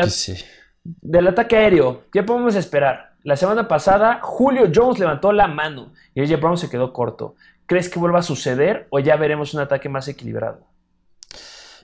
del 0.82 1.28
ataque 1.28 1.56
aéreo, 1.56 2.02
¿qué 2.10 2.24
podemos 2.24 2.56
esperar? 2.56 3.12
La 3.22 3.36
semana 3.36 3.68
pasada, 3.68 4.18
Julio 4.20 4.72
Jones 4.74 4.98
levantó 4.98 5.30
la 5.30 5.46
mano 5.46 5.92
y 6.14 6.20
AJ 6.20 6.40
Brown 6.40 6.58
se 6.58 6.68
quedó 6.68 6.92
corto. 6.92 7.36
¿Crees 7.66 7.88
que 7.88 8.00
vuelva 8.00 8.18
a 8.18 8.22
suceder 8.24 8.88
o 8.90 8.98
ya 8.98 9.14
veremos 9.14 9.54
un 9.54 9.60
ataque 9.60 9.88
más 9.88 10.08
equilibrado? 10.08 10.66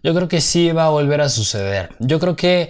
Yo 0.07 0.15
creo 0.15 0.29
que 0.29 0.41
sí 0.41 0.71
va 0.71 0.87
a 0.87 0.91
volver 0.91 1.21
a 1.21 1.29
suceder. 1.29 1.89
Yo 1.99 2.21
creo 2.21 2.37
que 2.37 2.69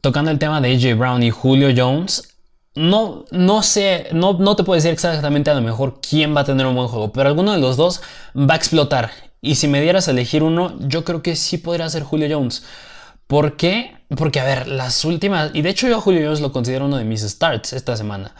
tocando 0.00 0.30
el 0.30 0.38
tema 0.38 0.58
de 0.62 0.74
AJ 0.74 0.96
Brown 0.96 1.22
y 1.22 1.28
Julio 1.30 1.68
Jones, 1.76 2.34
no, 2.74 3.26
no 3.30 3.62
sé, 3.62 4.08
no, 4.12 4.38
no 4.38 4.56
te 4.56 4.64
puedo 4.64 4.76
decir 4.76 4.90
exactamente 4.90 5.50
a 5.50 5.54
lo 5.54 5.60
mejor 5.60 6.00
quién 6.00 6.34
va 6.34 6.40
a 6.40 6.44
tener 6.44 6.64
un 6.64 6.74
buen 6.74 6.88
juego, 6.88 7.12
pero 7.12 7.28
alguno 7.28 7.52
de 7.52 7.58
los 7.58 7.76
dos 7.76 8.00
va 8.34 8.54
a 8.54 8.56
explotar. 8.56 9.10
Y 9.42 9.56
si 9.56 9.68
me 9.68 9.82
dieras 9.82 10.08
a 10.08 10.12
elegir 10.12 10.42
uno, 10.42 10.74
yo 10.80 11.04
creo 11.04 11.20
que 11.22 11.36
sí 11.36 11.58
podría 11.58 11.90
ser 11.90 12.04
Julio 12.04 12.26
Jones. 12.34 12.64
¿Por 13.26 13.58
qué? 13.58 13.94
Porque, 14.16 14.40
a 14.40 14.44
ver, 14.44 14.66
las 14.66 15.04
últimas, 15.04 15.50
y 15.52 15.60
de 15.60 15.68
hecho 15.68 15.88
yo 15.88 15.98
a 15.98 16.00
Julio 16.00 16.22
Jones 16.24 16.40
lo 16.40 16.52
considero 16.52 16.86
uno 16.86 16.96
de 16.96 17.04
mis 17.04 17.20
starts 17.20 17.74
esta 17.74 17.98
semana. 17.98 18.34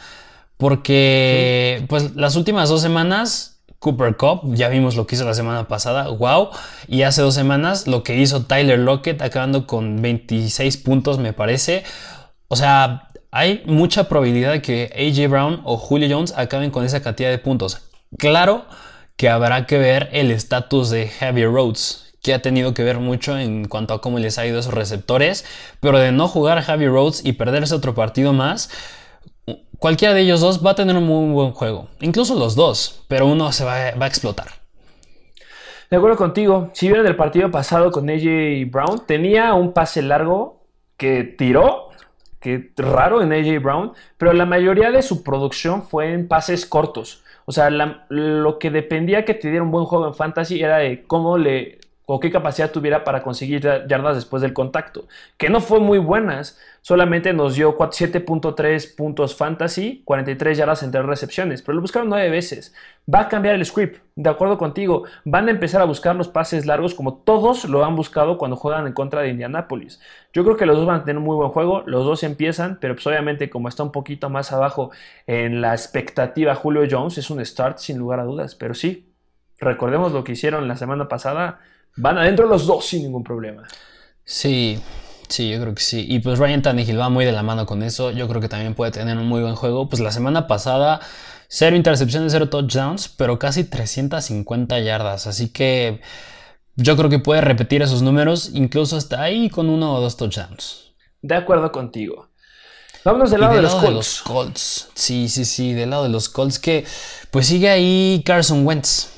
Porque, 0.57 1.85
pues, 1.87 2.15
las 2.15 2.35
últimas 2.35 2.69
dos 2.69 2.81
semanas 2.81 3.52
Cooper 3.83 4.15
Cup, 4.15 4.55
ya 4.55 4.69
vimos 4.69 4.95
lo 4.95 5.05
que 5.05 5.15
hizo 5.15 5.25
la 5.25 5.33
semana 5.33 5.67
pasada, 5.67 6.07
wow. 6.07 6.49
Y 6.87 7.01
hace 7.01 7.21
dos 7.21 7.35
semanas 7.35 7.85
lo 7.85 8.01
que 8.01 8.17
hizo 8.17 8.45
Tyler 8.45 8.79
Lockett, 8.79 9.21
acabando 9.21 9.67
con 9.67 10.01
26 10.01 10.77
puntos, 10.77 11.19
me 11.19 11.33
parece. 11.33 11.83
O 12.47 12.55
sea, 12.55 13.09
hay 13.29 13.61
mucha 13.65 14.07
probabilidad 14.07 14.53
de 14.53 14.61
que 14.61 14.89
AJ 14.95 15.29
Brown 15.29 15.61
o 15.65 15.77
Julio 15.77 16.07
Jones 16.09 16.33
acaben 16.37 16.71
con 16.71 16.85
esa 16.85 17.01
cantidad 17.01 17.29
de 17.29 17.39
puntos. 17.39 17.89
Claro 18.17 18.65
que 19.17 19.27
habrá 19.27 19.65
que 19.65 19.77
ver 19.77 20.09
el 20.13 20.31
estatus 20.31 20.89
de 20.89 21.09
Javier 21.09 21.51
Rhodes, 21.51 22.13
que 22.21 22.33
ha 22.33 22.41
tenido 22.41 22.73
que 22.73 22.83
ver 22.83 22.99
mucho 22.99 23.37
en 23.37 23.65
cuanto 23.65 23.93
a 23.93 23.99
cómo 23.99 24.17
les 24.17 24.37
ha 24.37 24.45
ido 24.45 24.57
a 24.57 24.59
esos 24.61 24.73
receptores, 24.73 25.43
pero 25.81 25.99
de 25.99 26.13
no 26.13 26.29
jugar 26.29 26.57
a 26.57 26.63
Javier 26.63 26.91
Rhodes 26.91 27.25
y 27.25 27.33
perderse 27.33 27.75
otro 27.75 27.93
partido 27.93 28.31
más, 28.31 28.69
Cualquiera 29.79 30.13
de 30.13 30.21
ellos 30.21 30.39
dos 30.39 30.65
va 30.65 30.71
a 30.71 30.75
tener 30.75 30.95
un 30.95 31.05
muy 31.05 31.33
buen 31.33 31.51
juego. 31.51 31.89
Incluso 31.99 32.39
los 32.39 32.55
dos, 32.55 33.03
pero 33.09 33.25
uno 33.25 33.51
se 33.51 33.65
va, 33.65 33.75
a 33.75 34.07
explotar. 34.07 34.47
De 35.89 35.97
acuerdo 35.97 36.15
contigo, 36.15 36.69
si 36.73 36.87
vieron 36.87 37.05
el 37.05 37.15
partido 37.15 37.51
pasado 37.51 37.91
con 37.91 38.09
AJ 38.09 38.71
Brown, 38.71 39.05
tenía 39.05 39.53
un 39.53 39.73
pase 39.73 40.01
largo 40.01 40.61
que 40.95 41.23
tiró, 41.23 41.89
que 42.39 42.71
raro 42.77 43.21
en 43.21 43.33
AJ 43.33 43.61
Brown, 43.61 43.91
pero 44.17 44.31
la 44.31 44.45
mayoría 44.45 44.89
de 44.89 45.01
su 45.01 45.21
producción 45.21 45.83
fue 45.83 46.13
en 46.13 46.27
pases 46.27 46.65
cortos. 46.65 47.21
O 47.45 47.51
sea, 47.51 47.69
lo 47.69 48.59
que 48.59 48.71
dependía 48.71 49.25
que 49.25 49.33
te 49.33 49.49
diera 49.49 49.63
un 49.63 49.71
buen 49.71 49.85
juego 49.85 50.07
en 50.07 50.13
fantasy 50.13 50.61
era 50.61 50.77
de 50.77 51.03
cómo 51.03 51.37
le 51.37 51.79
o 52.05 52.19
qué 52.19 52.31
capacidad 52.31 52.71
tuviera 52.71 53.03
para 53.03 53.23
conseguir 53.23 53.61
yardas 53.61 54.15
después 54.15 54.41
del 54.41 54.53
contacto, 54.53 55.07
que 55.37 55.49
no 55.49 55.61
fue 55.61 55.79
muy 55.79 55.99
buenas, 55.99 56.59
solamente 56.81 57.31
nos 57.33 57.55
dio 57.55 57.77
7.3 57.77 58.95
puntos 58.95 59.35
fantasy, 59.35 60.01
43 60.03 60.57
yardas 60.57 60.83
entre 60.83 61.01
recepciones, 61.01 61.61
pero 61.61 61.75
lo 61.75 61.81
buscaron 61.81 62.09
nueve 62.09 62.29
veces. 62.29 62.75
Va 63.13 63.21
a 63.21 63.29
cambiar 63.29 63.55
el 63.55 63.65
script, 63.65 64.01
de 64.15 64.29
acuerdo 64.29 64.57
contigo, 64.57 65.03
van 65.23 65.47
a 65.47 65.51
empezar 65.51 65.81
a 65.81 65.85
buscar 65.85 66.15
los 66.15 66.27
pases 66.27 66.65
largos 66.65 66.93
como 66.93 67.15
todos 67.15 67.65
lo 67.65 67.85
han 67.85 67.95
buscado 67.95 68.37
cuando 68.37 68.57
juegan 68.57 68.85
en 68.85 68.93
contra 68.93 69.21
de 69.21 69.29
Indianapolis. 69.29 70.01
Yo 70.33 70.43
creo 70.43 70.57
que 70.57 70.65
los 70.65 70.77
dos 70.77 70.85
van 70.85 71.01
a 71.01 71.03
tener 71.05 71.17
un 71.17 71.23
muy 71.23 71.35
buen 71.35 71.49
juego, 71.49 71.83
los 71.85 72.05
dos 72.05 72.23
empiezan, 72.23 72.79
pero 72.81 72.95
pues 72.95 73.07
obviamente 73.07 73.49
como 73.49 73.69
está 73.69 73.83
un 73.83 73.91
poquito 73.91 74.29
más 74.29 74.51
abajo 74.51 74.91
en 75.25 75.61
la 75.61 75.73
expectativa 75.73 76.55
Julio 76.55 76.83
Jones, 76.89 77.17
es 77.17 77.29
un 77.29 77.43
start 77.45 77.77
sin 77.77 77.97
lugar 77.97 78.19
a 78.19 78.23
dudas, 78.23 78.55
pero 78.55 78.73
sí, 78.73 79.13
recordemos 79.57 80.11
lo 80.11 80.23
que 80.25 80.33
hicieron 80.33 80.67
la 80.67 80.75
semana 80.75 81.07
pasada 81.07 81.59
Van 81.95 82.17
adentro 82.17 82.47
los 82.47 82.65
dos 82.65 82.85
sin 82.85 83.03
ningún 83.03 83.23
problema. 83.23 83.63
Sí, 84.25 84.79
sí, 85.27 85.49
yo 85.49 85.59
creo 85.61 85.75
que 85.75 85.81
sí. 85.81 86.05
Y 86.07 86.19
pues 86.19 86.39
Ryan 86.39 86.61
Tannehill 86.61 86.99
va 86.99 87.09
muy 87.09 87.25
de 87.25 87.31
la 87.31 87.43
mano 87.43 87.65
con 87.65 87.83
eso. 87.83 88.11
Yo 88.11 88.27
creo 88.27 88.41
que 88.41 88.49
también 88.49 88.73
puede 88.73 88.91
tener 88.91 89.17
un 89.17 89.27
muy 89.27 89.41
buen 89.41 89.55
juego. 89.55 89.89
Pues 89.89 90.01
la 90.01 90.11
semana 90.11 90.47
pasada, 90.47 90.99
cero 91.47 91.75
intercepciones, 91.75 92.31
cero 92.31 92.49
touchdowns, 92.49 93.09
pero 93.09 93.37
casi 93.37 93.63
350 93.63 94.79
yardas. 94.79 95.27
Así 95.27 95.49
que 95.49 96.01
yo 96.75 96.97
creo 96.97 97.09
que 97.09 97.19
puede 97.19 97.41
repetir 97.41 97.81
esos 97.83 98.01
números, 98.01 98.49
incluso 98.53 98.97
hasta 98.97 99.21
ahí 99.21 99.49
con 99.49 99.69
uno 99.69 99.93
o 99.93 100.01
dos 100.01 100.17
touchdowns. 100.17 100.93
De 101.21 101.35
acuerdo 101.35 101.71
contigo. 101.71 102.29
Vámonos 103.05 103.31
del 103.31 103.41
lado, 103.41 103.53
Y 103.53 103.55
de, 103.57 103.61
los 103.63 103.73
lado 103.73 103.87
de 103.87 103.93
los 103.93 104.21
Colts. 104.21 104.89
Sí, 104.93 105.27
sí, 105.27 105.45
sí, 105.45 105.73
del 105.73 105.89
lado 105.89 106.03
de 106.03 106.09
los 106.09 106.29
Colts 106.29 106.57
que 106.57 106.85
pues 107.31 107.47
sigue 107.47 107.69
ahí 107.69 108.23
Carson 108.25 108.65
Wentz. 108.65 109.09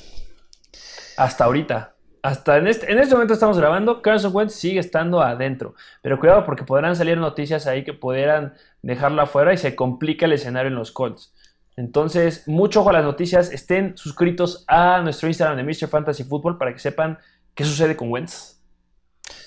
Hasta 1.17 1.45
ahorita. 1.45 1.94
Hasta 2.25 2.57
en 2.57 2.65
este, 2.65 2.91
en 2.91 2.97
este 2.97 3.13
momento 3.13 3.35
estamos 3.35 3.55
grabando, 3.55 4.01
Carson 4.01 4.35
Wentz 4.35 4.55
sigue 4.55 4.79
estando 4.79 5.21
adentro. 5.21 5.75
Pero 6.01 6.19
cuidado 6.19 6.43
porque 6.43 6.63
podrán 6.63 6.95
salir 6.95 7.19
noticias 7.19 7.67
ahí 7.67 7.83
que 7.83 7.93
pudieran 7.93 8.55
dejarlo 8.81 9.21
afuera 9.21 9.53
y 9.53 9.59
se 9.59 9.75
complica 9.75 10.25
el 10.25 10.33
escenario 10.33 10.69
en 10.69 10.75
los 10.75 10.91
Colts. 10.91 11.35
Entonces, 11.75 12.47
mucho 12.47 12.81
ojo 12.81 12.89
a 12.89 12.93
las 12.93 13.03
noticias. 13.03 13.51
Estén 13.51 13.95
suscritos 13.95 14.65
a 14.67 15.01
nuestro 15.03 15.27
Instagram 15.27 15.55
de 15.55 15.63
Mr. 15.65 15.87
Fantasy 15.87 16.23
Football 16.23 16.57
para 16.57 16.73
que 16.73 16.79
sepan 16.79 17.19
qué 17.53 17.63
sucede 17.63 17.95
con 17.95 18.09
Wentz. 18.09 18.59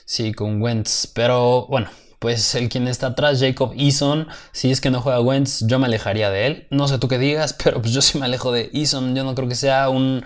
Sí, 0.04 0.32
con 0.32 0.62
Wentz. 0.62 1.08
Pero 1.08 1.66
bueno, 1.66 1.88
pues 2.20 2.54
el 2.54 2.68
quien 2.68 2.86
está 2.86 3.08
atrás, 3.08 3.40
Jacob 3.40 3.72
Eason, 3.76 4.28
si 4.52 4.70
es 4.70 4.80
que 4.80 4.92
no 4.92 5.00
juega 5.00 5.20
Wentz, 5.20 5.64
yo 5.66 5.80
me 5.80 5.86
alejaría 5.86 6.30
de 6.30 6.46
él. 6.46 6.68
No 6.70 6.86
sé 6.86 7.00
tú 7.00 7.08
qué 7.08 7.18
digas, 7.18 7.54
pero 7.64 7.82
pues 7.82 7.92
yo 7.92 8.02
sí 8.02 8.20
me 8.20 8.26
alejo 8.26 8.52
de 8.52 8.70
Eason. 8.72 9.16
Yo 9.16 9.24
no 9.24 9.34
creo 9.34 9.48
que 9.48 9.56
sea 9.56 9.88
un, 9.88 10.22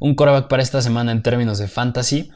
un 0.00 0.14
coreback 0.14 0.48
para 0.48 0.62
esta 0.62 0.82
semana 0.82 1.12
en 1.12 1.22
términos 1.22 1.58
de 1.58 1.68
fantasy. 1.68 2.30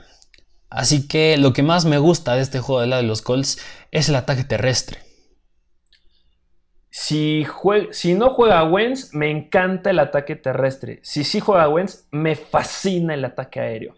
Así 0.70 1.06
que 1.06 1.36
lo 1.36 1.52
que 1.52 1.62
más 1.62 1.84
me 1.84 1.98
gusta 1.98 2.34
de 2.34 2.42
este 2.42 2.60
juego 2.60 2.80
del 2.80 2.90
lado 2.90 3.02
de 3.02 3.08
los 3.08 3.20
Colts 3.22 3.58
es 3.90 4.08
el 4.08 4.14
ataque 4.16 4.44
terrestre. 4.44 5.00
Si, 6.90 7.46
si 7.92 8.14
no 8.14 8.30
juega 8.30 8.64
Wentz, 8.64 9.14
me 9.14 9.30
encanta 9.30 9.90
el 9.90 9.98
ataque 9.98 10.36
terrestre. 10.36 11.00
Si 11.02 11.24
sí 11.24 11.40
juega 11.40 11.68
Wentz, 11.68 12.04
me 12.10 12.36
fascina 12.36 13.14
el 13.14 13.24
ataque 13.24 13.60
aéreo. 13.60 13.94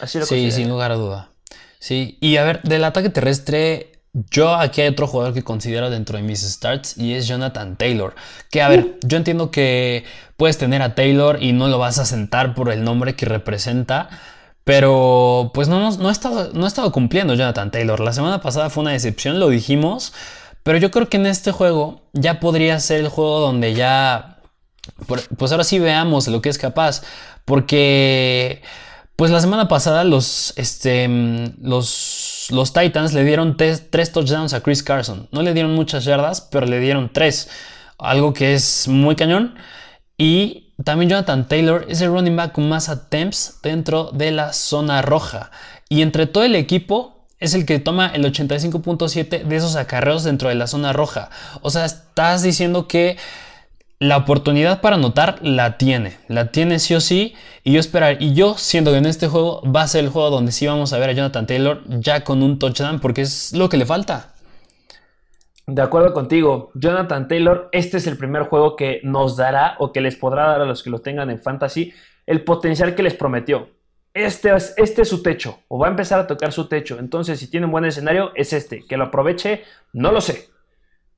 Así 0.00 0.18
lo 0.18 0.26
Sí, 0.26 0.34
considero. 0.34 0.56
sin 0.56 0.68
lugar 0.68 0.92
a 0.92 0.96
duda. 0.96 1.30
Sí, 1.78 2.18
y 2.20 2.36
a 2.36 2.44
ver, 2.44 2.62
del 2.62 2.84
ataque 2.84 3.08
terrestre, 3.08 3.92
yo 4.30 4.54
aquí 4.54 4.80
hay 4.80 4.88
otro 4.88 5.06
jugador 5.06 5.34
que 5.34 5.42
considero 5.42 5.90
dentro 5.90 6.16
de 6.16 6.22
mis 6.22 6.42
starts 6.42 6.96
y 6.96 7.14
es 7.14 7.26
Jonathan 7.26 7.76
Taylor. 7.76 8.14
Que 8.50 8.62
a 8.62 8.68
ver, 8.68 8.98
yo 9.02 9.16
entiendo 9.16 9.50
que 9.50 10.04
puedes 10.36 10.56
tener 10.56 10.82
a 10.82 10.94
Taylor 10.94 11.42
y 11.42 11.52
no 11.52 11.68
lo 11.68 11.78
vas 11.78 11.98
a 11.98 12.06
sentar 12.06 12.54
por 12.54 12.70
el 12.70 12.84
nombre 12.84 13.16
que 13.16 13.26
representa. 13.26 14.08
Pero 14.64 15.50
pues 15.52 15.68
no, 15.68 15.78
no, 15.80 15.96
no, 15.96 16.08
ha 16.08 16.12
estado, 16.12 16.52
no 16.54 16.64
ha 16.64 16.68
estado 16.68 16.90
cumpliendo 16.92 17.34
Jonathan 17.34 17.70
Taylor. 17.70 18.00
La 18.00 18.12
semana 18.12 18.40
pasada 18.40 18.70
fue 18.70 18.82
una 18.82 18.92
decepción, 18.92 19.40
lo 19.40 19.48
dijimos. 19.50 20.14
Pero 20.62 20.78
yo 20.78 20.90
creo 20.90 21.08
que 21.08 21.18
en 21.18 21.26
este 21.26 21.52
juego 21.52 22.02
ya 22.12 22.40
podría 22.40 22.80
ser 22.80 23.00
el 23.00 23.08
juego 23.08 23.40
donde 23.40 23.74
ya 23.74 24.34
pues 25.06 25.52
ahora 25.52 25.64
sí 25.64 25.78
veamos 25.78 26.28
lo 26.28 26.40
que 26.42 26.48
es 26.48 26.58
capaz. 26.58 27.02
Porque, 27.44 28.62
pues 29.16 29.30
la 29.30 29.40
semana 29.40 29.68
pasada 29.68 30.04
los, 30.04 30.54
este, 30.56 31.08
mm, 31.08 31.54
los, 31.62 32.33
los 32.50 32.72
Titans 32.72 33.12
le 33.12 33.24
dieron 33.24 33.56
tres, 33.56 34.12
touchdowns 34.12 34.54
a 34.54 34.62
Chris 34.62 34.82
Carson. 34.82 35.28
No 35.32 35.42
le 35.42 35.54
dieron 35.54 35.74
muchas 35.74 36.04
yardas, 36.04 36.40
pero 36.40 36.66
le 36.66 36.80
dieron 36.80 37.10
tres. 37.12 37.48
Algo 37.98 38.32
que 38.32 38.54
es 38.54 38.88
muy 38.88 39.16
cañón. 39.16 39.54
Y 40.16 40.72
también 40.82 41.10
Jonathan 41.10 41.48
Taylor 41.48 41.86
es 41.88 42.00
el 42.00 42.10
running 42.10 42.36
back 42.36 42.52
con 42.52 42.68
más 42.68 42.88
attempts 42.88 43.60
dentro 43.62 44.10
de 44.12 44.30
la 44.30 44.52
zona 44.52 45.02
roja. 45.02 45.50
Y 45.88 46.02
entre 46.02 46.26
todo 46.26 46.44
el 46.44 46.56
equipo 46.56 47.26
es 47.38 47.54
el 47.54 47.66
que 47.66 47.78
toma 47.78 48.08
el 48.08 48.24
85.7 48.24 49.44
de 49.44 49.56
esos 49.56 49.76
acarreos 49.76 50.24
dentro 50.24 50.48
de 50.48 50.54
la 50.54 50.66
zona 50.66 50.92
roja. 50.92 51.30
O 51.62 51.70
sea, 51.70 51.84
estás 51.84 52.42
diciendo 52.42 52.88
que 52.88 53.16
la 54.04 54.18
oportunidad 54.18 54.82
para 54.82 54.96
anotar 54.96 55.38
la 55.40 55.78
tiene, 55.78 56.18
la 56.28 56.52
tiene 56.52 56.78
sí 56.78 56.94
o 56.94 57.00
sí, 57.00 57.34
y 57.62 57.72
yo 57.72 57.80
esperar, 57.80 58.18
y 58.20 58.34
yo 58.34 58.58
siento 58.58 58.90
que 58.90 58.98
en 58.98 59.06
este 59.06 59.28
juego 59.28 59.62
va 59.62 59.80
a 59.80 59.88
ser 59.88 60.04
el 60.04 60.10
juego 60.10 60.28
donde 60.28 60.52
sí 60.52 60.66
vamos 60.66 60.92
a 60.92 60.98
ver 60.98 61.08
a 61.08 61.12
Jonathan 61.12 61.46
Taylor 61.46 61.82
ya 61.86 62.22
con 62.22 62.42
un 62.42 62.58
touchdown, 62.58 63.00
porque 63.00 63.22
es 63.22 63.54
lo 63.54 63.70
que 63.70 63.78
le 63.78 63.86
falta. 63.86 64.34
De 65.66 65.80
acuerdo 65.80 66.12
contigo, 66.12 66.70
Jonathan 66.74 67.26
Taylor, 67.28 67.70
este 67.72 67.96
es 67.96 68.06
el 68.06 68.18
primer 68.18 68.42
juego 68.42 68.76
que 68.76 69.00
nos 69.04 69.38
dará 69.38 69.76
o 69.78 69.90
que 69.90 70.02
les 70.02 70.16
podrá 70.16 70.48
dar 70.48 70.60
a 70.60 70.66
los 70.66 70.82
que 70.82 70.90
lo 70.90 70.98
tengan 70.98 71.30
en 71.30 71.40
fantasy 71.40 71.94
el 72.26 72.44
potencial 72.44 72.94
que 72.94 73.02
les 73.02 73.14
prometió. 73.14 73.70
Este 74.12 74.54
es, 74.54 74.74
este 74.76 75.02
es 75.02 75.08
su 75.08 75.22
techo, 75.22 75.60
o 75.68 75.78
va 75.78 75.86
a 75.86 75.90
empezar 75.90 76.20
a 76.20 76.26
tocar 76.26 76.52
su 76.52 76.68
techo. 76.68 76.98
Entonces, 76.98 77.40
si 77.40 77.50
tiene 77.50 77.64
un 77.64 77.72
buen 77.72 77.86
escenario, 77.86 78.32
es 78.34 78.52
este. 78.52 78.84
Que 78.86 78.98
lo 78.98 79.04
aproveche, 79.04 79.64
no 79.94 80.12
lo 80.12 80.20
sé. 80.20 80.53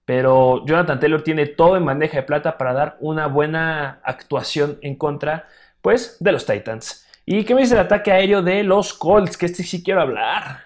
Pero 0.07 0.65
Jonathan 0.65 1.01
Taylor 1.01 1.23
tiene 1.23 1.47
todo 1.47 1.77
en 1.77 1.85
bandeja 1.85 2.17
de 2.17 2.23
plata 2.23 2.57
para 2.57 2.73
dar 2.73 2.97
una 3.01 3.27
buena 3.27 4.01
actuación 4.05 4.79
en 4.81 4.95
contra, 4.95 5.49
pues, 5.83 6.17
de 6.21 6.33
los 6.33 6.47
Titans. 6.47 7.07
¿Y 7.27 7.45
qué 7.45 7.57
me 7.57 7.63
dice 7.63 7.75
el 7.75 7.81
ataque 7.81 8.13
aéreo 8.13 8.41
de 8.41 8.63
los 8.63 8.95
Colts? 8.95 9.37
Que 9.37 9.47
este 9.47 9.65
sí 9.65 9.83
quiero 9.83 10.01
hablar. 10.01 10.65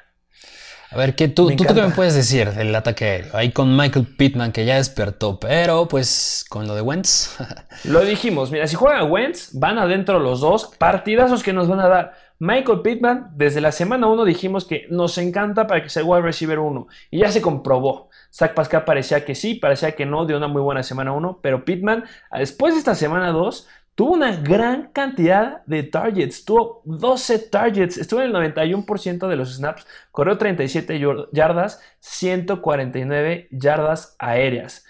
A 0.91 0.97
ver, 0.97 1.15
¿qué 1.15 1.29
tú, 1.29 1.49
Me 1.49 1.57
¿tú 1.57 1.65
qué 1.65 1.73
me 1.73 1.89
puedes 1.89 2.15
decir 2.15 2.51
del 2.51 2.75
ataque 2.75 3.05
aéreo? 3.05 3.37
Ahí 3.37 3.51
con 3.51 3.75
Michael 3.75 4.07
Pittman 4.07 4.53
que 4.53 4.67
ya 4.67 4.75
despertó, 4.75 5.41
pero 5.41 5.89
pues 5.89 6.45
con 6.49 6.67
lo 6.67 6.75
de 6.75 6.83
Wentz. 6.83 7.39
Lo 7.85 8.01
dijimos, 8.05 8.51
mira, 8.51 8.67
si 8.67 8.77
juega 8.77 9.05
Wentz, 9.05 9.51
van 9.55 9.79
adentro 9.79 10.19
los 10.19 10.41
dos, 10.41 10.73
partidazos 10.77 11.43
que 11.43 11.55
nos 11.55 11.67
van 11.67 11.81
a 11.81 11.89
dar. 11.89 12.30
Michael 12.43 12.81
Pittman, 12.81 13.33
desde 13.37 13.61
la 13.61 13.71
semana 13.71 14.07
1 14.07 14.25
dijimos 14.25 14.65
que 14.65 14.87
nos 14.89 15.19
encanta 15.19 15.67
para 15.67 15.83
que 15.83 15.91
sea 15.91 16.03
wide 16.05 16.23
receiver 16.23 16.59
1 16.59 16.87
y 17.11 17.19
ya 17.21 17.31
se 17.31 17.43
comprobó. 17.43 18.09
Zach 18.33 18.55
Pascal 18.55 18.85
parecía 18.87 19.27
que 19.27 19.35
sí, 19.35 19.57
parecía 19.57 19.93
que 19.93 20.07
no, 20.07 20.25
de 20.25 20.35
una 20.35 20.49
muy 20.49 20.63
buena 20.63 20.83
semana 20.83 21.13
1, 21.13 21.41
pero 21.43 21.67
Pittman, 21.67 22.05
después 22.33 22.73
de 22.73 22.79
esta 22.79 22.95
semana 22.95 23.31
2, 23.33 23.69
tuvo 23.95 24.15
una 24.15 24.35
gran 24.37 24.91
cantidad 24.93 25.63
de 25.67 25.83
targets, 25.83 26.47
tuvo 26.47 26.81
12 26.87 27.39
targets, 27.51 27.99
estuvo 27.99 28.23
en 28.23 28.35
el 28.35 28.55
91% 28.55 29.29
de 29.29 29.37
los 29.37 29.57
snaps, 29.57 29.87
corrió 30.11 30.39
37 30.39 30.99
yard- 30.99 31.29
yardas, 31.33 31.83
149 31.99 33.49
yardas 33.51 34.17
aéreas. 34.19 34.87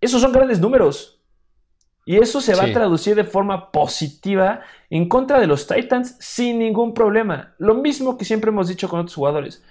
Esos 0.00 0.20
son 0.20 0.32
grandes 0.32 0.58
números. 0.58 1.17
Y 2.08 2.16
eso 2.16 2.40
se 2.40 2.54
va 2.54 2.64
Sí. 2.64 2.70
a 2.70 2.72
traducir 2.72 3.14
de 3.14 3.24
forma 3.24 3.70
positiva 3.70 4.62
en 4.88 5.10
contra 5.10 5.38
de 5.38 5.46
los 5.46 5.66
Titans 5.66 6.16
sin 6.18 6.58
ningún 6.58 6.94
problema. 6.94 7.54
Lo 7.58 7.74
mismo 7.74 8.16
que 8.16 8.24
siempre 8.24 8.48
hemos 8.48 8.66
dicho 8.66 8.88
con 8.88 9.00
otros 9.00 9.14
jugadores. 9.14 9.62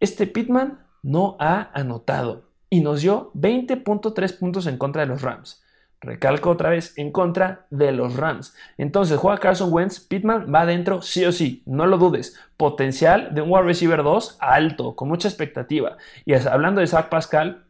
Este 0.00 0.26
Pittman 0.26 0.80
no 1.04 1.36
ha 1.38 1.70
anotado 1.72 2.50
y 2.68 2.80
nos 2.80 3.02
dio 3.02 3.30
20.3 3.34 4.32
puntos 4.32 4.66
en 4.66 4.76
contra 4.76 5.02
de 5.02 5.06
los 5.06 5.22
Rams. 5.22 5.62
Recalco 6.00 6.50
otra 6.50 6.70
vez, 6.70 6.98
en 6.98 7.12
contra 7.12 7.66
de 7.70 7.92
los 7.92 8.16
Rams. 8.16 8.56
Entonces 8.76 9.16
juega 9.16 9.38
Carson 9.38 9.72
Wentz, 9.72 10.00
Pittman 10.00 10.52
va 10.52 10.62
adentro 10.62 11.00
sí 11.00 11.24
o 11.24 11.30
sí, 11.30 11.62
no 11.64 11.86
lo 11.86 11.96
dudes. 11.96 12.36
Potencial 12.56 13.36
de 13.36 13.40
un 13.42 13.52
wide 13.52 13.62
receiver 13.62 14.02
2 14.02 14.38
alto, 14.40 14.96
con 14.96 15.06
mucha 15.06 15.28
expectativa. 15.28 15.96
Y 16.24 16.34
hablando 16.34 16.80
de 16.80 16.88
Zach 16.88 17.08
Pascal, 17.08 17.66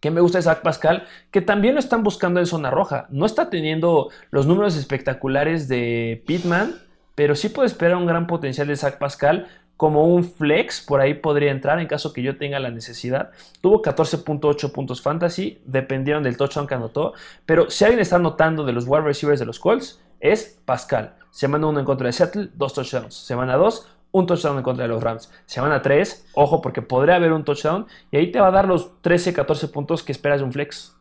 que 0.00 0.10
me 0.10 0.20
gusta 0.20 0.38
de 0.38 0.42
Zach 0.42 0.62
Pascal, 0.62 1.06
que 1.30 1.40
también 1.40 1.74
lo 1.74 1.80
están 1.80 2.02
buscando 2.02 2.40
en 2.40 2.46
zona 2.46 2.70
roja. 2.70 3.06
No 3.10 3.26
está 3.26 3.50
teniendo 3.50 4.10
los 4.30 4.46
números 4.46 4.76
espectaculares 4.76 5.68
de 5.68 6.22
Pittman, 6.26 6.74
pero 7.14 7.34
sí 7.34 7.48
puedo 7.48 7.66
esperar 7.66 7.96
un 7.96 8.06
gran 8.06 8.26
potencial 8.26 8.68
de 8.68 8.76
Zach 8.76 8.98
Pascal 8.98 9.48
como 9.78 10.08
un 10.08 10.24
flex, 10.24 10.80
por 10.80 11.00
ahí 11.00 11.14
podría 11.14 11.52
entrar 11.52 11.78
en 11.78 11.86
caso 11.86 12.12
que 12.12 12.22
yo 12.22 12.36
tenga 12.36 12.58
la 12.58 12.70
necesidad. 12.70 13.30
Tuvo 13.60 13.80
14.8 13.80 14.72
puntos 14.72 15.00
fantasy, 15.00 15.60
dependieron 15.64 16.24
del 16.24 16.36
touchdown 16.36 16.66
que 16.66 16.74
anotó, 16.74 17.14
pero 17.46 17.70
si 17.70 17.84
alguien 17.84 18.00
está 18.00 18.16
anotando 18.16 18.64
de 18.64 18.72
los 18.72 18.86
wide 18.88 19.02
receivers 19.02 19.38
de 19.38 19.46
los 19.46 19.60
Colts, 19.60 20.00
es 20.18 20.58
Pascal. 20.64 21.14
Semana 21.30 21.68
1 21.68 21.78
en 21.78 21.84
contra 21.84 22.08
de 22.08 22.12
Seattle, 22.12 22.48
dos 22.54 22.74
touchdowns. 22.74 23.14
Semana 23.14 23.56
2, 23.56 23.86
un 24.10 24.26
touchdown 24.26 24.58
en 24.58 24.62
contra 24.62 24.84
de 24.84 24.88
los 24.88 25.02
Rams. 25.02 25.30
Semana 25.46 25.82
3, 25.82 26.26
ojo 26.34 26.60
porque 26.60 26.82
podría 26.82 27.16
haber 27.16 27.32
un 27.32 27.44
touchdown 27.44 27.86
y 28.10 28.16
ahí 28.16 28.30
te 28.32 28.40
va 28.40 28.48
a 28.48 28.52
dar 28.52 28.66
los 28.66 29.00
13, 29.02 29.32
14 29.32 29.68
puntos 29.68 30.02
que 30.02 30.12
esperas 30.12 30.38
de 30.38 30.44
un 30.44 30.52
flex. 30.52 30.94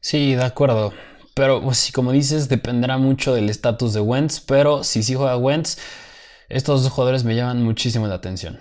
Sí, 0.00 0.34
de 0.34 0.44
acuerdo. 0.44 0.92
Pero 1.34 1.62
pues 1.62 1.78
sí, 1.78 1.92
como 1.92 2.10
dices, 2.12 2.48
dependerá 2.48 2.98
mucho 2.98 3.32
del 3.32 3.48
estatus 3.48 3.92
de 3.94 4.00
Wentz, 4.00 4.40
pero 4.40 4.82
si 4.82 5.02
sí 5.02 5.14
juega 5.14 5.36
Wentz, 5.36 5.78
estos 6.48 6.82
dos 6.82 6.92
jugadores 6.92 7.24
me 7.24 7.36
llaman 7.36 7.62
muchísimo 7.62 8.06
la 8.06 8.14
atención. 8.14 8.58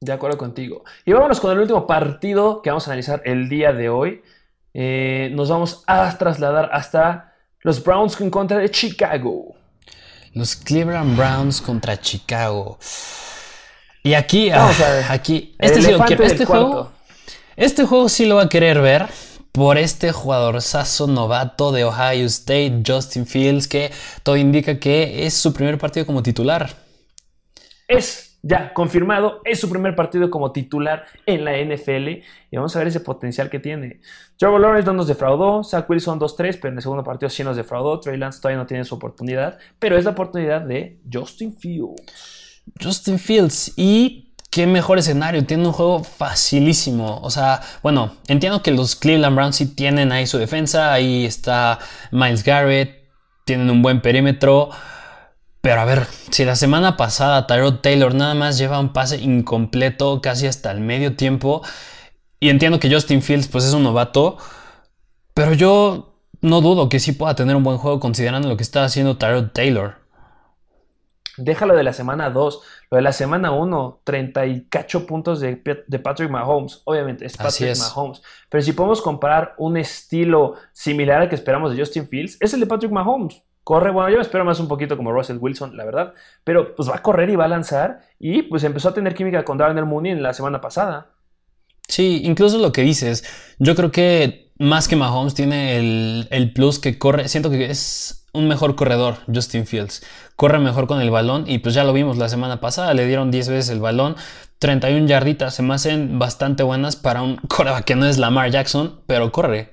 De 0.00 0.12
acuerdo 0.12 0.36
contigo. 0.36 0.82
Y 1.04 1.12
vámonos 1.12 1.38
con 1.38 1.52
el 1.52 1.60
último 1.60 1.86
partido 1.86 2.62
que 2.62 2.70
vamos 2.70 2.88
a 2.88 2.90
analizar 2.90 3.22
el 3.24 3.48
día 3.48 3.72
de 3.72 3.88
hoy. 3.88 4.22
Eh, 4.74 5.30
nos 5.34 5.50
vamos 5.50 5.84
a 5.86 6.18
trasladar 6.18 6.70
hasta 6.72 7.34
los 7.60 7.84
Browns 7.84 8.20
en 8.20 8.30
contra 8.30 8.58
de 8.58 8.68
Chicago. 8.68 9.54
Los 10.34 10.56
Cleveland 10.56 11.16
Browns 11.16 11.60
contra 11.60 12.00
Chicago. 12.00 12.78
Y 14.02 14.14
aquí, 14.14 14.50
Vamos 14.50 14.80
ah, 14.80 14.86
a 14.86 14.92
ver. 14.94 15.04
aquí, 15.10 15.54
este, 15.58 15.82
sí 15.82 15.90
lo 15.92 16.04
quiero- 16.04 16.24
este 16.24 16.46
cuarto. 16.46 16.66
juego, 16.66 16.92
este 17.56 17.84
juego 17.84 18.08
sí 18.08 18.26
lo 18.26 18.36
va 18.36 18.42
a 18.44 18.48
querer 18.48 18.80
ver 18.80 19.06
por 19.52 19.76
este 19.78 20.10
jugador 20.12 20.60
sazo 20.62 21.06
novato 21.06 21.70
de 21.72 21.84
Ohio 21.84 22.26
State, 22.26 22.82
Justin 22.86 23.26
Fields, 23.26 23.68
que 23.68 23.92
todo 24.22 24.36
indica 24.36 24.78
que 24.80 25.26
es 25.26 25.34
su 25.34 25.52
primer 25.52 25.78
partido 25.78 26.06
como 26.06 26.22
titular. 26.22 26.74
Es 27.86 28.31
ya 28.42 28.74
confirmado, 28.74 29.40
es 29.44 29.60
su 29.60 29.70
primer 29.70 29.94
partido 29.94 30.30
como 30.30 30.50
titular 30.50 31.04
en 31.26 31.44
la 31.44 31.52
NFL 31.52 32.08
y 32.08 32.56
vamos 32.56 32.74
a 32.74 32.80
ver 32.80 32.88
ese 32.88 33.00
potencial 33.00 33.48
que 33.48 33.60
tiene. 33.60 34.00
Trevor 34.36 34.60
Lawrence 34.60 34.86
no 34.86 34.94
nos 34.94 35.06
defraudó, 35.06 35.62
Zach 35.62 35.88
Wilson 35.88 36.18
2-3, 36.18 36.58
pero 36.60 36.68
en 36.68 36.76
el 36.76 36.82
segundo 36.82 37.04
partido 37.04 37.30
sí 37.30 37.44
nos 37.44 37.56
defraudó. 37.56 38.00
Trey 38.00 38.16
Lance 38.16 38.40
todavía 38.40 38.58
no 38.58 38.66
tiene 38.66 38.84
su 38.84 38.96
oportunidad, 38.96 39.58
pero 39.78 39.96
es 39.96 40.04
la 40.04 40.10
oportunidad 40.10 40.62
de 40.62 40.98
Justin 41.10 41.56
Fields. 41.56 42.62
Justin 42.82 43.18
Fields. 43.18 43.72
Y 43.76 44.32
qué 44.50 44.66
mejor 44.66 44.98
escenario. 44.98 45.44
Tiene 45.44 45.66
un 45.66 45.72
juego 45.72 46.02
facilísimo. 46.04 47.20
O 47.22 47.30
sea, 47.30 47.60
bueno, 47.82 48.16
entiendo 48.28 48.62
que 48.62 48.70
los 48.70 48.96
Cleveland 48.96 49.36
Browns 49.36 49.56
sí 49.56 49.66
tienen 49.66 50.12
ahí 50.12 50.26
su 50.26 50.38
defensa. 50.38 50.92
Ahí 50.92 51.24
está 51.24 51.78
Miles 52.10 52.44
Garrett. 52.44 53.08
Tienen 53.44 53.70
un 53.70 53.82
buen 53.82 54.00
perímetro. 54.00 54.70
Pero 55.62 55.80
a 55.80 55.84
ver, 55.84 56.06
si 56.30 56.44
la 56.44 56.56
semana 56.56 56.96
pasada 56.96 57.46
Tyrod 57.46 57.76
Taylor 57.76 58.14
nada 58.14 58.34
más 58.34 58.58
lleva 58.58 58.80
un 58.80 58.92
pase 58.92 59.18
incompleto 59.18 60.20
casi 60.20 60.48
hasta 60.48 60.72
el 60.72 60.80
medio 60.80 61.14
tiempo. 61.16 61.62
Y 62.40 62.50
entiendo 62.50 62.80
que 62.80 62.92
Justin 62.92 63.22
Fields 63.22 63.46
pues 63.46 63.64
es 63.64 63.72
un 63.72 63.84
novato. 63.84 64.38
Pero 65.34 65.54
yo 65.54 66.16
no 66.40 66.60
dudo 66.60 66.88
que 66.88 66.98
sí 66.98 67.12
pueda 67.12 67.36
tener 67.36 67.54
un 67.54 67.62
buen 67.62 67.78
juego 67.78 68.00
considerando 68.00 68.48
lo 68.48 68.56
que 68.56 68.64
está 68.64 68.82
haciendo 68.82 69.16
Tyrod 69.16 69.50
Taylor. 69.52 70.02
Déjalo 71.36 71.76
de 71.76 71.84
la 71.84 71.92
semana 71.92 72.28
2. 72.28 72.60
Lo 72.90 72.96
de 72.96 73.02
la 73.02 73.12
semana 73.12 73.52
1, 73.52 74.00
30 74.02 74.46
y 74.46 74.64
cacho 74.64 75.06
puntos 75.06 75.38
de, 75.38 75.56
Patrick 76.02 76.28
Mahomes. 76.28 76.82
Obviamente 76.84 77.24
es 77.24 77.36
Patrick 77.36 77.78
Mahomes. 77.78 78.20
Pero 78.50 78.62
si 78.62 78.72
podemos 78.72 79.00
comparar 79.00 79.54
un 79.58 79.76
estilo 79.76 80.56
similar 80.72 81.22
al 81.22 81.28
que 81.28 81.36
esperamos 81.36 81.70
de 81.70 81.78
Justin 81.78 82.08
Fields, 82.08 82.36
es 82.40 82.52
el 82.52 82.58
de 82.58 82.66
Patrick 82.66 82.90
Mahomes. 82.90 83.42
Corre, 83.64 83.90
bueno, 83.90 84.10
yo 84.10 84.16
me 84.16 84.22
espero 84.22 84.44
más 84.44 84.58
un 84.58 84.68
poquito 84.68 84.96
como 84.96 85.12
Russell 85.12 85.38
Wilson, 85.40 85.76
la 85.76 85.84
verdad. 85.84 86.14
Pero 86.44 86.74
pues 86.74 86.88
va 86.88 86.96
a 86.96 87.02
correr 87.02 87.30
y 87.30 87.36
va 87.36 87.44
a 87.44 87.48
lanzar. 87.48 88.00
Y 88.18 88.42
pues 88.42 88.64
empezó 88.64 88.88
a 88.88 88.94
tener 88.94 89.14
química 89.14 89.44
con 89.44 89.58
Darnell 89.58 89.86
Mooney 89.86 90.12
en 90.12 90.22
la 90.22 90.34
semana 90.34 90.60
pasada. 90.60 91.10
Sí, 91.88 92.22
incluso 92.24 92.58
lo 92.58 92.72
que 92.72 92.82
dices. 92.82 93.24
Yo 93.58 93.74
creo 93.74 93.92
que 93.92 94.52
más 94.58 94.88
que 94.88 94.96
Mahomes 94.96 95.34
tiene 95.34 95.78
el, 95.78 96.28
el 96.30 96.52
plus 96.52 96.78
que 96.78 96.98
corre. 96.98 97.28
Siento 97.28 97.50
que 97.50 97.70
es 97.70 98.22
un 98.32 98.48
mejor 98.48 98.74
corredor, 98.76 99.18
Justin 99.32 99.66
Fields. 99.66 100.02
Corre 100.36 100.58
mejor 100.58 100.86
con 100.86 101.00
el 101.00 101.10
balón 101.10 101.44
y 101.46 101.58
pues 101.58 101.74
ya 101.74 101.84
lo 101.84 101.92
vimos 101.92 102.16
la 102.16 102.28
semana 102.28 102.60
pasada, 102.60 102.94
le 102.94 103.06
dieron 103.06 103.30
10 103.30 103.48
veces 103.48 103.70
el 103.70 103.80
balón, 103.80 104.16
31 104.58 105.06
yarditas, 105.06 105.54
se 105.54 105.62
me 105.62 105.74
hacen 105.74 106.18
bastante 106.18 106.62
buenas 106.62 106.96
para 106.96 107.22
un 107.22 107.36
coreback 107.48 107.84
que 107.84 107.96
no 107.96 108.06
es 108.06 108.18
Lamar 108.18 108.50
Jackson, 108.50 109.02
pero 109.06 109.32
corre. 109.32 109.72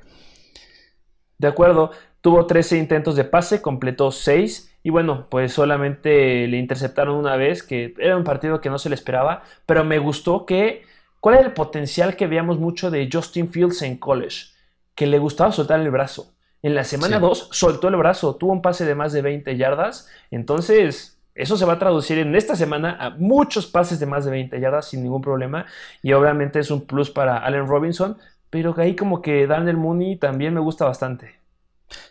De 1.37 1.47
acuerdo, 1.47 1.91
tuvo 2.21 2.45
13 2.45 2.77
intentos 2.77 3.15
de 3.15 3.25
pase, 3.25 3.61
completó 3.61 4.11
6 4.11 4.77
y 4.83 4.89
bueno, 4.89 5.27
pues 5.29 5.53
solamente 5.53 6.47
le 6.47 6.57
interceptaron 6.57 7.15
una 7.15 7.35
vez, 7.35 7.63
que 7.63 7.93
era 7.99 8.17
un 8.17 8.23
partido 8.23 8.61
que 8.61 8.69
no 8.69 8.79
se 8.79 8.89
le 8.89 8.95
esperaba, 8.95 9.43
pero 9.65 9.83
me 9.83 9.99
gustó 9.99 10.45
que, 10.45 10.83
¿cuál 11.19 11.35
era 11.35 11.47
el 11.47 11.53
potencial 11.53 12.15
que 12.15 12.27
veíamos 12.27 12.59
mucho 12.59 12.91
de 12.91 13.09
Justin 13.11 13.49
Fields 13.49 13.81
en 13.81 13.97
college? 13.97 14.47
Que 14.95 15.07
le 15.07 15.19
gustaba 15.19 15.51
soltar 15.51 15.79
el 15.79 15.91
brazo 15.91 16.33
en 16.61 16.75
la 16.75 16.83
semana 16.83 17.19
2 17.19 17.49
soltó 17.51 17.87
el 17.87 17.95
brazo, 17.95 18.35
tuvo 18.35 18.51
un 18.51 18.61
pase 18.61 18.85
de 18.85 18.95
más 18.95 19.13
de 19.13 19.21
20 19.21 19.55
yardas. 19.55 20.09
Entonces, 20.29 21.17
eso 21.35 21.55
se 21.55 21.65
va 21.65 21.73
a 21.73 21.79
traducir 21.79 22.17
en 22.19 22.35
esta 22.35 22.55
semana 22.55 22.97
a 22.99 23.11
muchos 23.11 23.65
pases 23.67 23.99
de 23.99 24.05
más 24.05 24.25
de 24.25 24.31
20 24.31 24.59
yardas 24.59 24.89
sin 24.89 25.03
ningún 25.03 25.21
problema. 25.21 25.65
Y 26.01 26.13
obviamente 26.13 26.59
es 26.59 26.69
un 26.69 26.85
plus 26.85 27.09
para 27.09 27.37
Allen 27.37 27.67
Robinson. 27.67 28.17
Pero 28.49 28.73
ahí 28.77 28.95
como 28.95 29.21
que 29.21 29.47
Darnell 29.47 29.77
Mooney 29.77 30.17
también 30.17 30.53
me 30.53 30.59
gusta 30.59 30.85
bastante. 30.85 31.38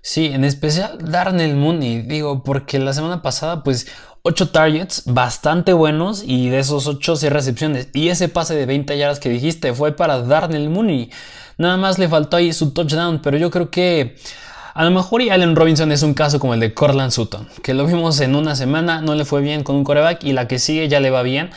Sí, 0.01 0.26
en 0.26 0.45
especial 0.45 0.99
Darnell 1.01 1.55
Mooney, 1.55 2.03
digo, 2.03 2.43
porque 2.43 2.79
la 2.79 2.93
semana 2.93 3.22
pasada, 3.22 3.62
pues, 3.62 3.87
8 4.22 4.51
targets 4.51 5.03
bastante 5.07 5.72
buenos 5.72 6.22
y 6.24 6.49
de 6.49 6.59
esos 6.59 6.87
8 6.87 7.16
6 7.16 7.33
recepciones. 7.33 7.89
Y 7.95 8.09
ese 8.09 8.29
pase 8.29 8.55
de 8.55 8.66
20 8.66 8.99
yardas 8.99 9.20
que 9.20 9.29
dijiste 9.29 9.72
fue 9.72 9.93
para 9.93 10.20
Darnell 10.20 10.68
Mooney. 10.68 11.11
Nada 11.57 11.76
más 11.76 11.99
le 11.99 12.09
faltó 12.09 12.37
ahí 12.37 12.53
su 12.53 12.72
touchdown, 12.72 13.20
pero 13.22 13.37
yo 13.37 13.51
creo 13.51 13.70
que 13.70 14.16
a 14.74 14.85
lo 14.85 14.91
mejor 14.93 15.22
y 15.22 15.31
Allen 15.31 15.57
Robinson 15.57 15.91
es 15.91 16.03
un 16.03 16.14
caso 16.14 16.39
como 16.39 16.55
el 16.55 16.61
de 16.61 16.72
Cortland 16.72 17.11
Sutton, 17.11 17.49
que 17.64 17.74
lo 17.74 17.85
vimos 17.85 18.20
en 18.20 18.37
una 18.37 18.55
semana, 18.55 19.01
no 19.01 19.16
le 19.16 19.24
fue 19.24 19.41
bien 19.41 19.64
con 19.64 19.74
un 19.74 19.83
coreback 19.83 20.22
y 20.22 20.33
la 20.33 20.47
que 20.47 20.61
sigue 20.61 20.87
ya 20.87 21.01
le 21.01 21.11
va 21.11 21.22
bien, 21.22 21.51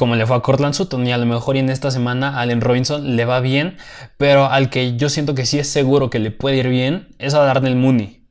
como 0.00 0.16
le 0.16 0.24
fue 0.24 0.34
a 0.34 0.40
Cortland 0.40 0.72
Sutton. 0.72 1.06
Y 1.06 1.12
a 1.12 1.18
lo 1.18 1.26
mejor 1.26 1.58
en 1.58 1.68
esta 1.68 1.90
semana 1.90 2.40
Allen 2.40 2.62
Robinson 2.62 3.16
le 3.16 3.26
va 3.26 3.40
bien, 3.40 3.76
pero 4.16 4.46
al 4.46 4.70
que 4.70 4.96
yo 4.96 5.10
siento 5.10 5.34
que 5.34 5.44
sí 5.44 5.58
es 5.58 5.68
seguro 5.68 6.08
que 6.08 6.18
le 6.18 6.30
puede 6.30 6.56
ir 6.56 6.68
bien 6.68 7.08
es 7.18 7.34
a 7.34 7.44
Darnell 7.44 7.76
Mooney. 7.76 8.26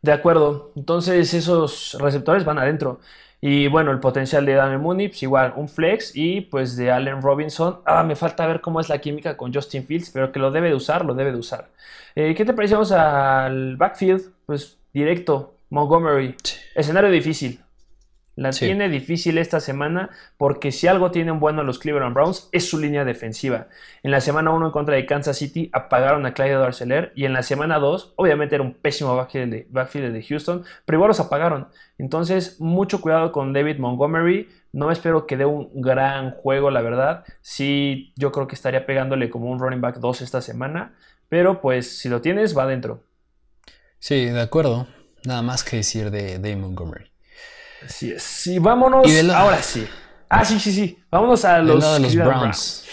De 0.00 0.12
acuerdo, 0.12 0.70
entonces 0.76 1.34
esos 1.34 1.96
receptores 1.98 2.44
van 2.44 2.58
adentro. 2.58 3.00
Y 3.40 3.66
bueno, 3.66 3.90
el 3.90 3.98
potencial 3.98 4.46
de 4.46 4.54
Daniel 4.54 4.78
Mooney, 4.78 5.08
pues 5.08 5.24
igual, 5.24 5.52
un 5.56 5.68
flex. 5.68 6.12
Y 6.14 6.42
pues 6.42 6.76
de 6.76 6.92
Allen 6.92 7.20
Robinson, 7.20 7.80
ah, 7.84 8.04
me 8.04 8.14
falta 8.14 8.46
ver 8.46 8.60
cómo 8.60 8.78
es 8.78 8.88
la 8.88 8.98
química 8.98 9.36
con 9.36 9.52
Justin 9.52 9.84
Fields, 9.84 10.10
pero 10.10 10.30
que 10.30 10.38
lo 10.38 10.52
debe 10.52 10.68
de 10.68 10.76
usar, 10.76 11.04
lo 11.04 11.14
debe 11.14 11.32
de 11.32 11.38
usar. 11.38 11.70
Eh, 12.14 12.32
¿Qué 12.36 12.44
te 12.44 12.52
parecemos 12.52 12.92
al 12.92 13.76
backfield? 13.76 14.22
Pues 14.46 14.78
directo, 14.92 15.54
Montgomery. 15.68 16.36
Escenario 16.76 17.10
difícil. 17.10 17.63
La 18.36 18.50
tiene 18.50 18.88
difícil 18.88 19.38
esta 19.38 19.60
semana 19.60 20.10
porque 20.36 20.72
si 20.72 20.88
algo 20.88 21.12
tienen 21.12 21.38
bueno 21.38 21.62
los 21.62 21.78
Cleveland 21.78 22.14
Browns 22.14 22.48
es 22.50 22.68
su 22.68 22.78
línea 22.78 23.04
defensiva. 23.04 23.68
En 24.02 24.10
la 24.10 24.20
semana 24.20 24.50
1 24.50 24.66
en 24.66 24.72
contra 24.72 24.96
de 24.96 25.06
Kansas 25.06 25.38
City 25.38 25.70
apagaron 25.72 26.26
a 26.26 26.34
Clyde 26.34 26.54
Darceler 26.54 27.12
y 27.14 27.26
en 27.26 27.32
la 27.32 27.44
semana 27.44 27.78
2 27.78 28.14
obviamente 28.16 28.56
era 28.56 28.64
un 28.64 28.74
pésimo 28.74 29.14
backfield 29.14 29.52
de, 29.52 29.66
backfield 29.70 30.12
de 30.12 30.22
Houston, 30.22 30.64
pero 30.84 30.96
igual 30.96 31.08
los 31.08 31.20
apagaron. 31.20 31.68
Entonces 31.96 32.60
mucho 32.60 33.00
cuidado 33.00 33.30
con 33.30 33.52
David 33.52 33.78
Montgomery. 33.78 34.48
No 34.72 34.90
espero 34.90 35.26
que 35.26 35.36
dé 35.36 35.44
un 35.44 35.70
gran 35.80 36.32
juego, 36.32 36.72
la 36.72 36.82
verdad. 36.82 37.24
Sí, 37.40 38.12
yo 38.16 38.32
creo 38.32 38.48
que 38.48 38.56
estaría 38.56 38.84
pegándole 38.84 39.30
como 39.30 39.48
un 39.48 39.60
running 39.60 39.80
back 39.80 39.98
2 39.98 40.22
esta 40.22 40.40
semana. 40.40 40.94
Pero 41.28 41.60
pues 41.60 41.98
si 41.98 42.08
lo 42.08 42.20
tienes, 42.20 42.58
va 42.58 42.64
adentro. 42.64 43.04
Sí, 44.00 44.26
de 44.26 44.40
acuerdo. 44.40 44.88
Nada 45.24 45.42
más 45.42 45.62
que 45.62 45.76
decir 45.76 46.10
de 46.10 46.38
David 46.38 46.56
Montgomery. 46.56 47.13
Así 47.84 48.12
es. 48.12 48.22
Sí, 48.22 48.58
vámonos. 48.58 49.06
Ahora 49.34 49.62
sí. 49.62 49.86
Ah, 50.28 50.44
sí, 50.44 50.58
sí, 50.58 50.72
sí. 50.72 50.98
Vámonos 51.10 51.44
a 51.44 51.58
los, 51.58 52.14
Browns. 52.14 52.84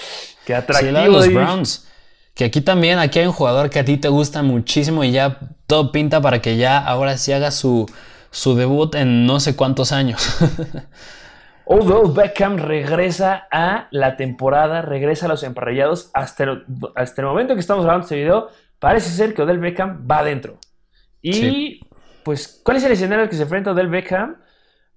Qué 0.46 0.56
atractivo. 0.56 1.08
los 1.08 1.34
Browns. 1.34 1.88
Que 2.34 2.46
aquí 2.46 2.62
también, 2.62 3.00
aquí 3.00 3.20
hay 3.20 3.26
un 3.26 3.34
jugador 3.34 3.70
que 3.70 3.80
a 3.80 3.86
ti 3.86 3.98
te 3.98 4.08
gusta 4.08 4.42
muchísimo 4.42 5.04
y 5.04 5.12
ya 5.12 5.40
todo 5.68 5.92
pinta 5.92 6.22
para 6.22 6.42
que 6.42 6.58
ya 6.58 6.78
ahora 6.78 7.18
sí 7.18 7.34
haga 7.34 7.52
su, 7.52 7.86
su 8.30 8.56
debut 8.56 8.96
en 8.96 9.26
no 9.26 9.40
sé 9.40 9.56
cuántos 9.56 9.92
años. 9.92 10.38
Odell 11.66 12.12
Beckham 12.14 12.58
regresa 12.58 13.48
a 13.52 13.88
la 13.92 14.18
temporada, 14.18 14.82
regresa 14.82 15.28
a 15.28 15.30
los 15.30 15.44
emparrillados. 15.44 16.12
Hasta 16.14 16.44
el, 16.44 16.66
hasta 16.96 17.22
el 17.22 17.28
momento 17.28 17.54
que 17.54 17.62
estamos 17.62 17.86
grabando 17.86 18.06
este 18.06 18.18
video, 18.18 18.50
parece 18.80 19.10
ser 19.10 19.34
que 19.34 19.42
Odell 19.42 19.60
Beckham 19.60 20.06
va 20.10 20.20
adentro. 20.20 20.58
Y, 21.22 21.80
pues, 22.24 22.62
¿cuál 22.64 22.78
es 22.78 22.84
el 22.84 22.92
escenario 22.92 23.24
al 23.24 23.30
que 23.30 23.36
se 23.36 23.44
enfrenta 23.44 23.72
Odell 23.72 23.88
Beckham? 23.88 24.38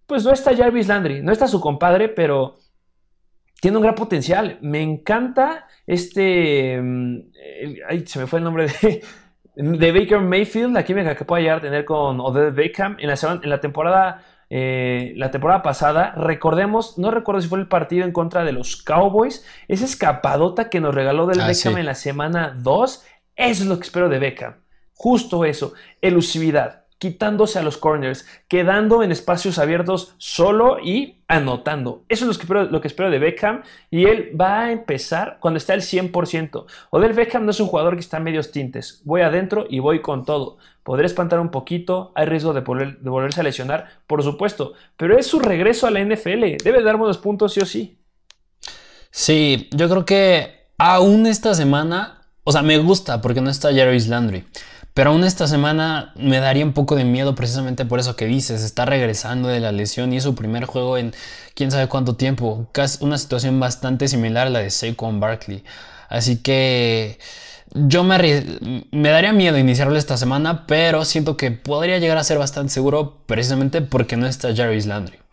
Pues 0.06 0.24
no 0.24 0.32
está 0.32 0.56
Jarvis 0.56 0.88
Landry, 0.88 1.22
no 1.22 1.32
está 1.32 1.48
su 1.48 1.60
compadre, 1.60 2.08
pero 2.08 2.58
tiene 3.60 3.78
un 3.78 3.82
gran 3.82 3.94
potencial. 3.94 4.58
Me 4.60 4.82
encanta 4.82 5.66
este. 5.86 6.80
Mm, 6.82 7.18
ay, 7.88 8.06
se 8.06 8.18
me 8.18 8.26
fue 8.26 8.38
el 8.38 8.44
nombre 8.44 8.66
de, 8.66 9.02
de 9.56 9.92
Baker 9.92 10.20
Mayfield, 10.20 10.74
la 10.74 10.84
química 10.84 11.16
que 11.16 11.24
puede 11.24 11.44
llegar 11.44 11.58
a 11.58 11.62
tener 11.62 11.84
con 11.84 12.20
Odell 12.20 12.52
Beckham 12.52 12.96
en 12.98 13.08
la, 13.08 13.40
en 13.42 13.50
la 13.50 13.60
temporada. 13.60 14.22
Eh, 14.50 15.14
la 15.16 15.30
temporada 15.30 15.62
pasada, 15.62 16.12
recordemos, 16.16 16.98
no 16.98 17.10
recuerdo 17.10 17.40
si 17.40 17.48
fue 17.48 17.58
el 17.58 17.66
partido 17.66 18.04
en 18.04 18.12
contra 18.12 18.44
de 18.44 18.52
los 18.52 18.76
Cowboys, 18.76 19.44
esa 19.66 19.86
escapadota 19.86 20.68
que 20.68 20.80
nos 20.80 20.94
regaló 20.94 21.26
del 21.26 21.40
ah, 21.40 21.46
Beckham 21.46 21.78
en 21.78 21.86
la 21.86 21.94
semana 21.94 22.54
2, 22.54 23.04
eso 23.36 23.62
es 23.62 23.66
lo 23.66 23.78
que 23.78 23.84
espero 23.84 24.10
de 24.10 24.18
Beckham, 24.18 24.56
justo 24.92 25.46
eso, 25.46 25.72
elusividad, 26.02 26.83
quitándose 26.98 27.58
a 27.58 27.62
los 27.62 27.76
corners, 27.76 28.26
quedando 28.48 29.02
en 29.02 29.12
espacios 29.12 29.58
abiertos 29.58 30.14
solo 30.18 30.78
y 30.82 31.22
anotando. 31.28 32.04
Eso 32.08 32.24
es 32.24 32.48
lo 32.48 32.80
que 32.80 32.88
espero, 32.88 33.10
de 33.10 33.18
Beckham 33.18 33.62
y 33.90 34.04
él 34.06 34.32
va 34.40 34.62
a 34.62 34.72
empezar 34.72 35.38
cuando 35.40 35.58
está 35.58 35.72
al 35.72 35.82
100%. 35.82 36.66
Odell 36.90 37.12
Beckham 37.12 37.44
no 37.44 37.50
es 37.50 37.60
un 37.60 37.66
jugador 37.66 37.94
que 37.94 38.00
está 38.00 38.18
a 38.18 38.20
medios 38.20 38.52
tintes. 38.52 39.02
Voy 39.04 39.22
adentro 39.22 39.66
y 39.68 39.80
voy 39.80 40.00
con 40.00 40.24
todo. 40.24 40.58
Podré 40.82 41.06
espantar 41.06 41.40
un 41.40 41.50
poquito, 41.50 42.12
hay 42.14 42.26
riesgo 42.26 42.52
de, 42.52 42.60
de 42.60 43.10
volverse 43.10 43.40
a 43.40 43.44
lesionar, 43.44 43.88
por 44.06 44.22
supuesto, 44.22 44.74
pero 44.96 45.18
es 45.18 45.26
su 45.26 45.40
regreso 45.40 45.86
a 45.86 45.90
la 45.90 46.00
NFL. 46.00 46.62
Debe 46.62 46.82
darme 46.82 47.06
los 47.06 47.18
puntos 47.18 47.54
sí 47.54 47.60
o 47.60 47.66
sí. 47.66 47.98
Sí, 49.10 49.68
yo 49.72 49.88
creo 49.88 50.04
que 50.04 50.68
aún 50.76 51.26
esta 51.26 51.54
semana, 51.54 52.22
o 52.42 52.52
sea, 52.52 52.62
me 52.62 52.78
gusta 52.78 53.20
porque 53.20 53.40
no 53.40 53.48
está 53.48 53.74
Jarvis 53.74 54.08
Landry. 54.08 54.44
Pero 54.94 55.10
aún 55.10 55.24
esta 55.24 55.48
semana 55.48 56.12
me 56.14 56.38
daría 56.38 56.64
un 56.64 56.72
poco 56.72 56.94
de 56.94 57.04
miedo 57.04 57.34
precisamente 57.34 57.84
por 57.84 57.98
eso 57.98 58.14
que 58.14 58.26
dices. 58.26 58.62
Está 58.62 58.84
regresando 58.84 59.48
de 59.48 59.58
la 59.58 59.72
lesión 59.72 60.12
y 60.12 60.18
es 60.18 60.22
su 60.22 60.36
primer 60.36 60.66
juego 60.66 60.96
en 60.96 61.12
quién 61.54 61.72
sabe 61.72 61.88
cuánto 61.88 62.14
tiempo. 62.14 62.68
Una 63.00 63.18
situación 63.18 63.58
bastante 63.58 64.06
similar 64.06 64.46
a 64.46 64.50
la 64.50 64.60
de 64.60 64.70
Saquon 64.70 65.18
Barkley. 65.18 65.64
Así 66.08 66.36
que 66.36 67.18
yo 67.74 68.04
me, 68.04 68.18
me 68.92 69.08
daría 69.08 69.32
miedo 69.32 69.58
iniciarlo 69.58 69.96
esta 69.96 70.16
semana, 70.16 70.64
pero 70.66 71.04
siento 71.04 71.36
que 71.36 71.50
podría 71.50 71.98
llegar 71.98 72.18
a 72.18 72.24
ser 72.24 72.38
bastante 72.38 72.72
seguro 72.72 73.18
precisamente 73.26 73.82
porque 73.82 74.16
no 74.16 74.28
está 74.28 74.54
Jarvis 74.54 74.86
Landry. 74.86 75.23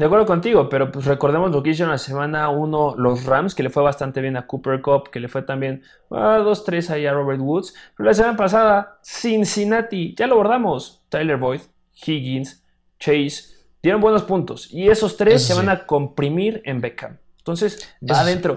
De 0.00 0.06
acuerdo 0.06 0.24
contigo, 0.24 0.70
pero 0.70 0.90
pues 0.90 1.04
recordemos 1.04 1.50
lo 1.50 1.62
que 1.62 1.68
hizo 1.68 1.84
en 1.84 1.90
la 1.90 1.98
semana 1.98 2.48
1 2.48 2.94
los 2.96 3.26
Rams, 3.26 3.54
que 3.54 3.62
le 3.62 3.68
fue 3.68 3.82
bastante 3.82 4.22
bien 4.22 4.34
a 4.38 4.46
Cooper 4.46 4.80
Cup, 4.80 5.10
que 5.10 5.20
le 5.20 5.28
fue 5.28 5.42
también 5.42 5.82
a 6.10 6.38
2-3 6.38 6.88
ahí 6.88 7.04
a 7.04 7.12
Robert 7.12 7.38
Woods. 7.38 7.74
Pero 7.94 8.06
la 8.06 8.14
semana 8.14 8.34
pasada, 8.34 8.98
Cincinnati, 9.04 10.14
ya 10.16 10.26
lo 10.26 10.36
abordamos. 10.36 11.02
Tyler 11.10 11.36
Boyd, 11.36 11.60
Higgins, 11.92 12.64
Chase, 12.98 13.54
dieron 13.82 14.00
buenos 14.00 14.22
puntos. 14.22 14.72
Y 14.72 14.88
esos 14.88 15.18
tres 15.18 15.42
se 15.42 15.52
van 15.52 15.68
a 15.68 15.84
comprimir 15.84 16.62
en 16.64 16.80
Beckham. 16.80 17.18
Entonces, 17.36 17.94
va 18.10 18.20
adentro. 18.20 18.56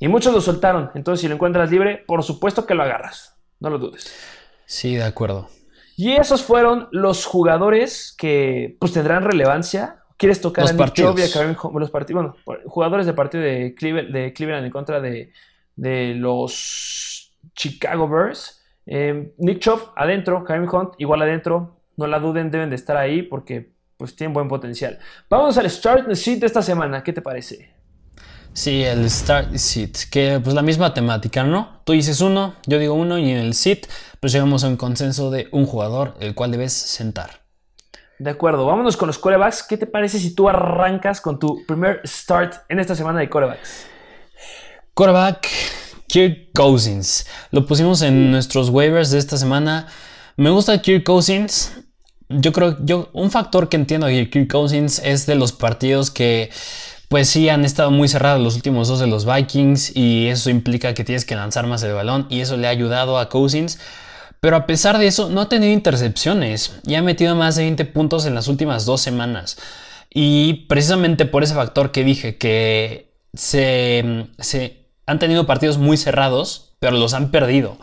Y 0.00 0.08
muchos 0.08 0.34
lo 0.34 0.40
soltaron. 0.40 0.90
Entonces, 0.96 1.20
si 1.20 1.28
lo 1.28 1.34
encuentras 1.34 1.70
libre, 1.70 2.02
por 2.04 2.24
supuesto 2.24 2.66
que 2.66 2.74
lo 2.74 2.82
agarras. 2.82 3.36
No 3.60 3.70
lo 3.70 3.78
dudes. 3.78 4.12
Sí, 4.66 4.96
de 4.96 5.04
acuerdo. 5.04 5.50
Y 5.96 6.14
esos 6.14 6.42
fueron 6.42 6.88
los 6.90 7.26
jugadores 7.26 8.12
que 8.18 8.76
pues 8.80 8.92
tendrán 8.92 9.22
relevancia. 9.22 9.99
¿Quieres 10.20 10.42
tocar 10.42 10.64
los 10.64 10.74
a 10.74 10.76
partidos. 10.76 11.18
los 11.72 11.90
partidos? 11.90 12.36
Bueno, 12.44 12.62
jugadores 12.66 13.06
de 13.06 13.14
partido 13.14 13.42
de 13.42 13.74
Cleveland, 13.74 14.14
de 14.14 14.34
Cleveland 14.34 14.66
en 14.66 14.70
contra 14.70 15.00
de, 15.00 15.32
de 15.76 16.14
los 16.14 17.32
Chicago 17.54 18.06
Bears. 18.06 18.62
Eh, 18.84 19.32
Nick 19.38 19.60
Chubb 19.60 19.92
adentro, 19.96 20.44
Kareem 20.44 20.68
Hunt 20.70 20.92
igual 20.98 21.22
adentro. 21.22 21.80
No 21.96 22.06
la 22.06 22.18
duden, 22.18 22.50
deben 22.50 22.68
de 22.68 22.76
estar 22.76 22.98
ahí 22.98 23.22
porque 23.22 23.72
pues 23.96 24.14
tienen 24.14 24.34
buen 24.34 24.46
potencial. 24.46 24.98
Vamos 25.30 25.56
al 25.56 25.70
Start 25.70 26.06
and 26.06 26.16
Seat 26.16 26.40
de 26.40 26.46
esta 26.46 26.60
semana. 26.60 27.02
¿Qué 27.02 27.14
te 27.14 27.22
parece? 27.22 27.72
Sí, 28.52 28.82
el 28.84 29.08
Start 29.08 29.54
Seat, 29.56 30.10
que 30.10 30.38
pues 30.44 30.54
la 30.54 30.60
misma 30.60 30.92
temática, 30.92 31.44
¿no? 31.44 31.80
Tú 31.84 31.94
dices 31.94 32.20
uno, 32.20 32.56
yo 32.66 32.78
digo 32.78 32.92
uno 32.92 33.16
y 33.16 33.30
en 33.30 33.38
el 33.38 33.54
Seat 33.54 33.86
pues 34.20 34.34
llegamos 34.34 34.64
a 34.64 34.68
un 34.68 34.76
consenso 34.76 35.30
de 35.30 35.48
un 35.50 35.64
jugador 35.64 36.14
el 36.20 36.34
cual 36.34 36.50
debes 36.50 36.74
sentar. 36.74 37.39
De 38.20 38.28
acuerdo, 38.28 38.66
vámonos 38.66 38.98
con 38.98 39.06
los 39.06 39.18
corebacks. 39.18 39.62
¿Qué 39.62 39.78
te 39.78 39.86
parece 39.86 40.18
si 40.18 40.34
tú 40.34 40.46
arrancas 40.46 41.22
con 41.22 41.38
tu 41.38 41.64
primer 41.66 42.02
start 42.04 42.54
en 42.68 42.78
esta 42.78 42.94
semana 42.94 43.18
de 43.18 43.30
corebacks? 43.30 43.86
Coreback 44.92 45.48
Kirk 46.06 46.50
Cousins. 46.52 47.26
Lo 47.50 47.64
pusimos 47.64 48.02
en 48.02 48.30
nuestros 48.30 48.68
waivers 48.68 49.10
de 49.10 49.16
esta 49.16 49.38
semana. 49.38 49.86
Me 50.36 50.50
gusta 50.50 50.82
Kirk 50.82 51.02
Cousins. 51.02 51.72
Yo 52.28 52.52
creo, 52.52 52.76
yo, 52.84 53.08
un 53.14 53.30
factor 53.30 53.70
que 53.70 53.76
entiendo 53.76 54.06
de 54.06 54.28
Kirk 54.28 54.52
Cousins 54.52 55.00
es 55.02 55.24
de 55.24 55.34
los 55.34 55.52
partidos 55.52 56.10
que 56.10 56.50
pues 57.08 57.26
sí 57.30 57.48
han 57.48 57.64
estado 57.64 57.90
muy 57.90 58.06
cerrados 58.06 58.42
los 58.42 58.54
últimos 58.54 58.86
dos 58.88 59.00
de 59.00 59.06
los 59.06 59.24
Vikings 59.24 59.96
y 59.96 60.26
eso 60.26 60.50
implica 60.50 60.92
que 60.92 61.04
tienes 61.04 61.24
que 61.24 61.36
lanzar 61.36 61.66
más 61.66 61.82
el 61.84 61.94
balón 61.94 62.26
y 62.28 62.40
eso 62.40 62.58
le 62.58 62.66
ha 62.66 62.70
ayudado 62.70 63.18
a 63.18 63.30
Cousins. 63.30 63.78
Pero 64.40 64.56
a 64.56 64.66
pesar 64.66 64.98
de 64.98 65.06
eso, 65.06 65.28
no 65.28 65.42
ha 65.42 65.48
tenido 65.48 65.72
intercepciones 65.72 66.80
y 66.86 66.94
ha 66.94 67.02
metido 67.02 67.36
más 67.36 67.56
de 67.56 67.64
20 67.64 67.84
puntos 67.86 68.24
en 68.24 68.34
las 68.34 68.48
últimas 68.48 68.86
dos 68.86 69.02
semanas. 69.02 69.58
Y 70.12 70.64
precisamente 70.66 71.26
por 71.26 71.42
ese 71.42 71.54
factor 71.54 71.92
que 71.92 72.04
dije, 72.04 72.36
que 72.38 73.12
se, 73.34 74.26
han 75.06 75.18
tenido 75.18 75.46
partidos 75.46 75.78
muy 75.78 75.96
cerrados, 75.96 76.72
pero 76.80 76.96
los 76.96 77.14
han 77.14 77.30
perdido. 77.30 77.78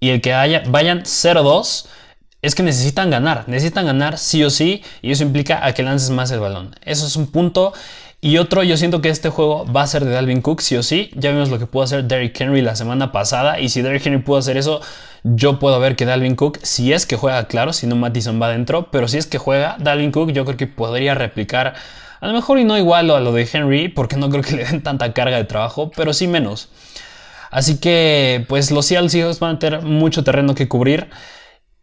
Y 0.00 0.10
el 0.10 0.20
que 0.20 0.34
haya, 0.34 0.64
vayan 0.66 1.02
0-2 1.04 1.86
es 2.42 2.54
que 2.54 2.62
necesitan 2.62 3.08
ganar, 3.08 3.48
necesitan 3.48 3.86
ganar 3.86 4.18
sí 4.18 4.44
o 4.44 4.50
sí, 4.50 4.82
y 5.00 5.12
eso 5.12 5.22
implica 5.22 5.64
a 5.64 5.72
que 5.72 5.82
lances 5.82 6.10
más 6.10 6.30
el 6.30 6.40
balón. 6.40 6.76
Eso 6.82 7.06
es 7.06 7.16
un 7.16 7.28
punto 7.28 7.72
y 8.24 8.38
otro, 8.38 8.62
yo 8.62 8.78
siento 8.78 9.02
que 9.02 9.10
este 9.10 9.28
juego 9.28 9.70
va 9.70 9.82
a 9.82 9.86
ser 9.86 10.06
de 10.06 10.10
Dalvin 10.10 10.40
Cook, 10.40 10.62
sí 10.62 10.76
o 10.76 10.82
sí. 10.82 11.10
Ya 11.14 11.30
vimos 11.30 11.50
lo 11.50 11.58
que 11.58 11.66
pudo 11.66 11.82
hacer 11.82 12.04
Derrick 12.04 12.40
Henry 12.40 12.62
la 12.62 12.74
semana 12.74 13.12
pasada. 13.12 13.60
Y 13.60 13.68
si 13.68 13.82
Derrick 13.82 14.06
Henry 14.06 14.22
pudo 14.22 14.38
hacer 14.38 14.56
eso, 14.56 14.80
yo 15.24 15.58
puedo 15.58 15.78
ver 15.78 15.94
que 15.94 16.06
Dalvin 16.06 16.34
Cook, 16.34 16.58
si 16.62 16.94
es 16.94 17.04
que 17.04 17.16
juega, 17.16 17.46
claro, 17.48 17.74
si 17.74 17.86
no 17.86 17.96
Mattison 17.96 18.40
va 18.40 18.46
adentro, 18.46 18.90
pero 18.90 19.08
si 19.08 19.18
es 19.18 19.26
que 19.26 19.36
juega, 19.36 19.76
Dalvin 19.78 20.10
Cook 20.10 20.32
yo 20.32 20.46
creo 20.46 20.56
que 20.56 20.66
podría 20.66 21.14
replicar, 21.14 21.74
a 22.18 22.26
lo 22.26 22.32
mejor 22.32 22.58
y 22.58 22.64
no 22.64 22.78
igual 22.78 23.10
a 23.10 23.20
lo 23.20 23.30
de 23.30 23.46
Henry, 23.52 23.88
porque 23.88 24.16
no 24.16 24.30
creo 24.30 24.42
que 24.42 24.52
le 24.56 24.64
den 24.64 24.82
tanta 24.82 25.12
carga 25.12 25.36
de 25.36 25.44
trabajo, 25.44 25.90
pero 25.94 26.14
sí 26.14 26.26
menos. 26.26 26.70
Así 27.50 27.76
que, 27.76 28.46
pues 28.48 28.70
los 28.70 28.86
Seahawks 28.86 29.38
van 29.38 29.56
a 29.56 29.58
tener 29.58 29.82
mucho 29.82 30.24
terreno 30.24 30.54
que 30.54 30.66
cubrir. 30.66 31.10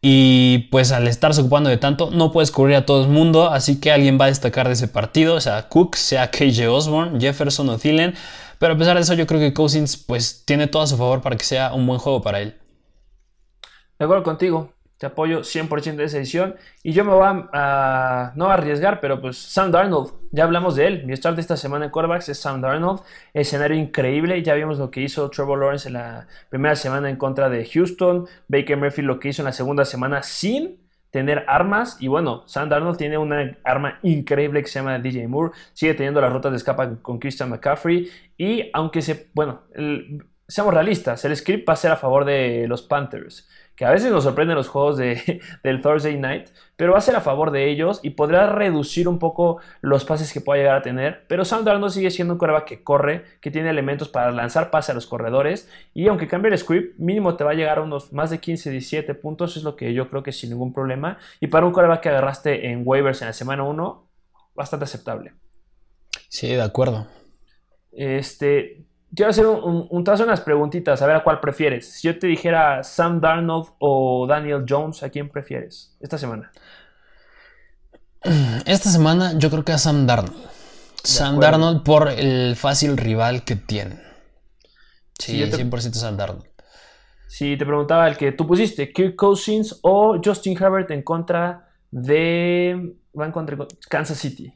Y 0.02 0.70
pues 0.72 0.92
al 0.92 1.08
estarse 1.08 1.42
ocupando 1.42 1.70
de 1.70 1.78
tanto, 1.78 2.10
no 2.10 2.32
puedes 2.32 2.50
cubrir 2.52 2.76
a 2.76 2.86
todo 2.88 3.04
el 3.04 3.10
mundo, 3.10 3.52
así 3.52 3.80
que 3.80 3.92
alguien 3.92 4.18
va 4.20 4.26
a 4.26 4.30
destacar 4.30 4.68
de 4.68 4.74
ese 4.74 4.88
partido, 4.88 5.40
sea 5.40 5.70
Cook, 5.70 5.96
sea 5.96 6.32
KJ 6.32 6.68
Osborne, 6.70 7.20
Jefferson 7.20 7.70
o 7.70 7.78
Thielen. 7.78 8.16
Pero 8.58 8.74
a 8.74 8.78
pesar 8.78 8.96
de 8.96 9.04
eso, 9.04 9.14
yo 9.14 9.28
creo 9.28 9.40
que 9.40 9.54
Cousins 9.54 9.98
pues 9.98 10.44
tiene 10.46 10.68
todo 10.68 10.82
a 10.82 10.88
su 10.88 10.98
favor 10.98 11.22
para 11.22 11.36
que 11.36 11.44
sea 11.44 11.74
un 11.74 11.86
buen 11.86 12.00
juego 12.00 12.22
para 12.22 12.42
él. 12.42 12.58
De 14.00 14.06
acuerdo 14.06 14.24
contigo. 14.24 14.74
Te 15.02 15.08
apoyo 15.08 15.40
100% 15.40 15.96
de 15.96 16.04
esa 16.04 16.18
edición. 16.18 16.58
Y 16.84 16.94
yo 16.94 17.04
me 17.04 17.12
voy 17.12 17.26
a, 17.26 18.34
no 18.36 18.46
a 18.46 18.54
arriesgar, 18.54 19.00
pero 19.00 19.20
pues 19.20 19.36
Sam 19.36 19.72
Darnold, 19.72 20.12
ya 20.30 20.44
hablamos 20.44 20.76
de 20.76 20.86
él. 20.86 21.08
Mi 21.08 21.18
start 21.18 21.38
de 21.38 21.42
esta 21.42 21.58
semana 21.58 21.86
en 21.86 21.92
quarterbacks 21.92 22.30
es 22.30 22.40
Sam 22.40 22.62
Darnold. 22.62 23.00
Escenario 23.34 23.76
increíble. 23.76 24.44
Ya 24.44 24.54
vimos 24.54 24.78
lo 24.78 24.92
que 24.92 25.02
hizo 25.02 25.28
Trevor 25.32 25.58
Lawrence 25.58 25.88
en 25.88 25.96
la 25.96 26.28
primera 26.50 26.76
semana 26.76 27.10
en 27.10 27.16
contra 27.16 27.50
de 27.50 27.66
Houston. 27.66 28.28
Baker 28.48 28.78
Murphy 28.78 29.02
lo 29.02 29.20
que 29.20 29.30
hizo 29.30 29.42
en 29.42 29.48
la 29.48 29.54
segunda 29.54 29.86
semana 29.86 30.22
sin 30.22 30.78
tener 31.10 31.46
armas. 31.48 31.98
Y 32.00 32.08
bueno, 32.08 32.44
Sam 32.46 32.70
Darnold 32.70 33.00
tiene 33.00 33.18
una 33.18 33.58
arma 33.64 33.98
increíble 34.04 34.62
que 34.62 34.68
se 34.68 34.82
llama 34.82 35.00
DJ 35.00 35.28
Moore. 35.28 35.52
Sigue 35.74 35.96
teniendo 35.96 36.22
las 36.22 36.32
rutas 36.32 36.52
de 36.52 36.58
escapa 36.58 36.88
con 37.02 37.18
Christian 37.18 37.50
McCaffrey. 37.50 38.08
Y 38.38 38.70
aunque 38.72 39.02
se, 39.02 39.32
bueno, 39.34 39.64
seamos 40.52 40.74
realistas, 40.74 41.24
el 41.26 41.36
script 41.36 41.68
va 41.68 41.74
a 41.74 41.78
ser 41.78 41.92
a 41.92 41.98
favor 41.98 42.26
de 42.26 42.66
los 42.68 42.82
Panthers 42.82 43.48
que 43.82 43.86
a 43.86 43.90
veces 43.90 44.12
nos 44.12 44.26
sorprenden 44.26 44.56
los 44.56 44.68
juegos 44.68 44.98
de, 44.98 45.42
del 45.64 45.82
Thursday 45.82 46.16
Night, 46.16 46.50
pero 46.76 46.92
va 46.92 47.00
a 47.00 47.02
ser 47.02 47.16
a 47.16 47.22
favor 47.22 47.50
de 47.50 47.68
ellos 47.68 48.00
y 48.04 48.12
podrá 48.12 48.46
reducir 48.46 49.08
un 49.08 49.18
poco 49.18 49.60
los 49.82 50.06
pases 50.06 50.32
que 50.32 50.40
pueda 50.40 50.62
llegar 50.62 50.78
a 50.78 50.82
tener. 50.84 51.26
Pero 51.28 51.46
Sam 51.46 51.64
Darnold 51.64 51.92
sigue 51.92 52.12
siendo 52.12 52.36
un 52.36 52.38
coreback 52.38 52.66
que 52.66 52.84
corre, 52.84 53.26
que 53.42 53.50
tiene 53.50 53.72
elementos 53.72 54.08
para 54.08 54.32
lanzar 54.32 54.70
pase 54.70 54.92
a 54.92 54.94
los 54.96 55.08
corredores 55.08 55.68
y 55.96 56.08
aunque 56.10 56.28
cambie 56.28 56.52
el 56.52 56.60
script, 56.60 57.00
mínimo 57.00 57.36
te 57.36 57.44
va 57.44 57.52
a 57.52 57.56
llegar 57.56 57.80
a 57.80 57.82
unos 57.82 58.14
más 58.14 58.30
de 58.30 58.40
15, 58.40 58.70
17 58.70 59.16
puntos, 59.16 59.58
es 59.58 59.64
lo 59.64 59.76
que 59.76 59.96
yo 59.96 60.08
creo 60.10 60.22
que 60.22 60.32
sin 60.32 60.52
ningún 60.52 60.74
problema. 60.74 61.18
Y 61.40 61.48
para 61.48 61.66
un 61.66 61.72
coreback 61.72 62.02
que 62.02 62.10
agarraste 62.10 62.70
en 62.70 62.84
waivers 62.86 63.22
en 63.24 63.30
la 63.30 63.34
semana 63.34 63.64
1, 63.64 64.08
bastante 64.54 64.84
aceptable. 64.84 65.34
Sí, 66.30 66.50
de 66.50 66.62
acuerdo. 66.62 67.08
Este, 67.92 68.86
quiero 69.16 69.30
hacer 69.30 69.46
un, 69.46 69.88
un, 69.90 70.04
unas 70.08 70.42
preguntitas, 70.42 71.02
a 71.02 71.08
ver 71.08 71.18
a 71.18 71.24
cuál 71.24 71.40
prefieres. 71.40 71.92
Si 71.92 72.08
yo 72.08 72.18
te 72.18 72.28
dijera 72.28 72.84
Sam 72.84 73.20
Darnold 73.20 73.70
o 73.80 74.26
Daniel 74.28 74.66
Jones, 74.68 75.04
¿a 75.04 75.10
quién 75.10 75.30
prefieres 75.30 75.96
esta 76.00 76.18
semana? 76.18 76.52
Esta 78.66 78.90
semana 78.90 79.34
yo 79.38 79.50
creo 79.50 79.66
que 79.66 79.72
a 79.72 79.80
Sam 79.80 80.06
Darnold. 80.06 80.36
Sam 81.04 81.40
Darnold 81.40 81.84
por 81.84 82.08
el 82.10 82.56
fácil 82.56 82.96
rival 82.96 83.44
que 83.44 83.56
tiene. 83.56 84.00
Sí, 85.18 85.42
100% 85.42 85.94
Sam 85.94 86.18
Darnold. 86.18 86.46
Si 87.28 87.58
te 87.58 87.66
preguntaba 87.66 88.08
el 88.08 88.18
que 88.18 88.34
tú 88.34 88.46
pusiste, 88.46 88.92
Kirk 88.92 89.16
Cousins 89.16 89.80
o 89.82 90.20
Justin 90.24 90.56
Herbert 90.62 90.92
en 90.92 91.02
contra 91.02 91.70
de... 91.90 92.94
van 93.14 93.32
contra 93.32 93.58
Kansas 93.90 94.20
City. 94.20 94.54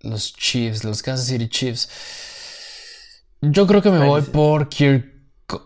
Los 0.00 0.34
Chiefs, 0.34 0.84
los 0.84 1.02
Kansas 1.02 1.26
City 1.26 1.48
Chiefs. 1.48 2.35
Yo 3.50 3.66
creo 3.66 3.82
que 3.82 3.90
me 3.90 4.04
voy 4.04 4.22
por 4.22 4.68
Kirk. 4.68 5.12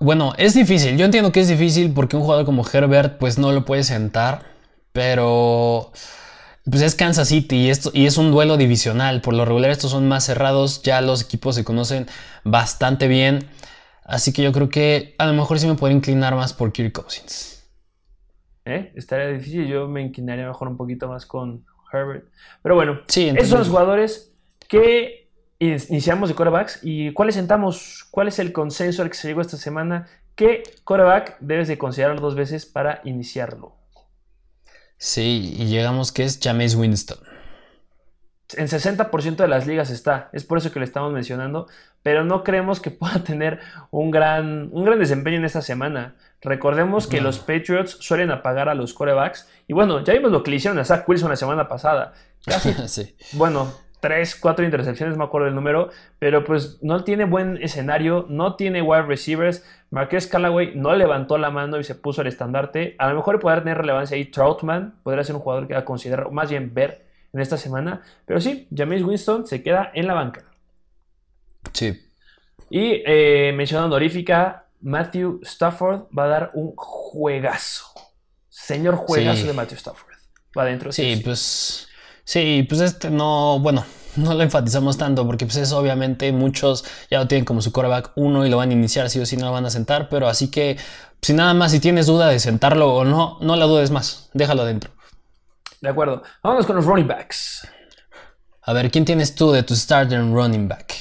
Bueno, 0.00 0.34
es 0.36 0.54
difícil. 0.54 0.96
Yo 0.96 1.04
entiendo 1.04 1.32
que 1.32 1.40
es 1.40 1.48
difícil 1.48 1.92
porque 1.92 2.16
un 2.16 2.22
jugador 2.22 2.44
como 2.44 2.64
Herbert, 2.70 3.18
pues 3.18 3.38
no 3.38 3.52
lo 3.52 3.64
puede 3.64 3.84
sentar. 3.84 4.42
Pero. 4.92 5.92
Pues 6.70 6.82
es 6.82 6.94
Kansas 6.94 7.28
City 7.28 7.56
y, 7.56 7.70
esto, 7.70 7.90
y 7.94 8.06
es 8.06 8.18
un 8.18 8.30
duelo 8.30 8.56
divisional. 8.56 9.22
Por 9.22 9.34
lo 9.34 9.44
regular, 9.44 9.70
estos 9.70 9.90
son 9.90 10.06
más 10.08 10.24
cerrados. 10.24 10.82
Ya 10.82 11.00
los 11.00 11.22
equipos 11.22 11.54
se 11.54 11.64
conocen 11.64 12.06
bastante 12.44 13.08
bien. 13.08 13.48
Así 14.04 14.32
que 14.32 14.42
yo 14.42 14.52
creo 14.52 14.68
que 14.68 15.14
a 15.18 15.26
lo 15.26 15.32
mejor 15.32 15.58
sí 15.58 15.66
me 15.66 15.74
puedo 15.74 15.94
inclinar 15.94 16.34
más 16.34 16.52
por 16.52 16.72
Kirk 16.72 16.92
Cousins. 16.92 17.64
¿Eh? 18.64 18.92
Estaría 18.94 19.28
difícil. 19.28 19.66
Yo 19.66 19.88
me 19.88 20.02
inclinaría 20.02 20.46
mejor 20.46 20.68
un 20.68 20.76
poquito 20.76 21.08
más 21.08 21.24
con 21.26 21.64
Herbert. 21.92 22.26
Pero 22.62 22.74
bueno, 22.74 23.00
esos 23.08 23.48
son 23.48 23.58
los 23.60 23.68
jugadores 23.68 24.32
que 24.68 25.19
iniciamos 25.61 26.28
de 26.28 26.34
corebacks 26.34 26.80
y 26.82 27.12
cuáles 27.12 27.34
sentamos, 27.34 28.06
cuál 28.11 28.28
es 28.28 28.38
el 28.38 28.52
consenso 28.52 29.02
al 29.02 29.11
que 29.11 29.16
se 29.16 29.28
llegó 29.28 29.42
esta 29.42 29.58
semana, 29.58 30.08
qué 30.34 30.62
coreback 30.84 31.36
debes 31.40 31.68
de 31.68 31.76
considerar 31.76 32.20
dos 32.20 32.34
veces 32.34 32.64
para 32.64 33.02
iniciarlo. 33.04 33.76
Sí, 34.96 35.54
y 35.58 35.66
llegamos 35.66 36.12
que 36.12 36.24
es 36.24 36.40
James 36.42 36.74
Winston. 36.74 37.18
En 38.56 38.66
60% 38.66 39.36
de 39.36 39.48
las 39.48 39.66
ligas 39.66 39.90
está, 39.90 40.28
es 40.32 40.44
por 40.44 40.58
eso 40.58 40.72
que 40.72 40.80
le 40.80 40.84
estamos 40.84 41.12
mencionando, 41.12 41.68
pero 42.02 42.24
no 42.24 42.42
creemos 42.42 42.80
que 42.80 42.90
pueda 42.90 43.22
tener 43.22 43.61
un 43.90 44.11
gran, 44.11 44.70
un 44.72 44.84
gran 44.84 44.98
desempeño 44.98 45.36
en 45.36 45.44
esta 45.44 45.62
semana. 45.62 46.16
Recordemos 46.40 47.06
que 47.06 47.20
los 47.20 47.38
Patriots 47.38 47.98
suelen 48.00 48.30
apagar 48.30 48.70
a 48.70 48.74
los 48.74 48.94
corebacks, 48.94 49.46
y 49.68 49.74
bueno, 49.74 50.02
ya 50.02 50.14
vimos 50.14 50.32
lo 50.32 50.42
que 50.42 50.50
le 50.50 50.56
hicieron 50.56 50.78
a 50.78 50.84
Zach 50.86 51.06
Wilson 51.06 51.28
la 51.28 51.36
semana 51.36 51.68
pasada. 51.68 52.14
Casi, 52.46 52.72
sí. 52.88 53.14
Bueno, 53.32 53.70
tres, 54.01 54.36
cuatro 54.36 54.64
intercepciones, 54.64 55.16
me 55.16 55.24
acuerdo 55.24 55.48
el 55.48 55.55
número, 55.55 55.90
pero 56.18 56.44
pues 56.44 56.78
no 56.82 57.05
tiene 57.05 57.24
buen 57.24 57.59
escenario, 57.62 58.26
no 58.28 58.57
tiene 58.57 58.82
wide 58.82 59.03
receivers. 59.03 59.64
Marqués 59.90 60.26
Callaway 60.26 60.72
no 60.74 60.94
levantó 60.94 61.38
la 61.38 61.51
mano 61.51 61.78
y 61.78 61.84
se 61.84 61.94
puso 61.94 62.22
el 62.22 62.28
estandarte. 62.28 62.96
A 62.98 63.09
lo 63.09 63.16
mejor 63.16 63.40
podría 63.40 63.62
tener 63.62 63.78
relevancia 63.78 64.16
ahí 64.16 64.26
Troutman, 64.26 65.01
podría 65.03 65.24
ser 65.24 65.36
un 65.36 65.42
jugador 65.42 65.66
que 65.66 65.74
va 65.74 65.80
a 65.80 65.84
considerar, 65.84 66.30
más 66.30 66.51
bien 66.51 66.72
ver 66.74 67.07
en 67.32 67.40
esta 67.40 67.57
semana. 67.57 68.03
Pero 68.26 68.40
sí, 68.40 68.68
James 68.74 69.03
Winston 69.03 69.46
se 69.46 69.62
queda 69.62 69.90
en 69.94 70.07
la 70.07 70.14
banca. 70.14 70.44
Sí. 71.72 72.01
Y 72.70 73.03
eh, 73.05 73.53
mención 73.55 73.82
honorífica, 73.82 74.66
Matthew 74.80 75.40
Stafford 75.42 76.05
va 76.16 76.24
a 76.24 76.28
dar 76.28 76.51
un 76.55 76.72
juegazo. 76.76 77.86
Señor 78.48 78.96
juegazo 78.96 79.46
de 79.46 79.53
Matthew 79.53 79.76
Stafford. 79.76 80.14
Va 80.57 80.62
adentro. 80.62 80.90
Sí, 80.92 81.20
pues 81.24 81.89
Sí, 82.30 82.64
pues 82.68 82.80
este 82.80 83.10
no, 83.10 83.58
bueno, 83.58 83.84
no 84.16 84.34
lo 84.34 84.42
enfatizamos 84.44 84.96
tanto 84.96 85.26
porque 85.26 85.46
pues 85.46 85.56
es 85.56 85.72
obviamente 85.72 86.30
muchos 86.30 86.84
ya 87.10 87.18
lo 87.18 87.26
tienen 87.26 87.44
como 87.44 87.60
su 87.60 87.72
coreback 87.72 88.12
uno 88.14 88.46
y 88.46 88.48
lo 88.48 88.56
van 88.56 88.70
a 88.70 88.72
iniciar 88.72 89.10
sí 89.10 89.18
o 89.18 89.26
sí 89.26 89.36
no 89.36 89.46
lo 89.46 89.52
van 89.52 89.66
a 89.66 89.70
sentar, 89.70 90.08
pero 90.08 90.28
así 90.28 90.48
que 90.48 90.76
si 91.20 91.32
nada 91.32 91.54
más 91.54 91.72
si 91.72 91.80
tienes 91.80 92.06
duda 92.06 92.28
de 92.28 92.38
sentarlo 92.38 92.94
o 92.94 93.04
no, 93.04 93.38
no 93.40 93.56
la 93.56 93.64
dudes 93.64 93.90
más, 93.90 94.30
déjalo 94.32 94.62
adentro. 94.62 94.92
De 95.80 95.88
acuerdo, 95.88 96.22
vamos 96.40 96.66
con 96.66 96.76
los 96.76 96.84
running 96.84 97.08
backs. 97.08 97.66
A 98.62 98.74
ver, 98.74 98.92
¿quién 98.92 99.04
tienes 99.04 99.34
tú 99.34 99.50
de 99.50 99.64
tu 99.64 99.74
starter 99.74 100.20
running 100.20 100.68
back? 100.68 100.94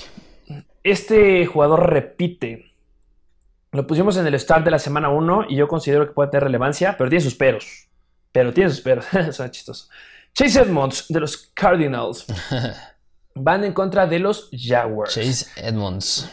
Este 0.81 1.45
jugador 1.45 1.91
repite. 1.91 2.73
Lo 3.71 3.85
pusimos 3.85 4.17
en 4.17 4.25
el 4.25 4.39
start 4.39 4.65
de 4.65 4.71
la 4.71 4.79
semana 4.79 5.09
1 5.09 5.45
y 5.49 5.57
yo 5.57 5.67
considero 5.67 6.07
que 6.07 6.13
puede 6.13 6.31
tener 6.31 6.45
relevancia, 6.45 6.95
pero 6.97 7.07
tiene 7.07 7.23
sus 7.23 7.35
peros. 7.35 7.87
Pero 8.31 8.51
tiene 8.51 8.71
sus 8.71 8.81
peros, 8.81 9.05
suena 9.31 9.51
chistoso. 9.51 9.89
Chase 10.33 10.61
Edmonds 10.61 11.05
de 11.09 11.19
los 11.19 11.37
Cardinals 11.53 12.25
van 13.35 13.63
en 13.63 13.73
contra 13.73 14.07
de 14.07 14.19
los 14.19 14.49
Jaguars. 14.51 15.13
Chase 15.13 15.45
Edmonds. 15.55 16.29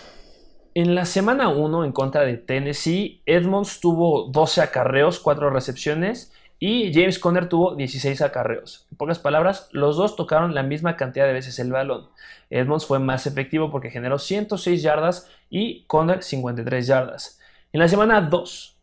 En 0.74 0.94
la 0.94 1.06
semana 1.06 1.48
1 1.48 1.84
en 1.84 1.92
contra 1.92 2.22
de 2.22 2.36
Tennessee, 2.36 3.22
Edmonds 3.24 3.80
tuvo 3.80 4.28
12 4.30 4.60
acarreos, 4.60 5.18
4 5.20 5.50
recepciones 5.50 6.32
y 6.58 6.92
James 6.92 7.18
Conner 7.18 7.48
tuvo 7.48 7.74
16 7.74 8.22
acarreos. 8.22 8.86
En 8.90 8.96
pocas 8.96 9.18
palabras, 9.18 9.68
los 9.72 9.96
dos 9.96 10.16
tocaron 10.16 10.54
la 10.54 10.62
misma 10.62 10.96
cantidad 10.96 11.26
de 11.26 11.32
veces 11.32 11.58
el 11.58 11.72
balón. 11.72 12.08
Edmonds 12.50 12.86
fue 12.86 12.98
más 12.98 13.26
efectivo 13.26 13.70
porque 13.70 13.90
generó 13.90 14.18
106 14.18 14.82
yardas 14.82 15.30
y 15.50 15.84
Conner 15.86 16.22
53 16.22 16.86
yardas. 16.86 17.40
En 17.72 17.80
la 17.80 17.88
semana 17.88 18.20
2 18.20 18.76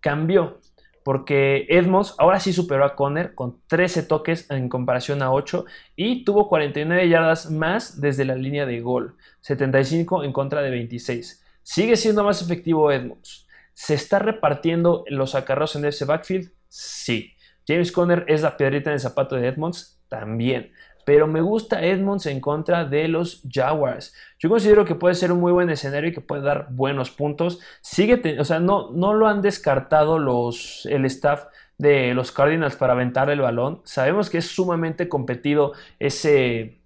cambió 0.00 0.60
porque 1.08 1.64
Edmonds 1.70 2.14
ahora 2.18 2.38
sí 2.38 2.52
superó 2.52 2.84
a 2.84 2.94
Conner 2.94 3.34
con 3.34 3.62
13 3.66 4.02
toques 4.02 4.44
en 4.50 4.68
comparación 4.68 5.22
a 5.22 5.32
8 5.32 5.64
y 5.96 6.22
tuvo 6.22 6.48
49 6.48 7.08
yardas 7.08 7.50
más 7.50 7.98
desde 8.02 8.26
la 8.26 8.34
línea 8.34 8.66
de 8.66 8.82
gol, 8.82 9.16
75 9.40 10.22
en 10.22 10.34
contra 10.34 10.60
de 10.60 10.68
26. 10.68 11.42
Sigue 11.62 11.96
siendo 11.96 12.24
más 12.24 12.42
efectivo 12.42 12.92
Edmonds. 12.92 13.46
¿Se 13.72 13.94
está 13.94 14.18
repartiendo 14.18 15.04
los 15.08 15.34
acarreos 15.34 15.76
en 15.76 15.86
ese 15.86 16.04
backfield? 16.04 16.52
Sí. 16.68 17.32
James 17.66 17.90
Conner 17.90 18.26
es 18.28 18.42
la 18.42 18.58
piedrita 18.58 18.90
en 18.90 18.94
el 18.96 19.00
zapato 19.00 19.36
de 19.36 19.48
Edmonds 19.48 20.02
también. 20.10 20.72
Pero 21.08 21.26
me 21.26 21.40
gusta 21.40 21.82
Edmonds 21.82 22.26
en 22.26 22.38
contra 22.38 22.84
de 22.84 23.08
los 23.08 23.42
Jaguars. 23.50 24.14
Yo 24.38 24.50
considero 24.50 24.84
que 24.84 24.94
puede 24.94 25.14
ser 25.14 25.32
un 25.32 25.40
muy 25.40 25.52
buen 25.52 25.70
escenario 25.70 26.10
y 26.10 26.12
que 26.12 26.20
puede 26.20 26.42
dar 26.42 26.66
buenos 26.68 27.10
puntos. 27.10 27.60
Sigue, 27.80 28.38
o 28.38 28.44
sea, 28.44 28.60
no, 28.60 28.90
no 28.90 29.14
lo 29.14 29.26
han 29.26 29.40
descartado 29.40 30.18
los, 30.18 30.84
el 30.84 31.06
staff 31.06 31.46
de 31.78 32.12
los 32.12 32.30
Cardinals 32.30 32.76
para 32.76 32.92
aventar 32.92 33.30
el 33.30 33.40
balón. 33.40 33.80
Sabemos 33.84 34.28
que 34.28 34.36
es 34.36 34.48
sumamente 34.48 35.08
competido 35.08 35.72
ese, 35.98 36.82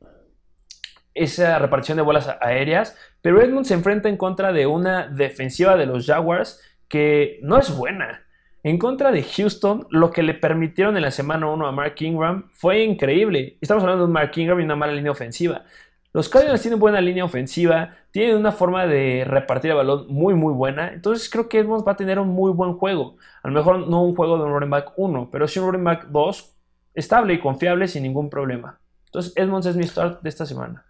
esa 1.14 1.58
repartición 1.58 1.96
de 1.96 2.04
bolas 2.04 2.28
aéreas, 2.40 2.96
pero 3.22 3.42
Edmonds 3.42 3.66
se 3.66 3.74
enfrenta 3.74 4.08
en 4.08 4.16
contra 4.16 4.52
de 4.52 4.68
una 4.68 5.08
defensiva 5.08 5.76
de 5.76 5.86
los 5.86 6.06
Jaguars 6.06 6.60
que 6.86 7.40
no 7.42 7.58
es 7.58 7.76
buena. 7.76 8.24
En 8.64 8.78
contra 8.78 9.10
de 9.10 9.24
Houston, 9.24 9.88
lo 9.90 10.12
que 10.12 10.22
le 10.22 10.34
permitieron 10.34 10.96
en 10.96 11.02
la 11.02 11.10
semana 11.10 11.48
1 11.48 11.66
a 11.66 11.72
Mark 11.72 11.96
Ingram 11.98 12.48
fue 12.52 12.84
increíble. 12.84 13.58
Estamos 13.60 13.82
hablando 13.82 14.04
de 14.04 14.06
un 14.06 14.12
Mark 14.12 14.30
Ingram 14.36 14.60
y 14.60 14.64
una 14.64 14.76
mala 14.76 14.92
línea 14.92 15.10
ofensiva. 15.10 15.64
Los 16.12 16.28
Cardinals 16.28 16.62
tienen 16.62 16.78
buena 16.78 17.00
línea 17.00 17.24
ofensiva, 17.24 17.96
tienen 18.12 18.36
una 18.36 18.52
forma 18.52 18.86
de 18.86 19.24
repartir 19.26 19.70
el 19.70 19.78
balón 19.78 20.06
muy 20.08 20.34
muy 20.34 20.52
buena, 20.52 20.92
entonces 20.92 21.28
creo 21.30 21.48
que 21.48 21.58
Edmonds 21.58 21.84
va 21.88 21.92
a 21.92 21.96
tener 21.96 22.18
un 22.18 22.28
muy 22.28 22.52
buen 22.52 22.74
juego. 22.74 23.16
A 23.42 23.48
lo 23.48 23.54
mejor 23.54 23.88
no 23.88 24.02
un 24.02 24.14
juego 24.14 24.36
de 24.36 24.44
un 24.44 24.52
running 24.52 24.70
back 24.70 24.92
1, 24.96 25.30
pero 25.32 25.48
sí 25.48 25.58
un 25.58 25.66
running 25.66 25.84
back 25.84 26.06
2 26.08 26.54
estable 26.94 27.34
y 27.34 27.40
confiable 27.40 27.88
sin 27.88 28.04
ningún 28.04 28.30
problema. 28.30 28.78
Entonces 29.06 29.32
Edmonds 29.34 29.66
es 29.66 29.74
mi 29.74 29.84
start 29.88 30.22
de 30.22 30.28
esta 30.28 30.46
semana. 30.46 30.84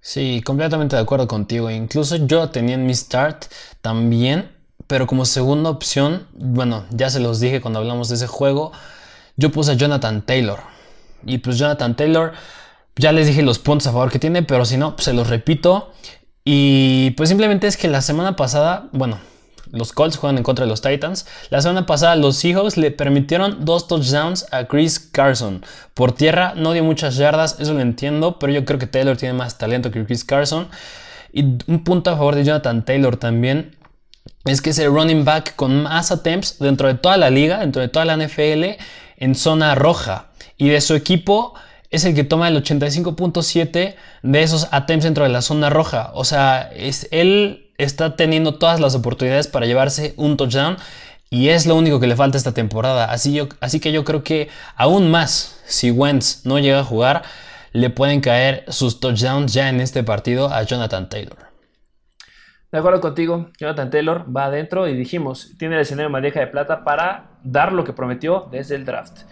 Sí, 0.00 0.42
completamente 0.44 0.96
de 0.96 1.02
acuerdo 1.02 1.28
contigo. 1.28 1.70
Incluso 1.70 2.16
yo 2.16 2.50
tenía 2.50 2.74
en 2.74 2.84
mi 2.84 2.94
start 2.94 3.44
también 3.80 4.59
pero 4.86 5.06
como 5.06 5.24
segunda 5.24 5.70
opción, 5.70 6.26
bueno, 6.32 6.84
ya 6.90 7.10
se 7.10 7.20
los 7.20 7.40
dije 7.40 7.60
cuando 7.60 7.78
hablamos 7.78 8.08
de 8.08 8.16
ese 8.16 8.26
juego, 8.26 8.72
yo 9.36 9.50
puse 9.50 9.72
a 9.72 9.74
Jonathan 9.74 10.22
Taylor. 10.22 10.60
Y 11.24 11.38
pues 11.38 11.58
Jonathan 11.58 11.96
Taylor, 11.96 12.32
ya 12.96 13.12
les 13.12 13.26
dije 13.26 13.42
los 13.42 13.58
puntos 13.58 13.86
a 13.86 13.92
favor 13.92 14.10
que 14.10 14.18
tiene, 14.18 14.42
pero 14.42 14.64
si 14.64 14.76
no, 14.76 14.96
pues 14.96 15.04
se 15.04 15.12
los 15.12 15.28
repito. 15.28 15.92
Y 16.44 17.10
pues 17.12 17.28
simplemente 17.28 17.66
es 17.66 17.76
que 17.76 17.88
la 17.88 18.02
semana 18.02 18.36
pasada, 18.36 18.88
bueno, 18.92 19.18
los 19.72 19.92
Colts 19.92 20.16
juegan 20.16 20.38
en 20.38 20.42
contra 20.42 20.64
de 20.64 20.70
los 20.70 20.80
Titans. 20.80 21.26
La 21.50 21.60
semana 21.60 21.86
pasada 21.86 22.16
los 22.16 22.36
Seahawks 22.36 22.76
le 22.76 22.90
permitieron 22.90 23.64
dos 23.64 23.86
touchdowns 23.86 24.46
a 24.52 24.64
Chris 24.64 24.98
Carson. 24.98 25.64
Por 25.94 26.12
tierra 26.12 26.54
no 26.56 26.72
dio 26.72 26.82
muchas 26.82 27.16
yardas, 27.16 27.56
eso 27.60 27.74
lo 27.74 27.80
entiendo, 27.80 28.38
pero 28.38 28.52
yo 28.52 28.64
creo 28.64 28.78
que 28.78 28.86
Taylor 28.86 29.16
tiene 29.16 29.34
más 29.34 29.58
talento 29.58 29.90
que 29.90 30.04
Chris 30.04 30.24
Carson. 30.24 30.68
Y 31.32 31.42
un 31.68 31.84
punto 31.84 32.10
a 32.10 32.16
favor 32.16 32.34
de 32.34 32.44
Jonathan 32.44 32.84
Taylor 32.84 33.16
también 33.16 33.76
es 34.50 34.60
que 34.60 34.70
es 34.70 34.78
el 34.78 34.90
running 34.90 35.24
back 35.24 35.54
con 35.56 35.82
más 35.82 36.10
attempts 36.10 36.58
dentro 36.58 36.88
de 36.88 36.94
toda 36.94 37.16
la 37.16 37.30
liga, 37.30 37.58
dentro 37.58 37.82
de 37.82 37.88
toda 37.88 38.04
la 38.04 38.16
NFL, 38.16 38.76
en 39.16 39.34
zona 39.34 39.74
roja. 39.74 40.26
Y 40.56 40.68
de 40.68 40.80
su 40.80 40.94
equipo 40.94 41.54
es 41.90 42.04
el 42.04 42.14
que 42.14 42.24
toma 42.24 42.48
el 42.48 42.62
85.7 42.62 43.94
de 44.22 44.42
esos 44.42 44.68
attempts 44.70 45.04
dentro 45.04 45.24
de 45.24 45.30
la 45.30 45.42
zona 45.42 45.70
roja. 45.70 46.10
O 46.14 46.24
sea, 46.24 46.70
es, 46.74 47.08
él 47.10 47.70
está 47.78 48.16
teniendo 48.16 48.54
todas 48.54 48.80
las 48.80 48.94
oportunidades 48.94 49.48
para 49.48 49.66
llevarse 49.66 50.14
un 50.16 50.36
touchdown. 50.36 50.76
Y 51.30 51.48
es 51.48 51.66
lo 51.66 51.76
único 51.76 52.00
que 52.00 52.08
le 52.08 52.16
falta 52.16 52.36
esta 52.36 52.52
temporada. 52.52 53.04
Así, 53.04 53.32
yo, 53.32 53.48
así 53.60 53.78
que 53.78 53.92
yo 53.92 54.04
creo 54.04 54.24
que 54.24 54.48
aún 54.74 55.10
más, 55.10 55.60
si 55.64 55.90
Wentz 55.92 56.44
no 56.44 56.58
llega 56.58 56.80
a 56.80 56.84
jugar, 56.84 57.22
le 57.72 57.90
pueden 57.90 58.20
caer 58.20 58.64
sus 58.68 58.98
touchdowns 58.98 59.52
ya 59.52 59.68
en 59.68 59.80
este 59.80 60.02
partido 60.02 60.52
a 60.52 60.64
Jonathan 60.64 61.08
Taylor. 61.08 61.49
De 62.72 62.78
acuerdo 62.78 63.00
contigo, 63.00 63.50
Jonathan 63.58 63.90
Taylor 63.90 64.24
va 64.34 64.44
adentro 64.44 64.86
y 64.86 64.96
dijimos, 64.96 65.54
tiene 65.58 65.74
el 65.74 65.80
escenario 65.80 66.10
bandeja 66.10 66.38
de 66.38 66.46
plata 66.46 66.84
para 66.84 67.30
dar 67.42 67.72
lo 67.72 67.82
que 67.82 67.92
prometió 67.92 68.48
desde 68.52 68.76
el 68.76 68.84
draft. 68.84 69.22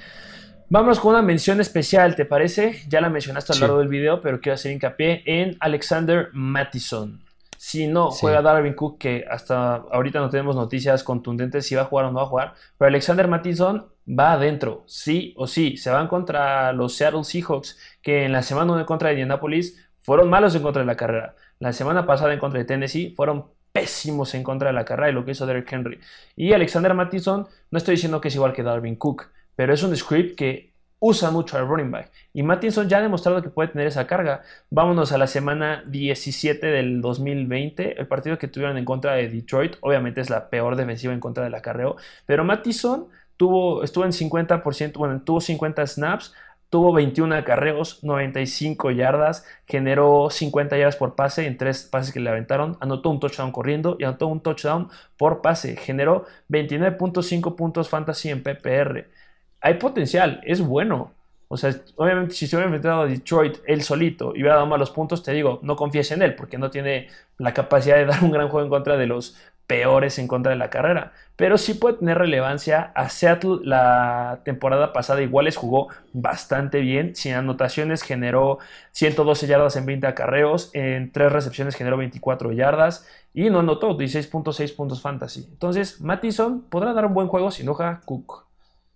Vamos 0.70 0.98
con 0.98 1.12
una 1.12 1.22
mención 1.22 1.60
especial, 1.60 2.16
¿te 2.16 2.24
parece? 2.24 2.82
Ya 2.88 3.00
la 3.00 3.08
mencionaste 3.08 3.52
a 3.52 3.56
lo 3.56 3.60
largo 3.60 3.78
del 3.78 3.88
video, 3.88 4.20
pero 4.20 4.40
quiero 4.40 4.54
hacer 4.54 4.72
hincapié 4.72 5.22
en 5.24 5.56
Alexander 5.60 6.30
Mattison. 6.32 7.22
Si 7.56 7.86
no 7.86 8.10
juega 8.10 8.42
Darwin 8.42 8.74
Cook, 8.74 8.98
que 8.98 9.24
hasta 9.30 9.76
ahorita 9.76 10.20
no 10.20 10.30
tenemos 10.30 10.56
noticias 10.56 11.02
contundentes 11.02 11.64
si 11.66 11.74
va 11.74 11.82
a 11.82 11.86
jugar 11.86 12.06
o 12.06 12.10
no 12.10 12.18
va 12.18 12.22
a 12.24 12.26
jugar, 12.26 12.54
pero 12.76 12.88
Alexander 12.88 13.28
Mattison 13.28 13.86
va 14.06 14.32
adentro, 14.32 14.84
sí 14.86 15.32
o 15.36 15.46
sí. 15.46 15.76
Se 15.76 15.90
van 15.90 16.08
contra 16.08 16.72
los 16.72 16.96
Seattle 16.96 17.24
Seahawks, 17.24 17.78
que 18.02 18.24
en 18.24 18.32
la 18.32 18.42
semana 18.42 18.72
1 18.72 18.84
contra 18.84 19.08
de 19.08 19.14
Indianapolis 19.14 19.88
fueron 20.00 20.28
malos 20.28 20.54
en 20.54 20.62
contra 20.62 20.82
de 20.82 20.86
la 20.86 20.96
carrera. 20.96 21.34
La 21.60 21.72
semana 21.72 22.06
pasada 22.06 22.32
en 22.32 22.38
contra 22.38 22.58
de 22.58 22.64
Tennessee 22.64 23.12
fueron 23.16 23.46
pésimos 23.72 24.34
en 24.34 24.42
contra 24.42 24.68
de 24.68 24.74
la 24.74 24.84
carrera 24.84 25.10
y 25.10 25.12
lo 25.12 25.24
que 25.24 25.32
hizo 25.32 25.46
Derrick 25.46 25.72
Henry. 25.72 26.00
Y 26.36 26.52
Alexander 26.52 26.94
Mattison, 26.94 27.46
no 27.70 27.78
estoy 27.78 27.96
diciendo 27.96 28.20
que 28.20 28.28
es 28.28 28.34
igual 28.34 28.52
que 28.52 28.62
Darwin 28.62 28.96
Cook, 28.96 29.30
pero 29.56 29.74
es 29.74 29.82
un 29.82 29.96
script 29.96 30.36
que 30.36 30.72
usa 31.00 31.30
mucho 31.30 31.56
al 31.56 31.66
running 31.66 31.90
back. 31.90 32.10
Y 32.32 32.42
Mattison 32.42 32.88
ya 32.88 32.98
ha 32.98 33.02
demostrado 33.02 33.42
que 33.42 33.50
puede 33.50 33.68
tener 33.68 33.86
esa 33.86 34.06
carga. 34.06 34.42
Vámonos 34.70 35.12
a 35.12 35.18
la 35.18 35.26
semana 35.26 35.84
17 35.86 36.66
del 36.66 37.00
2020, 37.00 38.00
el 38.00 38.06
partido 38.06 38.38
que 38.38 38.48
tuvieron 38.48 38.78
en 38.78 38.84
contra 38.84 39.14
de 39.14 39.28
Detroit. 39.28 39.76
Obviamente 39.80 40.20
es 40.20 40.30
la 40.30 40.50
peor 40.50 40.76
defensiva 40.76 41.12
en 41.12 41.20
contra 41.20 41.44
del 41.44 41.54
acarreo, 41.54 41.96
pero 42.26 42.44
Mattison 42.44 43.08
tuvo, 43.36 43.84
estuvo 43.84 44.04
en 44.04 44.12
50%, 44.12 44.94
bueno, 44.94 45.22
tuvo 45.22 45.40
50 45.40 45.86
snaps, 45.86 46.34
Tuvo 46.70 46.92
21 46.92 47.34
acarreos, 47.34 48.04
95 48.04 48.90
yardas, 48.90 49.46
generó 49.66 50.28
50 50.30 50.76
yardas 50.76 50.96
por 50.96 51.14
pase 51.14 51.46
en 51.46 51.56
tres 51.56 51.84
pases 51.84 52.12
que 52.12 52.20
le 52.20 52.28
aventaron, 52.28 52.76
anotó 52.80 53.08
un 53.08 53.20
touchdown 53.20 53.52
corriendo 53.52 53.96
y 53.98 54.04
anotó 54.04 54.26
un 54.26 54.40
touchdown 54.40 54.88
por 55.16 55.40
pase, 55.40 55.76
generó 55.76 56.26
29.5 56.50 57.56
puntos 57.56 57.88
fantasy 57.88 58.28
en 58.28 58.42
PPR. 58.42 59.06
Hay 59.60 59.74
potencial, 59.74 60.40
es 60.44 60.60
bueno. 60.60 61.12
O 61.48 61.56
sea, 61.56 61.74
obviamente 61.96 62.34
si 62.34 62.46
se 62.46 62.56
hubiera 62.56 62.66
enfrentado 62.66 63.02
a 63.02 63.06
Detroit 63.06 63.58
él 63.66 63.82
solito 63.82 64.32
y 64.36 64.42
hubiera 64.42 64.56
dado 64.56 64.66
malos 64.66 64.90
puntos, 64.90 65.22
te 65.22 65.32
digo, 65.32 65.60
no 65.62 65.76
confíes 65.76 66.10
en 66.12 66.20
él 66.20 66.34
porque 66.34 66.58
no 66.58 66.70
tiene 66.70 67.08
la 67.38 67.54
capacidad 67.54 67.96
de 67.96 68.04
dar 68.06 68.22
un 68.22 68.30
gran 68.30 68.48
juego 68.48 68.64
en 68.66 68.70
contra 68.70 68.98
de 68.98 69.06
los 69.06 69.38
peores 69.68 70.18
en 70.18 70.26
contra 70.26 70.50
de 70.50 70.56
la 70.56 70.70
carrera, 70.70 71.12
pero 71.36 71.58
sí 71.58 71.74
puede 71.74 71.98
tener 71.98 72.18
relevancia. 72.18 72.90
A 72.96 73.10
Seattle 73.10 73.58
la 73.62 74.40
temporada 74.44 74.92
pasada 74.92 75.22
igual 75.22 75.44
les 75.44 75.56
jugó 75.56 75.88
bastante 76.12 76.80
bien, 76.80 77.14
sin 77.14 77.34
anotaciones 77.34 78.02
generó 78.02 78.58
112 78.92 79.46
yardas 79.46 79.76
en 79.76 79.86
20 79.86 80.06
acarreos, 80.08 80.70
en 80.72 81.12
3 81.12 81.30
recepciones 81.30 81.76
generó 81.76 81.98
24 81.98 82.50
yardas 82.52 83.06
y 83.34 83.50
no 83.50 83.60
anotó 83.60 83.96
16.6 83.96 84.74
puntos 84.74 85.02
fantasy. 85.02 85.46
Entonces, 85.50 86.00
Mattison 86.00 86.62
podrá 86.62 86.94
dar 86.94 87.04
un 87.04 87.14
buen 87.14 87.28
juego 87.28 87.50
si 87.50 87.62
no 87.62 87.76
Cook 88.04 88.46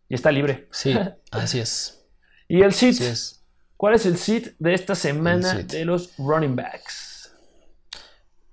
y 0.09 0.15
está 0.15 0.33
libre. 0.33 0.69
Sí, 0.73 0.99
así 1.31 1.61
es. 1.61 2.03
y 2.49 2.63
el 2.63 2.73
sit, 2.73 2.99
¿cuál 3.77 3.95
es 3.95 4.07
el 4.07 4.17
sit 4.17 4.55
de 4.59 4.73
esta 4.73 4.95
semana 4.95 5.53
de 5.55 5.85
los 5.85 6.17
running 6.17 6.57
backs? 6.57 7.12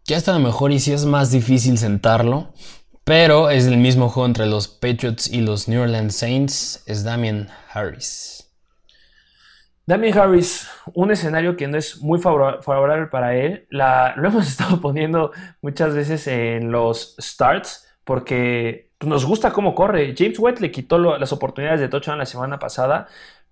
Ya 0.10 0.18
está 0.18 0.34
a 0.34 0.40
mejor 0.40 0.72
y 0.72 0.80
si 0.80 0.92
es 0.92 1.06
más 1.06 1.30
difícil 1.30 1.78
sentarlo, 1.78 2.52
pero 3.04 3.52
es 3.52 3.68
el 3.68 3.78
mismo 3.78 4.10
juego 4.10 4.26
entre 4.26 4.48
los 4.48 4.68
Patriots 4.68 5.32
y 5.32 5.42
los 5.42 5.68
New 5.68 5.84
Orleans 5.84 6.16
Saints, 6.16 6.84
es 6.88 7.04
Damian 7.04 7.48
Harris. 7.72 8.52
Damien 9.86 10.18
Harris, 10.18 10.68
un 10.96 11.12
escenario 11.12 11.56
que 11.56 11.68
no 11.68 11.78
es 11.78 12.02
muy 12.02 12.18
favorable 12.20 13.06
para 13.06 13.36
él. 13.36 13.68
La, 13.70 14.16
lo 14.18 14.30
hemos 14.30 14.48
estado 14.50 14.82
poniendo 14.82 15.32
muchas 15.62 15.94
veces 15.94 16.26
en 16.26 16.72
los 16.72 17.16
starts 17.22 17.88
porque 18.04 18.90
nos 19.02 19.26
gusta 19.26 19.52
cómo 19.52 19.76
corre. 19.76 20.16
James 20.18 20.40
White 20.40 20.62
le 20.62 20.72
quitó 20.72 20.98
las 20.98 21.32
oportunidades 21.32 21.82
de 21.82 21.88
touchdown 21.88 22.18
la 22.18 22.26
semana 22.26 22.58
pasada, 22.58 23.08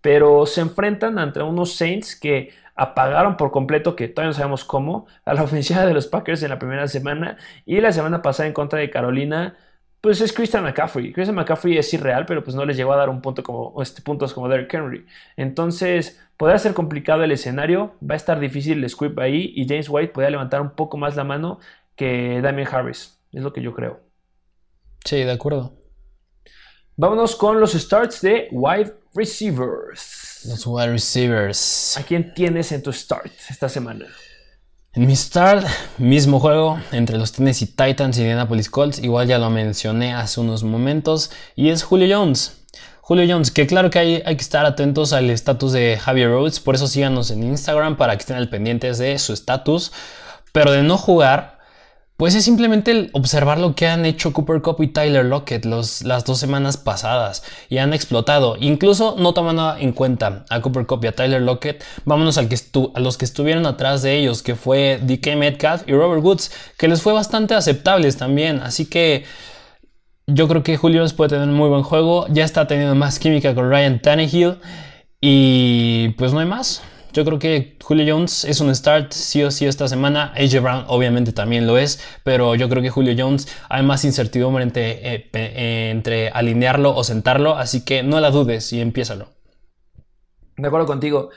pero 0.07 0.45
se 0.45 0.61
enfrentan 0.61 1.19
ante 1.19 1.41
unos 1.41 1.75
Saints 1.75 2.15
que 2.15 2.53
apagaron 2.75 3.35
por 3.35 3.51
completo, 3.51 3.93
que 3.93 4.07
todavía 4.07 4.29
no 4.29 4.33
sabemos 4.33 4.63
cómo, 4.63 5.05
a 5.25 5.33
la 5.33 5.43
ofensiva 5.43 5.85
de 5.85 5.93
los 5.93 6.07
Packers 6.07 6.41
en 6.43 6.49
la 6.49 6.59
primera 6.59 6.87
semana 6.87 7.35
y 7.65 7.81
la 7.81 7.91
semana 7.91 8.21
pasada 8.21 8.47
en 8.47 8.53
contra 8.53 8.79
de 8.79 8.89
Carolina 8.89 9.57
pues 9.99 10.21
es 10.21 10.31
Christian 10.31 10.63
McCaffrey. 10.63 11.11
Christian 11.11 11.35
McCaffrey 11.35 11.77
es 11.77 11.93
irreal, 11.93 12.25
pero 12.25 12.41
pues 12.41 12.55
no 12.55 12.63
les 12.63 12.77
llegó 12.77 12.93
a 12.93 12.95
dar 12.95 13.09
un 13.09 13.21
punto 13.21 13.43
como, 13.43 13.81
este, 13.81 14.01
puntos 14.01 14.33
como 14.33 14.47
Derrick 14.47 14.73
Henry. 14.73 15.05
Entonces, 15.35 16.17
podrá 16.37 16.57
ser 16.57 16.73
complicado 16.73 17.25
el 17.25 17.31
escenario, 17.33 17.95
va 18.01 18.13
a 18.13 18.15
estar 18.15 18.39
difícil 18.39 18.81
el 18.81 18.89
script 18.89 19.19
ahí 19.19 19.51
y 19.57 19.67
James 19.67 19.89
White 19.89 20.13
podría 20.13 20.29
levantar 20.29 20.61
un 20.61 20.69
poco 20.69 20.95
más 20.95 21.17
la 21.17 21.25
mano 21.25 21.59
que 21.97 22.39
Damien 22.41 22.69
Harris. 22.71 23.19
Es 23.33 23.43
lo 23.43 23.51
que 23.51 23.61
yo 23.61 23.73
creo. 23.73 23.99
Sí, 25.03 25.17
de 25.17 25.31
acuerdo. 25.33 25.76
Vámonos 26.99 27.35
con 27.35 27.59
los 27.59 27.73
starts 27.73 28.21
de 28.21 28.47
wide 28.49 28.91
receivers. 29.13 30.41
Los 30.47 30.65
wide 30.65 30.93
receivers. 30.93 31.95
¿A 31.95 32.01
quién 32.01 32.33
tienes 32.33 32.71
en 32.71 32.81
tu 32.81 32.91
start 32.91 33.31
esta 33.51 33.69
semana? 33.69 34.07
En 34.93 35.05
mi 35.05 35.15
start, 35.15 35.67
mismo 35.99 36.39
juego 36.39 36.79
entre 36.91 37.19
los 37.19 37.33
Tennessee 37.33 37.67
Titans 37.67 38.17
y 38.17 38.21
Indianapolis 38.21 38.71
Colts, 38.71 38.97
igual 38.97 39.27
ya 39.27 39.37
lo 39.37 39.51
mencioné 39.51 40.15
hace 40.15 40.39
unos 40.39 40.63
momentos, 40.63 41.29
y 41.55 41.69
es 41.69 41.83
Julio 41.83 42.17
Jones. 42.17 42.65
Julio 43.01 43.25
Jones, 43.29 43.51
que 43.51 43.67
claro 43.67 43.91
que 43.91 43.99
hay, 43.99 44.23
hay 44.25 44.35
que 44.35 44.41
estar 44.41 44.65
atentos 44.65 45.13
al 45.13 45.29
estatus 45.29 45.73
de 45.73 45.99
Javier 46.01 46.31
Rhodes, 46.31 46.59
por 46.59 46.73
eso 46.73 46.87
síganos 46.87 47.29
en 47.29 47.43
Instagram 47.43 47.97
para 47.97 48.15
que 48.15 48.21
estén 48.21 48.37
al 48.37 48.49
pendientes 48.49 48.97
de 48.97 49.19
su 49.19 49.33
estatus, 49.33 49.91
pero 50.51 50.71
de 50.71 50.81
no 50.81 50.97
jugar, 50.97 51.56
pues 52.17 52.33
es 52.33 52.43
simplemente 52.43 52.89
el 52.89 53.09
observar 53.13 53.59
lo 53.59 53.75
que 53.75 53.87
han 53.87 54.03
hecho 54.03 54.33
Cooper 54.33 54.63
Cup 54.63 54.81
y 54.81 54.87
Tyler 54.87 55.23
Lockett 55.23 55.65
las 55.65 56.25
dos 56.25 56.39
semanas 56.39 56.75
pasadas 56.75 57.43
y 57.69 57.77
han 57.77 57.93
explotado. 57.93 58.57
Incluso 58.59 59.15
no 59.19 59.33
tomando 59.33 59.77
en 59.77 59.91
cuenta 59.91 60.43
a 60.49 60.59
Cooper 60.61 60.87
Cup 60.87 61.03
y 61.03 61.07
a 61.07 61.11
Tyler 61.11 61.43
Lockett, 61.43 61.83
vámonos 62.05 62.39
a 62.39 62.41
los 62.99 63.17
que 63.17 63.25
estuvieron 63.25 63.67
atrás 63.67 64.01
de 64.01 64.17
ellos, 64.17 64.41
que 64.41 64.55
fue 64.55 64.99
DK 65.03 65.35
Metcalf 65.37 65.83
y 65.87 65.93
Robert 65.93 66.23
Woods, 66.23 66.51
que 66.75 66.87
les 66.87 67.03
fue 67.03 67.13
bastante 67.13 67.53
aceptables 67.53 68.17
también. 68.17 68.61
Así 68.61 68.85
que 68.85 69.23
yo 70.25 70.47
creo 70.47 70.63
que 70.63 70.75
Julio 70.75 71.05
puede 71.15 71.29
tener 71.29 71.47
un 71.47 71.53
muy 71.53 71.69
buen 71.69 71.83
juego. 71.83 72.25
Ya 72.29 72.45
está 72.45 72.65
teniendo 72.65 72.95
más 72.95 73.19
química 73.19 73.53
con 73.53 73.69
Ryan 73.69 74.01
Tannehill 74.01 74.57
y 75.21 76.09
pues 76.17 76.33
no 76.33 76.39
hay 76.39 76.47
más. 76.47 76.81
Yo 77.17 77.25
creo 77.25 77.39
que 77.39 77.75
Julio 77.83 78.05
Jones 78.13 78.45
es 78.45 78.61
un 78.61 78.75
start 78.75 79.11
sí 79.11 79.41
o 79.41 79.49
sí 79.49 79.65
esta 79.65 79.87
semana. 79.87 80.33
AJ 80.35 80.61
Brown 80.61 80.83
obviamente 80.87 81.31
también 81.31 81.65
lo 81.65 81.79
es, 81.79 81.99
pero 82.23 82.53
yo 82.53 82.69
creo 82.69 82.83
que 82.83 82.91
Julio 82.91 83.15
Jones 83.17 83.47
hay 83.69 83.81
más 83.81 84.05
incertidumbre 84.05 84.61
entre, 84.63 85.15
eh, 85.15 85.89
entre 85.89 86.29
alinearlo 86.29 86.95
o 86.95 87.03
sentarlo, 87.03 87.57
así 87.57 87.83
que 87.83 88.03
no 88.03 88.19
la 88.19 88.29
dudes 88.29 88.71
y 88.71 88.81
empiézalo. 88.81 89.29
De 90.57 90.67
acuerdo 90.67 90.85
contigo. 90.85 91.31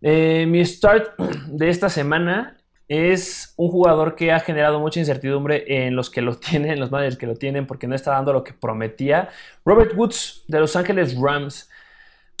Eh, 0.00 0.46
mi 0.48 0.64
start 0.64 1.18
de 1.48 1.68
esta 1.68 1.90
semana 1.90 2.56
es 2.88 3.52
un 3.58 3.68
jugador 3.68 4.14
que 4.14 4.32
ha 4.32 4.40
generado 4.40 4.80
mucha 4.80 5.00
incertidumbre 5.00 5.86
en 5.86 5.96
los 5.96 6.08
que 6.08 6.22
lo 6.22 6.36
tienen, 6.38 6.70
en 6.70 6.80
los 6.80 6.90
managers 6.90 7.18
que 7.18 7.26
lo 7.26 7.34
tienen, 7.34 7.66
porque 7.66 7.86
no 7.86 7.94
está 7.94 8.12
dando 8.12 8.32
lo 8.32 8.42
que 8.42 8.54
prometía. 8.54 9.28
Robert 9.66 9.92
Woods 9.94 10.44
de 10.48 10.60
Los 10.60 10.76
Ángeles 10.76 11.14
Rams. 11.14 11.68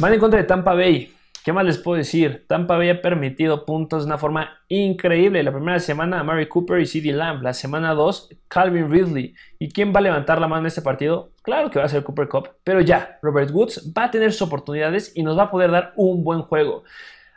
Van 0.00 0.14
en 0.14 0.18
contra 0.20 0.40
de 0.40 0.46
Tampa 0.46 0.72
Bay. 0.72 1.15
¿Qué 1.46 1.52
más 1.52 1.64
les 1.64 1.78
puedo 1.78 1.96
decir? 1.96 2.44
Tampa 2.48 2.74
había 2.74 3.00
permitido 3.00 3.64
puntos 3.64 4.02
de 4.02 4.06
una 4.06 4.18
forma 4.18 4.58
increíble. 4.66 5.44
La 5.44 5.52
primera 5.52 5.78
semana, 5.78 6.24
Mary 6.24 6.48
Cooper 6.48 6.80
y 6.80 6.86
CD 6.86 7.12
Lamb. 7.12 7.40
La 7.40 7.54
semana 7.54 7.94
2, 7.94 8.30
Calvin 8.48 8.90
Ridley. 8.90 9.32
¿Y 9.60 9.68
quién 9.68 9.94
va 9.94 10.00
a 10.00 10.02
levantar 10.02 10.40
la 10.40 10.48
mano 10.48 10.62
en 10.62 10.66
este 10.66 10.82
partido? 10.82 11.30
Claro 11.42 11.70
que 11.70 11.78
va 11.78 11.84
a 11.84 11.88
ser 11.88 12.02
Cooper 12.02 12.28
Cup. 12.28 12.48
Pero 12.64 12.80
ya, 12.80 13.20
Robert 13.22 13.52
Woods 13.52 13.92
va 13.96 14.06
a 14.06 14.10
tener 14.10 14.32
sus 14.32 14.42
oportunidades 14.42 15.12
y 15.14 15.22
nos 15.22 15.38
va 15.38 15.44
a 15.44 15.50
poder 15.52 15.70
dar 15.70 15.92
un 15.94 16.24
buen 16.24 16.42
juego. 16.42 16.82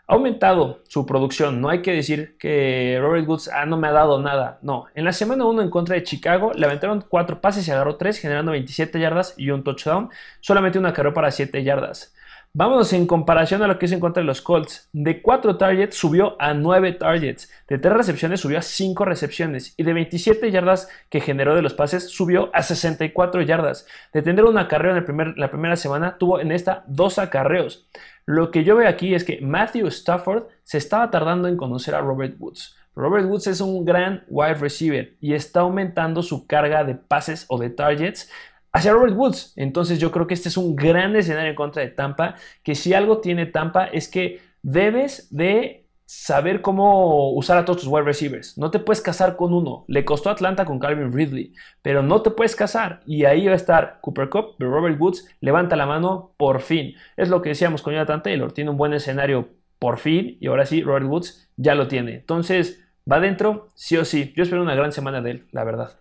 Ha 0.08 0.16
aumentado 0.16 0.80
su 0.88 1.06
producción. 1.06 1.62
No 1.62 1.70
hay 1.70 1.84
que 1.84 1.94
decir 1.94 2.36
que 2.40 2.98
Robert 3.00 3.28
Woods 3.28 3.52
ah, 3.54 3.68
no 3.68 3.78
me 3.78 3.90
ha 3.90 3.92
dado 3.92 4.20
nada. 4.20 4.58
No. 4.64 4.88
En 4.96 5.06
la 5.06 5.14
semana 5.14 5.46
1 5.46 5.62
en 5.62 5.70
contra 5.70 5.94
de 5.94 6.02
Chicago, 6.02 6.52
le 6.56 6.66
aventaron 6.66 7.06
4 7.08 7.42
pases 7.42 7.68
y 7.68 7.70
agarró 7.70 7.96
3, 7.98 8.18
generando 8.18 8.54
27 8.54 9.00
yardas 9.00 9.36
y 9.38 9.52
un 9.52 9.64
touchdown. 9.64 10.10
Solamente 10.40 10.80
una 10.80 10.94
carrera 10.94 11.14
para 11.14 11.30
7 11.30 11.64
yardas. 11.64 12.16
Vámonos 12.52 12.94
en 12.94 13.06
comparación 13.06 13.62
a 13.62 13.68
lo 13.68 13.78
que 13.78 13.86
hizo 13.86 13.96
en 13.96 14.26
los 14.26 14.42
Colts. 14.42 14.90
De 14.92 15.22
4 15.22 15.58
targets 15.58 15.96
subió 15.96 16.36
a 16.42 16.56
9 16.56 16.94
targets. 16.94 17.52
De 17.68 17.78
3 17.78 17.94
recepciones 17.96 18.40
subió 18.40 18.58
a 18.58 18.64
5 18.64 19.06
recepciones. 19.06 19.76
Y 19.78 19.84
de 19.84 19.94
27 19.94 20.50
yardas 20.50 20.90
que 21.12 21.22
generó 21.22 21.54
de 21.54 21.62
los 21.62 21.76
pases 21.76 22.10
subió 22.10 22.50
a 22.56 22.64
64 22.64 23.44
yardas. 23.44 23.86
De 24.14 24.24
tener 24.24 24.46
una 24.46 24.62
acarreo 24.62 24.98
en 24.98 25.36
la 25.38 25.52
primera 25.52 25.76
semana 25.76 26.18
tuvo 26.18 26.40
en 26.40 26.52
esta 26.52 26.84
2 26.88 27.20
acarreos. 27.20 27.88
Lo 28.26 28.50
que 28.50 28.64
yo 28.64 28.76
veo 28.76 28.90
aquí 28.90 29.14
es 29.14 29.24
que 29.24 29.40
Matthew 29.42 29.86
Stafford 29.88 30.48
se 30.64 30.80
estaba 30.80 31.12
tardando 31.12 31.48
en 31.48 31.56
conocer 31.56 31.94
a 31.94 32.02
Robert 32.02 32.36
Woods. 32.40 32.76
Robert 32.96 33.28
Woods 33.28 33.48
es 33.48 33.62
un 33.62 33.86
gran 33.86 34.26
wide 34.28 34.56
receiver 34.56 35.16
y 35.22 35.34
está 35.34 35.62
aumentando 35.62 36.22
su 36.22 36.48
carga 36.48 36.84
de 36.84 36.96
pases 36.96 37.46
o 37.48 37.58
de 37.58 37.70
targets 37.70 38.30
hacia 38.72 38.94
Robert 38.94 39.16
Woods. 39.16 39.54
Entonces 39.56 40.00
yo 40.00 40.12
creo 40.12 40.28
que 40.28 40.34
este 40.34 40.50
es 40.50 40.58
un 40.58 40.76
gran 40.76 41.16
escenario 41.16 41.50
en 41.50 41.56
contra 41.56 41.82
de 41.82 41.90
Tampa, 41.90 42.36
que 42.64 42.76
si 42.76 42.94
algo 42.94 43.20
tiene 43.20 43.46
Tampa 43.46 43.86
es 43.86 44.08
que 44.08 44.42
debes 44.62 45.28
de 45.36 45.90
saber 46.06 46.62
cómo 46.62 47.32
usar 47.34 47.60
a 47.60 47.66
todos 47.66 47.82
tus 47.82 47.88
wide 47.88 48.04
receivers. 48.04 48.58
No 48.58 48.72
te 48.72 48.80
puedes 48.80 49.00
casar 49.00 49.36
con 49.36 49.54
uno. 49.54 49.86
Le 49.88 50.06
costó 50.06 50.32
Atlanta 50.32 50.66
con 50.66 50.80
Calvin 50.80 51.14
Ridley, 51.14 51.54
pero 51.84 52.02
no 52.02 52.24
te 52.24 52.32
puedes 52.32 52.56
casar. 52.56 53.02
Y 53.06 53.26
ahí 53.26 53.46
va 53.46 53.54
a 53.54 53.56
estar 53.56 54.00
Cooper 54.02 54.28
Cup, 54.30 54.56
pero 54.58 54.72
Robert 54.72 55.00
Woods 55.00 55.28
levanta 55.40 55.76
la 55.76 55.86
mano 55.86 56.34
por 56.38 56.62
fin. 56.62 56.96
Es 57.16 57.30
lo 57.30 57.44
que 57.44 57.50
decíamos 57.50 57.84
con 57.84 57.94
Jonathan 57.94 58.24
Taylor. 58.24 58.52
Tiene 58.52 58.72
un 58.72 58.78
buen 58.78 58.94
escenario 58.94 59.50
por 59.78 60.00
fin 60.00 60.36
y 60.40 60.48
ahora 60.48 60.66
sí, 60.66 60.82
Robert 60.82 61.06
Woods 61.06 61.48
ya 61.58 61.76
lo 61.76 61.88
tiene. 61.88 62.16
Entonces, 62.16 62.84
va 63.10 63.18
adentro, 63.18 63.68
sí 63.76 63.96
o 63.98 64.04
sí. 64.04 64.34
Yo 64.36 64.42
espero 64.42 64.64
una 64.64 64.74
gran 64.74 64.92
semana 64.92 65.22
de 65.22 65.32
él, 65.32 65.48
la 65.52 65.64
verdad. 65.64 65.92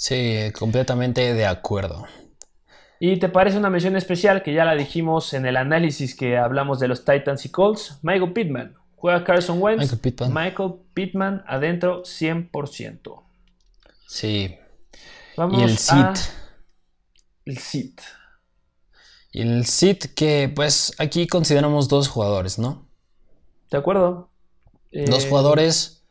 Sí, 0.00 0.50
completamente 0.58 1.34
de 1.34 1.44
acuerdo. 1.44 2.06
¿Y 2.98 3.18
te 3.18 3.28
parece 3.28 3.58
una 3.58 3.68
mención 3.68 3.96
especial 3.96 4.42
que 4.42 4.54
ya 4.54 4.64
la 4.64 4.74
dijimos 4.74 5.34
en 5.34 5.44
el 5.44 5.58
análisis 5.58 6.14
que 6.14 6.38
hablamos 6.38 6.80
de 6.80 6.88
los 6.88 7.04
Titans 7.04 7.44
y 7.44 7.50
Colts? 7.50 7.98
Michael 8.00 8.32
Pittman. 8.32 8.74
Juega 8.94 9.24
Carson 9.24 9.60
Wentz. 9.60 9.82
Michael 9.82 10.00
Pittman. 10.00 10.32
Michael 10.32 10.72
Pittman 10.94 11.44
adentro 11.46 12.02
100%. 12.02 13.22
Sí. 14.06 14.56
Vamos 15.36 15.60
y 15.60 15.64
el 15.64 15.76
SIT. 15.76 16.16
El 17.44 17.58
SIT. 17.58 18.00
Y 19.32 19.42
el 19.42 19.66
SIT 19.66 20.14
que 20.14 20.50
pues 20.56 20.94
aquí 20.96 21.26
consideramos 21.26 21.88
dos 21.88 22.08
jugadores, 22.08 22.58
¿no? 22.58 22.88
De 23.70 23.76
acuerdo. 23.76 24.30
Dos 24.92 25.26
eh, 25.26 25.28
jugadores. 25.28 26.06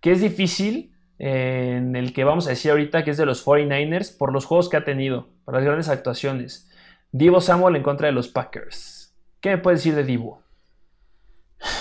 Que 0.00 0.10
es 0.10 0.20
difícil 0.20 0.95
en 1.18 1.96
el 1.96 2.12
que 2.12 2.24
vamos 2.24 2.46
a 2.46 2.50
decir 2.50 2.70
ahorita 2.70 3.04
que 3.04 3.10
es 3.10 3.16
de 3.16 3.26
los 3.26 3.44
49ers 3.44 4.16
por 4.16 4.32
los 4.32 4.44
juegos 4.44 4.68
que 4.68 4.76
ha 4.76 4.84
tenido, 4.84 5.28
por 5.44 5.54
las 5.54 5.64
grandes 5.64 5.88
actuaciones. 5.88 6.68
Divo 7.12 7.40
Samuel 7.40 7.76
en 7.76 7.82
contra 7.82 8.06
de 8.06 8.12
los 8.12 8.28
Packers. 8.28 9.14
¿Qué 9.40 9.50
me 9.50 9.58
puedes 9.58 9.80
decir 9.80 9.94
de 9.94 10.04
Divo? 10.04 10.42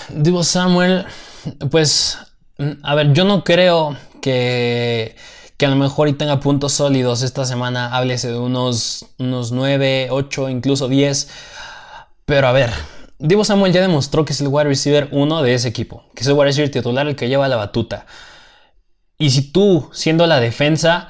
Divo 0.09 0.43
Samuel, 0.43 1.05
pues, 1.71 2.17
a 2.83 2.95
ver, 2.95 3.11
yo 3.13 3.25
no 3.25 3.43
creo 3.43 3.97
que, 4.21 5.15
que 5.57 5.65
a 5.65 5.69
lo 5.69 5.75
mejor 5.75 6.07
y 6.07 6.13
tenga 6.13 6.39
puntos 6.39 6.73
sólidos 6.73 7.21
esta 7.21 7.45
semana, 7.45 7.95
háblese 7.95 8.31
de 8.31 8.37
unos, 8.37 9.07
unos 9.17 9.51
9, 9.51 10.07
8, 10.11 10.49
incluso 10.49 10.87
10. 10.87 11.29
Pero 12.25 12.47
a 12.47 12.51
ver, 12.51 12.71
Divo 13.19 13.43
Samuel 13.43 13.73
ya 13.73 13.81
demostró 13.81 14.25
que 14.25 14.33
es 14.33 14.41
el 14.41 14.47
wide 14.47 14.65
receiver 14.65 15.09
1 15.11 15.41
de 15.41 15.53
ese 15.53 15.67
equipo, 15.67 16.05
que 16.15 16.21
es 16.21 16.27
el 16.27 16.33
wide 16.33 16.45
receiver 16.45 16.71
titular 16.71 17.07
el 17.07 17.15
que 17.15 17.27
lleva 17.27 17.47
la 17.47 17.55
batuta. 17.55 18.05
Y 19.17 19.29
si 19.29 19.51
tú, 19.51 19.89
siendo 19.93 20.27
la 20.27 20.39
defensa, 20.39 21.09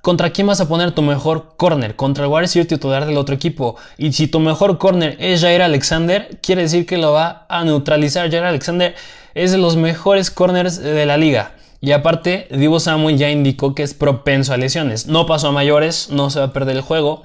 ¿contra 0.00 0.30
quién 0.30 0.46
vas 0.46 0.60
a 0.60 0.68
poner 0.68 0.92
tu 0.92 1.02
mejor 1.02 1.54
corner? 1.56 1.96
Contra 1.96 2.24
el 2.24 2.30
wide 2.30 2.42
receiver 2.42 2.66
titular 2.66 3.04
del 3.04 3.18
otro 3.18 3.34
equipo. 3.34 3.76
Y 3.98 4.12
si 4.12 4.28
tu 4.28 4.40
mejor 4.40 4.78
corner 4.78 5.16
es 5.20 5.42
Jair 5.42 5.62
Alexander, 5.62 6.38
quiere 6.42 6.62
decir 6.62 6.86
que 6.86 6.96
lo 6.96 7.12
va 7.12 7.46
a 7.48 7.64
neutralizar. 7.64 8.30
Jair 8.30 8.44
Alexander 8.44 8.94
es 9.34 9.52
de 9.52 9.58
los 9.58 9.76
mejores 9.76 10.30
corners 10.30 10.78
de 10.78 11.04
la 11.04 11.16
liga. 11.16 11.52
Y 11.80 11.92
aparte, 11.92 12.48
Divo 12.50 12.80
Samuel 12.80 13.18
ya 13.18 13.30
indicó 13.30 13.74
que 13.74 13.82
es 13.82 13.94
propenso 13.94 14.52
a 14.52 14.56
lesiones. 14.56 15.06
No 15.06 15.26
pasó 15.26 15.48
a 15.48 15.52
mayores, 15.52 16.08
no 16.10 16.30
se 16.30 16.40
va 16.40 16.46
a 16.46 16.52
perder 16.52 16.76
el 16.76 16.82
juego. 16.82 17.22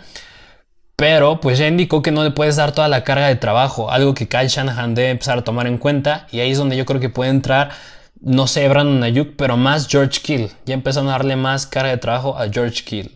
Pero 0.96 1.40
pues 1.40 1.58
ya 1.58 1.68
indicó 1.68 2.04
que 2.04 2.12
no 2.12 2.24
le 2.24 2.32
puedes 2.32 2.56
dar 2.56 2.72
toda 2.72 2.88
la 2.88 3.04
carga 3.04 3.28
de 3.28 3.36
trabajo, 3.36 3.90
algo 3.90 4.14
que 4.14 4.28
Kyle 4.28 4.48
Shanahan 4.48 4.94
debe 4.94 5.10
empezar 5.10 5.40
a 5.40 5.44
tomar 5.44 5.66
en 5.66 5.80
cuenta. 5.80 6.28
Y 6.32 6.40
ahí 6.40 6.52
es 6.52 6.58
donde 6.60 6.78
yo 6.78 6.86
creo 6.86 7.00
que 7.02 7.10
puede 7.10 7.32
entrar 7.32 7.72
no 8.24 8.48
sé, 8.48 8.68
Brandon 8.70 9.04
Ayuk, 9.04 9.36
pero 9.36 9.58
más 9.58 9.88
George 9.88 10.22
Kill. 10.22 10.50
Ya 10.66 10.74
empezaron 10.74 11.10
a 11.10 11.14
darle 11.14 11.36
más 11.36 11.68
carga 11.68 11.92
de 11.92 11.98
trabajo 11.98 12.38
a 12.38 12.50
George 12.50 12.84
Kill. 12.84 13.12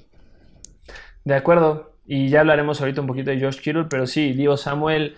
De 1.24 1.36
acuerdo. 1.36 1.94
Y 2.06 2.30
ya 2.30 2.42
hablaremos 2.42 2.80
ahorita 2.80 3.02
un 3.02 3.08
poquito 3.08 3.32
de 3.32 3.40
George 3.40 3.60
Kittle, 3.60 3.86
pero 3.90 4.08
sí, 4.08 4.32
Divo 4.34 4.56
Samuel. 4.56 5.16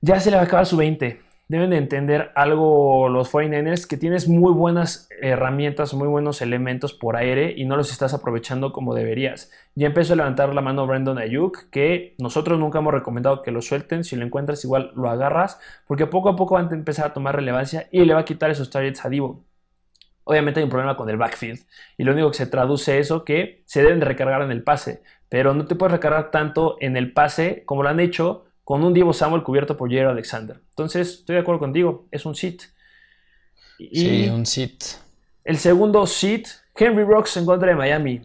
ya 0.00 0.18
se 0.18 0.30
le 0.30 0.36
va 0.36 0.42
a 0.42 0.46
acabar 0.46 0.66
su 0.66 0.76
20 0.76 1.20
deben 1.54 1.70
de 1.70 1.76
entender 1.76 2.32
algo 2.34 3.08
los 3.08 3.32
49ers, 3.32 3.86
que 3.86 3.96
tienes 3.96 4.28
muy 4.28 4.52
buenas 4.52 5.08
herramientas, 5.20 5.94
muy 5.94 6.08
buenos 6.08 6.42
elementos 6.42 6.92
por 6.92 7.16
aire 7.16 7.54
y 7.56 7.64
no 7.64 7.76
los 7.76 7.92
estás 7.92 8.12
aprovechando 8.12 8.72
como 8.72 8.92
deberías. 8.92 9.52
Ya 9.76 9.86
empezó 9.86 10.14
a 10.14 10.16
levantar 10.16 10.52
la 10.52 10.62
mano 10.62 10.84
Brandon 10.86 11.16
Ayuk, 11.16 11.70
que 11.70 12.16
nosotros 12.18 12.58
nunca 12.58 12.80
hemos 12.80 12.92
recomendado 12.92 13.42
que 13.42 13.52
lo 13.52 13.62
suelten. 13.62 14.02
Si 14.02 14.16
lo 14.16 14.26
encuentras 14.26 14.64
igual 14.64 14.90
lo 14.96 15.08
agarras, 15.08 15.60
porque 15.86 16.06
poco 16.06 16.28
a 16.28 16.34
poco 16.34 16.54
van 16.54 16.68
a 16.72 16.74
empezar 16.74 17.06
a 17.06 17.12
tomar 17.12 17.36
relevancia 17.36 17.88
y 17.92 18.04
le 18.04 18.14
va 18.14 18.20
a 18.20 18.24
quitar 18.24 18.50
esos 18.50 18.70
targets 18.70 19.04
a 19.04 19.08
Divo. 19.08 19.44
Obviamente 20.24 20.58
hay 20.58 20.64
un 20.64 20.70
problema 20.70 20.96
con 20.96 21.08
el 21.08 21.18
backfield 21.18 21.60
y 21.96 22.02
lo 22.02 22.12
único 22.12 22.30
que 22.32 22.38
se 22.38 22.46
traduce 22.46 22.98
eso 22.98 23.24
que 23.24 23.62
se 23.66 23.82
deben 23.82 24.00
de 24.00 24.06
recargar 24.06 24.42
en 24.42 24.50
el 24.50 24.64
pase, 24.64 25.02
pero 25.28 25.54
no 25.54 25.66
te 25.66 25.76
puedes 25.76 25.92
recargar 25.92 26.30
tanto 26.30 26.78
en 26.80 26.96
el 26.96 27.12
pase 27.12 27.62
como 27.64 27.84
lo 27.84 27.90
han 27.90 28.00
hecho 28.00 28.46
con 28.64 28.82
un 28.82 28.94
Divo 28.94 29.12
Samuel 29.12 29.42
cubierto 29.42 29.76
por 29.76 29.90
Jerry 29.90 30.10
Alexander. 30.10 30.60
Entonces, 30.70 31.20
estoy 31.20 31.34
de 31.34 31.42
acuerdo 31.42 31.60
contigo, 31.60 32.08
es 32.10 32.26
un 32.26 32.34
sit. 32.34 32.62
sí, 33.78 34.28
un 34.28 34.46
sit. 34.46 34.82
El 35.44 35.58
segundo 35.58 36.06
sit, 36.06 36.48
Henry 36.74 37.04
Rocks 37.04 37.36
en 37.36 37.44
contra 37.44 37.68
de 37.68 37.76
Miami. 37.76 38.22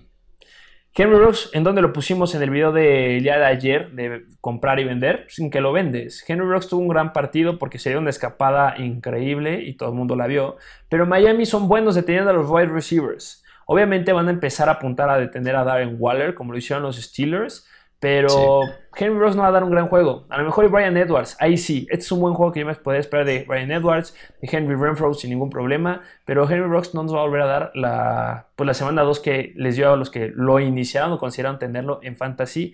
Henry 0.95 1.17
Rocks, 1.17 1.49
¿en 1.53 1.63
donde 1.63 1.81
lo 1.81 1.93
pusimos 1.93 2.33
en 2.33 2.41
el 2.41 2.49
video 2.49 2.71
de 2.71 3.19
día 3.21 3.37
de 3.37 3.45
ayer 3.45 3.91
de 3.91 4.25
comprar 4.41 4.79
y 4.79 4.85
vender? 4.85 5.25
Sin 5.29 5.49
que 5.49 5.61
lo 5.61 5.71
vendes. 5.71 6.23
Henry 6.27 6.47
Rocks 6.47 6.67
tuvo 6.67 6.81
un 6.81 6.87
gran 6.87 7.13
partido 7.13 7.59
porque 7.59 7.77
se 7.77 7.89
dio 7.89 7.99
una 7.99 8.09
escapada 8.09 8.75
increíble 8.77 9.61
y 9.63 9.75
todo 9.75 9.89
el 9.89 9.95
mundo 9.95 10.15
la 10.15 10.27
vio. 10.27 10.57
Pero 10.89 11.05
Miami 11.05 11.45
son 11.45 11.67
buenos 11.67 11.95
deteniendo 11.95 12.31
a 12.31 12.33
los 12.33 12.49
wide 12.49 12.67
receivers. 12.67 13.43
Obviamente 13.65 14.13
van 14.13 14.27
a 14.27 14.31
empezar 14.31 14.67
a 14.67 14.73
apuntar 14.73 15.09
a 15.09 15.19
detener 15.19 15.55
a 15.55 15.63
Darren 15.63 15.97
Waller, 15.99 16.33
como 16.33 16.53
lo 16.53 16.57
hicieron 16.57 16.83
los 16.83 16.97
Steelers. 16.97 17.67
Pero 17.99 18.61
Henry 18.95 19.19
Rocks 19.19 19.35
no 19.35 19.41
va 19.41 19.49
a 19.49 19.51
dar 19.51 19.63
un 19.63 19.71
gran 19.71 19.87
juego. 19.87 20.25
A 20.29 20.37
lo 20.37 20.45
mejor 20.45 20.63
y 20.63 20.67
Brian 20.69 20.95
Edwards, 20.95 21.35
ahí 21.39 21.57
sí. 21.57 21.85
Este 21.89 22.05
es 22.05 22.11
un 22.13 22.21
buen 22.21 22.33
juego 22.33 22.53
que 22.53 22.61
yo 22.61 22.65
me 22.65 22.73
podría 22.75 23.01
esperar 23.01 23.25
de 23.25 23.43
Brian 23.45 23.71
Edwards, 23.71 24.15
de 24.41 24.49
Henry 24.49 24.75
Renfro 24.75 25.13
sin 25.13 25.31
ningún 25.31 25.49
problema. 25.49 26.01
Pero 26.25 26.49
Henry 26.49 26.67
Rocks 26.67 26.93
no 26.93 27.03
nos 27.03 27.13
va 27.13 27.19
a 27.19 27.23
volver 27.23 27.41
a 27.41 27.45
dar 27.45 27.71
la, 27.75 28.47
pues 28.55 28.65
la 28.65 28.73
semana 28.73 29.01
2 29.03 29.19
que 29.19 29.53
les 29.57 29.75
dio 29.75 29.91
a 29.91 29.97
los 29.97 30.09
que 30.09 30.31
lo 30.33 30.59
iniciaron 30.61 31.11
o 31.11 31.19
consideraron 31.19 31.59
tenerlo 31.59 31.99
en 32.01 32.15
fantasy. 32.15 32.73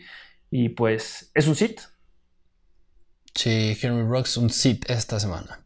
Y 0.51 0.69
pues 0.69 1.31
es 1.33 1.47
un 1.47 1.55
sit. 1.55 1.81
Sí, 3.33 3.77
Henry 3.81 4.07
Rocks 4.07 4.37
un 4.37 4.51
sit 4.51 4.89
esta 4.89 5.19
semana. 5.19 5.65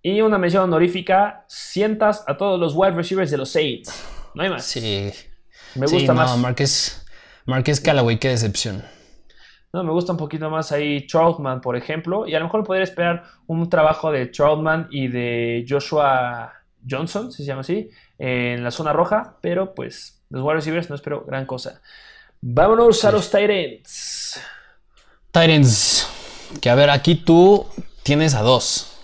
Y 0.00 0.22
una 0.22 0.38
mención 0.38 0.64
honorífica, 0.64 1.44
sientas 1.48 2.24
a 2.26 2.36
todos 2.36 2.58
los 2.58 2.74
wide 2.74 2.92
receivers 2.92 3.30
de 3.30 3.36
los 3.36 3.50
Saints. 3.50 4.04
No 4.34 4.42
hay 4.42 4.50
más. 4.50 4.64
Sí. 4.64 5.10
Me 5.74 5.86
gusta 5.86 6.12
más. 6.12 6.36
Marquez, 6.38 7.03
Marquez 7.46 7.80
Callaway, 7.80 8.18
qué 8.18 8.28
decepción. 8.28 8.82
No, 9.72 9.82
me 9.82 9.90
gusta 9.90 10.12
un 10.12 10.18
poquito 10.18 10.48
más 10.50 10.70
ahí 10.70 11.06
Troutman, 11.06 11.60
por 11.60 11.76
ejemplo. 11.76 12.26
Y 12.28 12.34
a 12.34 12.38
lo 12.38 12.44
mejor 12.44 12.62
podría 12.64 12.84
esperar 12.84 13.24
un 13.46 13.68
trabajo 13.68 14.12
de 14.12 14.26
Troutman 14.26 14.86
y 14.90 15.08
de 15.08 15.66
Joshua 15.68 16.52
Johnson, 16.88 17.32
si 17.32 17.38
se 17.38 17.48
llama 17.48 17.62
así, 17.62 17.90
en 18.16 18.62
la 18.62 18.70
zona 18.70 18.92
roja. 18.92 19.36
Pero 19.40 19.74
pues 19.74 20.22
los 20.30 20.42
wide 20.42 20.54
receivers 20.54 20.88
no 20.88 20.94
espero 20.94 21.24
gran 21.24 21.44
cosa. 21.44 21.82
Vámonos 22.40 23.04
a 23.04 23.10
los 23.10 23.30
Tyrants. 23.30 24.40
Tyrants. 25.32 26.08
Que 26.60 26.70
a 26.70 26.76
ver, 26.76 26.88
aquí 26.88 27.16
tú 27.16 27.66
tienes 28.04 28.34
a 28.34 28.42
dos. 28.42 28.96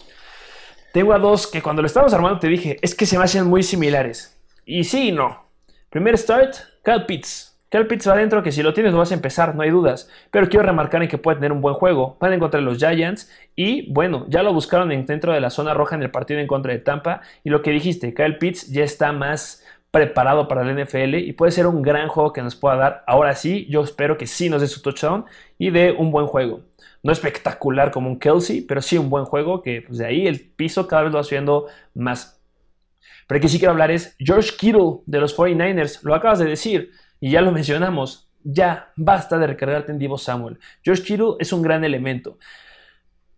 Tengo 0.93 1.13
a 1.13 1.19
dos 1.19 1.47
que 1.47 1.63
cuando 1.63 1.83
lo 1.83 1.87
estábamos 1.87 2.15
armando 2.15 2.39
te 2.39 2.47
dije, 2.49 2.79
es 2.81 2.95
que 2.95 3.07
se 3.07 3.19
me 3.19 3.25
hacen 3.25 3.47
muy 3.47 3.63
similares. 3.63 4.37
Y 4.65 4.85
sí 4.85 5.09
y 5.09 5.13
no. 5.13 5.47
Primer 5.89 6.17
start, 6.17 6.55
Cal 6.85 7.07
Pitts. 7.07 7.50
Cal 7.71 7.87
Pitts 7.87 8.09
va 8.09 8.15
adentro 8.15 8.43
que 8.43 8.51
si 8.51 8.65
lo 8.65 8.75
tienes 8.75 8.93
lo 8.93 8.99
vas 8.99 9.13
a 9.13 9.15
empezar, 9.15 9.55
no 9.55 9.63
hay 9.63 9.71
dudas. 9.71 10.11
Pero 10.33 10.49
quiero 10.49 10.67
remarcar 10.67 11.03
en 11.03 11.09
que 11.09 11.19
puede 11.19 11.37
tener 11.37 11.53
un 11.53 11.61
buen 11.61 11.77
juego. 11.77 12.17
Van 12.21 12.33
en 12.33 12.41
contra 12.41 12.59
de 12.59 12.67
los 12.67 12.79
Giants 12.79 13.31
y 13.55 13.91
bueno, 13.93 14.27
ya 14.29 14.43
lo 14.43 14.53
buscaron 14.53 14.89
dentro 14.89 15.33
de 15.33 15.41
la 15.41 15.51
zona 15.51 15.73
roja 15.73 15.95
en 15.95 16.03
el 16.03 16.11
partido 16.11 16.41
en 16.41 16.49
contra 16.49 16.73
de 16.73 16.81
Tampa. 16.81 17.21
Y 17.45 17.51
lo 17.51 17.63
que 17.63 17.71
dijiste, 17.71 18.13
Kyle 18.13 18.39
Pitts 18.39 18.69
ya 18.69 18.83
está 18.83 19.13
más 19.13 19.65
preparado 19.93 20.49
para 20.49 20.63
el 20.63 20.85
NFL 20.85 21.15
y 21.17 21.33
puede 21.33 21.53
ser 21.53 21.69
un 21.69 21.81
gran 21.81 22.09
juego 22.09 22.33
que 22.33 22.43
nos 22.43 22.57
pueda 22.57 22.75
dar. 22.77 23.05
Ahora 23.07 23.37
sí, 23.37 23.67
yo 23.71 23.83
espero 23.83 24.19
que 24.19 24.27
sí 24.27 24.49
nos 24.49 24.63
dé 24.63 24.67
su 24.67 24.83
touchdown 24.83 25.25
y 25.57 25.71
dé 25.71 25.93
un 25.93 26.11
buen 26.11 26.27
juego. 26.27 26.63
No 27.05 27.13
espectacular 27.13 27.93
como 27.93 28.09
un 28.09 28.19
Kelsey, 28.19 28.63
pero 28.63 28.83
sí 28.83 28.99
un 28.99 29.11
buen 29.11 29.25
juego 29.25 29.63
que 29.63 29.83
pues, 29.83 29.99
de 29.99 30.07
ahí 30.07 30.27
el 30.27 30.41
piso 30.41 30.89
cada 30.89 31.03
vez 31.03 31.13
lo 31.13 31.19
va 31.19 31.25
subiendo 31.25 31.67
más. 31.95 32.41
Pero 33.29 33.37
el 33.37 33.43
que 33.43 33.49
sí 33.49 33.59
quiero 33.59 33.73
hablar 33.73 33.93
es 33.93 34.17
George 34.19 34.57
Kittle 34.59 35.03
de 35.07 35.21
los 35.21 35.37
49ers. 35.37 36.03
Lo 36.03 36.17
acabas 36.17 36.41
de 36.41 36.47
decir. 36.47 36.91
Y 37.21 37.31
ya 37.31 37.43
lo 37.43 37.53
mencionamos, 37.53 38.29
ya 38.43 38.93
basta 38.97 39.39
de 39.39 39.47
recargarte 39.47 39.93
en 39.93 39.99
Divo 39.99 40.19
Samuel. 40.19 40.59
George 40.83 41.03
Kittle 41.03 41.35
es 41.39 41.53
un 41.53 41.63
gran 41.63 41.85
elemento. 41.85 42.39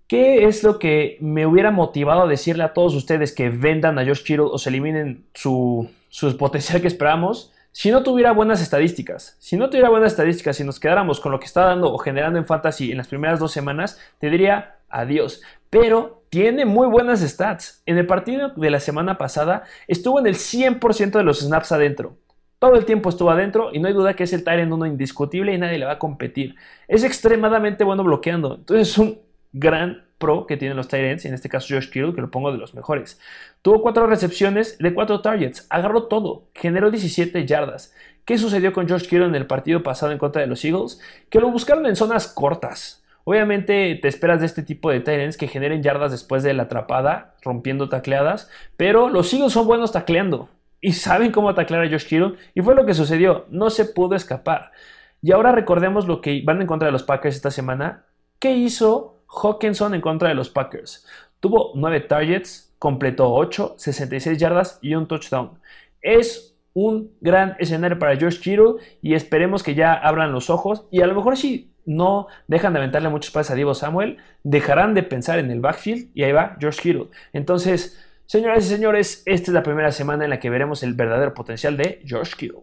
¿Qué 0.07 0.45
es 0.45 0.63
lo 0.63 0.79
que 0.79 1.17
me 1.21 1.47
hubiera 1.47 1.71
motivado 1.71 2.23
a 2.23 2.27
decirle 2.27 2.65
a 2.65 2.75
todos 2.75 2.95
ustedes 2.95 3.33
que 3.33 3.49
vendan 3.49 3.99
a 3.99 4.05
George 4.05 4.23
Kittle 4.23 4.47
o 4.51 4.59
se 4.59 4.69
eliminen 4.69 5.27
su, 5.35 5.91
su 6.09 6.37
potencial 6.37 6.81
que 6.81 6.89
esperamos? 6.89 7.53
Si 7.73 7.91
no 7.91 8.03
tuviera 8.03 8.33
buenas 8.33 8.61
estadísticas, 8.61 9.37
si 9.41 9.57
no 9.57 9.71
tuviera 9.71 9.89
buenas 9.89 10.13
estadísticas, 10.13 10.59
si 10.59 10.65
nos 10.65 10.79
quedáramos 10.79 11.19
con 11.21 11.33
lo 11.33 11.41
que 11.41 11.47
está 11.47 11.65
dando 11.65 11.91
o 11.91 11.97
generando 11.97 12.39
en 12.39 12.45
fantasy 12.45 12.93
en 12.93 12.99
las 12.99 13.09
primeras 13.09 13.41
dos 13.41 13.51
semanas, 13.51 13.99
te 14.19 14.29
diría 14.29 14.77
adiós. 14.91 15.41
Pero 15.71 16.23
tiene 16.29 16.67
muy 16.67 16.87
buenas 16.87 17.21
stats. 17.21 17.83
En 17.87 17.97
el 17.97 18.07
partido 18.07 18.51
de 18.51 18.71
la 18.71 18.81
semana 18.81 19.17
pasada 19.17 19.65
estuvo 19.89 20.21
en 20.21 20.27
el 20.27 20.35
100% 20.35 21.13
de 21.13 21.25
los 21.25 21.41
snaps 21.41 21.73
adentro. 21.73 22.19
Todo 22.63 22.77
el 22.77 22.85
tiempo 22.85 23.09
estuvo 23.09 23.29
adentro 23.29 23.71
y 23.73 23.81
no 23.81 23.89
hay 23.89 23.93
duda 23.93 24.15
que 24.15 24.23
es 24.23 24.33
el 24.33 24.45
Tyrant 24.45 24.73
uno 24.73 24.87
indiscutible 24.87 25.53
y 25.53 25.59
nadie 25.59 25.79
le 25.79 25.85
va 25.85 25.95
a 25.95 25.99
competir. 25.99 26.55
Es 26.87 27.03
extremadamente 27.03 27.83
bueno 27.83 28.05
bloqueando. 28.05 28.55
Entonces 28.55 28.91
es 28.91 28.99
un 28.99 29.19
gran 29.53 30.05
pro 30.19 30.47
que 30.47 30.57
tienen 30.57 30.77
los 30.77 30.87
Tyrants, 30.87 31.25
en 31.25 31.35
este 31.35 31.49
caso 31.49 31.75
Josh 31.75 31.91
Kittle, 31.91 32.15
que 32.15 32.21
lo 32.21 32.31
pongo 32.31 32.53
de 32.53 32.59
los 32.59 32.73
mejores. 32.73 33.19
Tuvo 33.63 33.83
cuatro 33.83 34.07
recepciones 34.07 34.79
de 34.79 34.95
cuatro 34.95 35.23
targets, 35.23 35.67
agarró 35.71 36.05
todo, 36.05 36.45
generó 36.55 36.93
17 36.93 37.45
yardas. 37.47 37.97
¿Qué 38.25 38.39
sucedió 38.39 38.73
con 38.73 38.89
Josh 38.89 39.09
Kittle 39.09 39.25
en 39.25 39.35
el 39.35 39.49
partido 39.49 39.83
pasado 39.83 40.13
en 40.13 40.19
contra 40.19 40.41
de 40.41 40.47
los 40.47 40.65
Eagles? 40.65 41.01
Que 41.31 41.41
lo 41.41 41.51
buscaron 41.51 41.85
en 41.87 41.97
zonas 41.97 42.29
cortas. 42.29 43.03
Obviamente 43.25 43.99
te 44.01 44.07
esperas 44.07 44.39
de 44.39 44.47
este 44.47 44.63
tipo 44.63 44.93
de 44.93 45.01
Tyrants 45.01 45.37
que 45.37 45.49
generen 45.49 45.83
yardas 45.83 46.13
después 46.13 46.45
de 46.45 46.55
la 46.55 46.63
atrapada, 46.63 47.35
rompiendo 47.43 47.89
tacleadas, 47.89 48.49
pero 48.77 49.09
los 49.09 49.35
Eagles 49.35 49.53
son 49.53 49.67
buenos 49.67 49.91
tacleando 49.91 50.49
y 50.83 50.93
saben 50.93 51.33
cómo 51.33 51.55
taclear 51.55 51.85
a 51.85 51.89
Josh 51.89 52.05
Kittle. 52.07 52.35
Y 52.55 52.61
fue 52.61 52.75
lo 52.75 52.85
que 52.85 52.93
sucedió. 52.93 53.47
No 53.49 53.71
se 53.71 53.87
pudo 53.87 54.15
escapar. 54.15 54.73
Y 55.23 55.31
ahora 55.31 55.53
recordemos 55.53 56.07
lo 56.07 56.21
que 56.21 56.43
van 56.45 56.61
en 56.61 56.67
contra 56.67 56.87
de 56.87 56.93
los 56.93 57.05
Packers 57.05 57.37
esta 57.37 57.53
semana. 57.53 58.05
¿Qué 58.41 58.53
hizo 58.53 59.21
Hawkinson 59.29 59.95
en 59.95 60.01
contra 60.01 60.29
de 60.29 60.35
los 60.35 60.51
Packers? 60.51 61.07
Tuvo 61.39 61.71
9 61.77 62.01
targets, 62.01 62.75
completó 62.81 63.33
8, 63.33 63.77
66 63.79 64.37
yardas 64.37 64.81
y 64.83 64.97
un 64.97 65.07
touchdown. 65.07 65.53
Es 66.03 66.57
un 66.75 67.13
gran 67.21 67.55
escenario 67.61 67.99
para 67.99 68.19
Josh 68.19 68.41
Kittle 68.41 68.75
y 69.01 69.15
esperemos 69.15 69.63
que 69.63 69.77
ya 69.77 69.93
abran 69.93 70.33
los 70.33 70.51
ojos 70.51 70.87
y 70.91 71.01
a 71.03 71.07
lo 71.07 71.15
mejor 71.15 71.37
si 71.37 71.71
no 71.85 72.27
dejan 72.49 72.73
de 72.73 72.81
aventarle 72.81 73.09
muchos 73.09 73.31
pases 73.31 73.53
a 73.53 73.55
Divo 73.55 73.75
Samuel, 73.75 74.19
dejarán 74.43 74.95
de 74.95 75.05
pensar 75.05 75.39
en 75.39 75.51
el 75.51 75.61
backfield 75.61 76.11
y 76.15 76.25
ahí 76.25 76.33
va 76.33 76.57
Josh 76.61 76.81
Kittle. 76.81 77.09
Entonces, 77.33 78.03
Señoras 78.27 78.65
y 78.65 78.69
señores, 78.69 79.23
esta 79.27 79.51
es 79.51 79.55
la 79.55 79.63
primera 79.63 79.93
semana 79.93 80.25
en 80.25 80.31
la 80.31 80.41
que 80.41 80.51
veremos 80.51 80.83
el 80.83 80.95
verdadero 80.95 81.35
potencial 81.35 81.77
de 81.77 82.03
George 82.07 82.33
Kittle. 82.37 82.63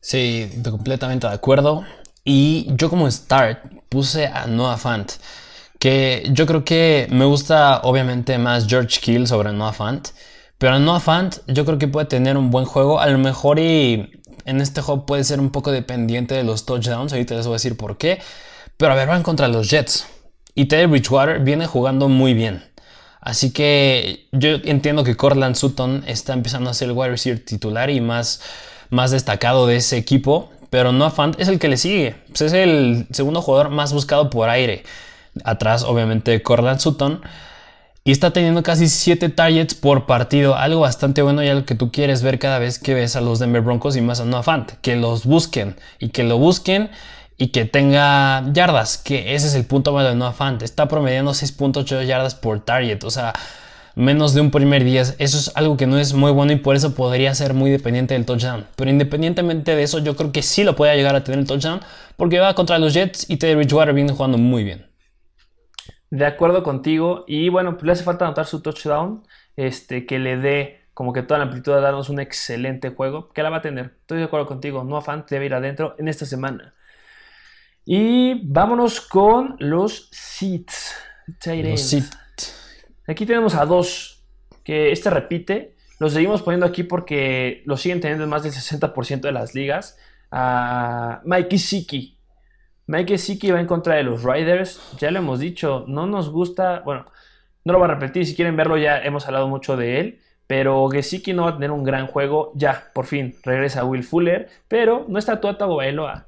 Sí, 0.00 0.48
completamente 0.62 1.26
de 1.26 1.32
acuerdo. 1.34 1.84
Y 2.24 2.68
yo 2.76 2.90
como 2.90 3.10
start 3.10 3.58
puse 3.88 4.26
a 4.26 4.46
Noah 4.46 4.76
Fant, 4.76 5.12
que 5.78 6.28
yo 6.30 6.46
creo 6.46 6.64
que 6.64 7.08
me 7.10 7.24
gusta 7.24 7.80
obviamente 7.82 8.38
más 8.38 8.66
George 8.68 9.00
Kittle 9.00 9.26
sobre 9.26 9.52
Noah 9.52 9.72
Fant, 9.72 10.08
pero 10.58 10.78
Noah 10.78 11.00
Fant 11.00 11.36
yo 11.46 11.64
creo 11.64 11.78
que 11.78 11.88
puede 11.88 12.06
tener 12.06 12.36
un 12.36 12.50
buen 12.50 12.64
juego, 12.64 13.00
a 13.00 13.06
lo 13.08 13.18
mejor 13.18 13.58
y 13.58 14.22
en 14.44 14.60
este 14.60 14.80
juego 14.80 15.06
puede 15.06 15.24
ser 15.24 15.40
un 15.40 15.50
poco 15.50 15.72
dependiente 15.72 16.34
de 16.34 16.44
los 16.44 16.66
touchdowns, 16.66 17.12
ahorita 17.12 17.34
les 17.34 17.46
voy 17.46 17.54
a 17.54 17.56
decir 17.56 17.76
por 17.76 17.98
qué, 17.98 18.20
pero 18.76 18.92
a 18.92 18.96
ver, 18.96 19.08
van 19.08 19.22
contra 19.22 19.48
los 19.48 19.68
Jets. 19.68 20.06
Y 20.54 20.66
Teddy 20.66 20.86
Bridgewater 20.86 21.40
viene 21.40 21.66
jugando 21.66 22.08
muy 22.08 22.32
bien. 22.32 22.62
Así 23.20 23.52
que 23.52 24.26
yo 24.32 24.50
entiendo 24.64 25.02
que 25.02 25.16
Cortland 25.16 25.56
Sutton 25.56 26.04
está 26.06 26.32
empezando 26.32 26.70
a 26.70 26.74
ser 26.74 26.88
el 26.88 26.94
wide 26.96 27.10
receiver 27.10 27.44
titular 27.44 27.90
y 27.90 28.00
más, 28.00 28.40
más 28.90 29.10
destacado 29.10 29.66
de 29.66 29.76
ese 29.76 29.96
equipo. 29.96 30.50
Pero 30.70 30.92
Noah 30.92 31.10
Fant 31.10 31.38
es 31.40 31.48
el 31.48 31.58
que 31.58 31.68
le 31.68 31.76
sigue. 31.76 32.16
Pues 32.28 32.40
es 32.42 32.52
el 32.52 33.06
segundo 33.10 33.42
jugador 33.42 33.70
más 33.70 33.92
buscado 33.92 34.30
por 34.30 34.48
aire. 34.48 34.84
Atrás, 35.44 35.82
obviamente, 35.82 36.42
Cortland 36.42 36.80
Sutton. 36.80 37.20
Y 38.04 38.12
está 38.12 38.32
teniendo 38.32 38.62
casi 38.62 38.88
7 38.88 39.28
targets 39.30 39.74
por 39.74 40.06
partido. 40.06 40.54
Algo 40.54 40.80
bastante 40.80 41.22
bueno 41.22 41.42
y 41.42 41.48
algo 41.48 41.66
que 41.66 41.74
tú 41.74 41.90
quieres 41.90 42.22
ver 42.22 42.38
cada 42.38 42.60
vez 42.60 42.78
que 42.78 42.94
ves 42.94 43.16
a 43.16 43.20
los 43.20 43.40
Denver 43.40 43.62
Broncos 43.62 43.96
y 43.96 44.00
más 44.00 44.20
a 44.20 44.24
Noah 44.24 44.44
Fant. 44.44 44.72
Que 44.82 44.94
los 44.94 45.24
busquen. 45.24 45.76
Y 45.98 46.10
que 46.10 46.22
lo 46.22 46.38
busquen 46.38 46.90
y 47.38 47.48
que 47.48 47.64
tenga 47.64 48.44
yardas, 48.52 48.98
que 48.98 49.34
ese 49.34 49.48
es 49.48 49.54
el 49.54 49.66
punto 49.66 49.92
malo 49.92 50.08
de 50.08 50.14
Noah 50.14 50.32
Fant. 50.32 50.62
Está 50.62 50.88
promediando 50.88 51.32
6.8 51.32 52.04
yardas 52.04 52.34
por 52.34 52.60
target, 52.60 53.04
o 53.04 53.10
sea, 53.10 53.34
menos 53.94 54.34
de 54.34 54.40
un 54.40 54.50
primer 54.50 54.84
día. 54.84 55.02
Eso 55.02 55.16
es 55.18 55.52
algo 55.56 55.76
que 55.76 55.86
no 55.86 55.98
es 55.98 56.14
muy 56.14 56.32
bueno 56.32 56.52
y 56.52 56.56
por 56.56 56.76
eso 56.76 56.94
podría 56.94 57.34
ser 57.34 57.54
muy 57.54 57.70
dependiente 57.70 58.14
del 58.14 58.24
touchdown. 58.24 58.66
Pero 58.76 58.90
independientemente 58.90 59.74
de 59.74 59.82
eso, 59.82 59.98
yo 59.98 60.16
creo 60.16 60.32
que 60.32 60.42
sí 60.42 60.64
lo 60.64 60.76
puede 60.76 60.96
llegar 60.96 61.16
a 61.16 61.24
tener 61.24 61.40
el 61.40 61.46
touchdown 61.46 61.80
porque 62.16 62.38
va 62.38 62.54
contra 62.54 62.78
los 62.78 62.94
Jets 62.94 63.28
y 63.28 63.38
Teddy 63.38 63.56
Bridgewater 63.56 63.94
viene 63.94 64.12
jugando 64.12 64.38
muy 64.38 64.64
bien. 64.64 64.86
De 66.10 66.24
acuerdo 66.24 66.62
contigo. 66.62 67.24
Y 67.26 67.48
bueno, 67.48 67.72
pues 67.72 67.84
le 67.84 67.92
hace 67.92 68.04
falta 68.04 68.24
anotar 68.24 68.46
su 68.46 68.62
touchdown. 68.62 69.24
Este, 69.56 70.06
que 70.06 70.18
le 70.18 70.36
dé 70.36 70.80
como 70.94 71.12
que 71.12 71.22
toda 71.22 71.38
la 71.38 71.44
amplitud 71.44 71.74
de 71.74 71.80
darnos 71.80 72.08
un 72.08 72.20
excelente 72.20 72.90
juego. 72.90 73.30
Que 73.32 73.42
la 73.42 73.50
va 73.50 73.58
a 73.58 73.62
tener. 73.62 73.96
Estoy 74.00 74.18
de 74.18 74.24
acuerdo 74.24 74.46
contigo. 74.46 74.84
No 74.84 74.96
afán, 74.96 75.24
debe 75.28 75.46
ir 75.46 75.54
adentro 75.54 75.94
en 75.98 76.08
esta 76.08 76.24
semana. 76.26 76.74
Y 77.88 78.44
vámonos 78.44 79.00
con 79.00 79.54
los 79.60 80.08
seats. 80.10 80.92
Los 81.28 81.94
Aquí 83.06 83.24
tenemos 83.24 83.54
a 83.54 83.64
dos. 83.64 84.24
Que 84.64 84.90
este 84.90 85.08
repite. 85.08 85.76
Lo 86.00 86.10
seguimos 86.10 86.42
poniendo 86.42 86.66
aquí 86.66 86.82
porque 86.82 87.62
lo 87.64 87.76
siguen 87.76 88.00
teniendo 88.00 88.26
más 88.26 88.42
del 88.42 88.52
60% 88.52 89.20
de 89.20 89.32
las 89.32 89.54
ligas. 89.54 89.96
A 90.32 91.22
Mikey 91.24 91.58
Siki. 91.60 92.18
Mikey 92.88 93.18
Siki 93.18 93.52
va 93.52 93.60
en 93.60 93.68
contra 93.68 93.94
de 93.94 94.02
los 94.02 94.24
Riders. 94.24 94.80
Ya 94.98 95.12
lo 95.12 95.20
hemos 95.20 95.38
dicho, 95.38 95.84
no 95.86 96.08
nos 96.08 96.30
gusta. 96.30 96.80
Bueno, 96.80 97.06
no 97.64 97.72
lo 97.72 97.78
voy 97.78 97.88
a 97.88 97.94
repetir. 97.94 98.26
Si 98.26 98.34
quieren 98.34 98.56
verlo, 98.56 98.76
ya 98.76 98.98
hemos 98.98 99.26
hablado 99.26 99.46
mucho 99.46 99.76
de 99.76 100.00
él. 100.00 100.20
Pero 100.48 100.88
Gesicki 100.88 101.32
no 101.32 101.44
va 101.44 101.50
a 101.50 101.54
tener 101.54 101.70
un 101.70 101.84
gran 101.84 102.08
juego. 102.08 102.50
Ya, 102.56 102.88
por 102.92 103.06
fin, 103.06 103.36
regresa 103.44 103.84
Will 103.84 104.02
Fuller. 104.02 104.48
Pero 104.66 105.06
no 105.08 105.20
está 105.20 105.40
Tua 105.40 105.56
Tagovailoa. 105.56 106.25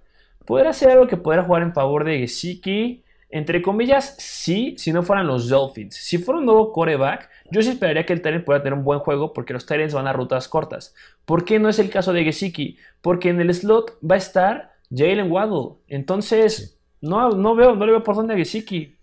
Podrá 0.48 0.72
ser 0.72 0.92
algo 0.92 1.06
que 1.06 1.18
podrá 1.18 1.44
jugar 1.44 1.62
en 1.62 1.74
favor 1.74 2.04
de 2.04 2.20
Gesicki. 2.20 3.04
Entre 3.28 3.60
comillas, 3.60 4.14
sí, 4.16 4.74
si 4.78 4.94
no 4.94 5.02
fueran 5.02 5.26
los 5.26 5.50
Dolphins. 5.50 5.94
Si 5.94 6.16
fuera 6.16 6.38
un 6.38 6.46
nuevo 6.46 6.72
coreback, 6.72 7.28
yo 7.50 7.60
sí 7.60 7.68
esperaría 7.68 8.06
que 8.06 8.14
el 8.14 8.22
Tyrant 8.22 8.46
pueda 8.46 8.62
tener 8.62 8.72
un 8.72 8.82
buen 8.82 9.00
juego 9.00 9.34
porque 9.34 9.52
los 9.52 9.66
Tyrants 9.66 9.92
van 9.92 10.06
a 10.06 10.14
rutas 10.14 10.48
cortas. 10.48 10.94
¿Por 11.26 11.44
qué 11.44 11.58
no 11.58 11.68
es 11.68 11.78
el 11.78 11.90
caso 11.90 12.14
de 12.14 12.24
Gesicki? 12.24 12.78
Porque 13.02 13.28
en 13.28 13.42
el 13.42 13.54
slot 13.54 13.98
va 14.02 14.14
a 14.14 14.18
estar 14.18 14.72
Jalen 14.90 15.30
Waddle. 15.30 15.74
Entonces, 15.86 16.78
no, 17.02 17.28
no, 17.32 17.54
veo, 17.54 17.76
no 17.76 17.84
le 17.84 17.92
veo 17.92 18.02
por 18.02 18.16
dónde 18.16 18.32
a 18.32 18.38
Gesicki. 18.38 18.96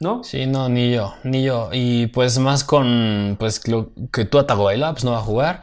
¿No? 0.00 0.24
Sí, 0.24 0.46
no, 0.46 0.70
ni 0.70 0.94
yo, 0.94 1.12
ni 1.24 1.44
yo. 1.44 1.68
Y 1.74 2.06
pues 2.06 2.38
más 2.38 2.64
con 2.64 3.36
pues 3.38 3.60
que 3.60 4.24
tú 4.24 4.42
Tagovailoa 4.42 4.92
pues 4.92 5.04
no 5.04 5.10
va 5.10 5.18
a 5.18 5.20
jugar. 5.20 5.62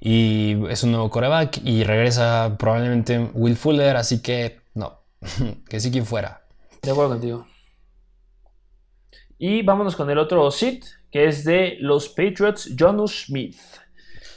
Y 0.00 0.56
es 0.68 0.82
un 0.82 0.92
nuevo 0.92 1.10
coreback 1.10 1.60
y 1.64 1.84
regresa 1.84 2.56
probablemente 2.58 3.30
Will 3.34 3.56
Fuller, 3.56 3.96
así 3.96 4.20
que 4.20 4.60
no. 4.74 5.00
que 5.68 5.80
sí 5.80 5.90
quien 5.90 6.06
fuera. 6.06 6.42
De 6.82 6.90
acuerdo 6.90 7.12
contigo. 7.12 7.46
Y 9.38 9.62
vámonos 9.62 9.96
con 9.96 10.08
el 10.10 10.18
otro 10.18 10.50
sit, 10.50 10.84
que 11.10 11.26
es 11.26 11.44
de 11.44 11.76
los 11.80 12.08
Patriots, 12.08 12.70
Jonu 12.78 13.06
Smith. 13.06 13.56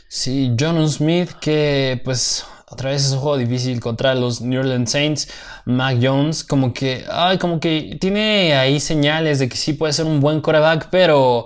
Sí, 0.07 0.55
Jonu 0.59 0.87
Smith, 0.87 1.31
que 1.39 2.01
pues 2.03 2.45
otra 2.69 2.91
vez 2.91 3.05
es 3.05 3.11
un 3.13 3.19
juego 3.19 3.37
difícil 3.37 3.79
contra 3.79 4.13
los 4.13 4.41
New 4.41 4.59
Orleans 4.59 4.91
Saints. 4.91 5.29
Mac 5.65 5.97
Jones, 6.01 6.43
como 6.43 6.73
que, 6.73 7.05
ay, 7.09 7.37
como 7.37 7.59
que 7.59 7.97
tiene 7.99 8.55
ahí 8.55 8.79
señales 8.79 9.39
de 9.39 9.49
que 9.49 9.57
sí 9.57 9.73
puede 9.73 9.93
ser 9.93 10.05
un 10.05 10.19
buen 10.19 10.41
coreback, 10.41 10.89
pero 10.91 11.45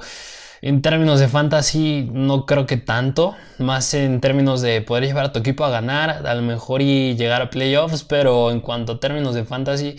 en 0.66 0.82
términos 0.82 1.20
de 1.20 1.28
fantasy, 1.28 2.09
no 2.14 2.45
creo 2.45 2.66
que 2.66 2.78
tanto. 2.78 3.36
Más 3.59 3.93
en 3.93 4.22
términos 4.22 4.61
de 4.61 4.82
poder 4.82 5.03
llevar 5.03 5.26
a 5.26 5.32
tu 5.34 5.39
equipo 5.39 5.66
a 5.66 5.70
ganar, 5.70 6.26
a 6.26 6.34
lo 6.36 6.41
mejor 6.41 6.82
y 6.82 7.18
llegar 7.18 7.41
a 7.41 7.49
playoffs, 7.49 8.05
pero 8.05 8.49
en 8.49 8.61
cuanto 8.61 8.93
a 8.93 8.99
términos 9.01 9.36
de 9.36 9.43
fantasy, 9.43 9.97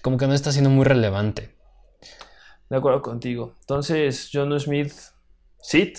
como 0.00 0.16
que 0.16 0.26
no 0.26 0.32
está 0.32 0.52
siendo 0.52 0.70
muy 0.70 0.86
relevante. 0.86 1.54
De 2.70 2.78
acuerdo 2.78 3.02
contigo. 3.02 3.56
Entonces, 3.60 4.30
John 4.32 4.58
Smith, 4.58 4.90
sit. 5.60 5.98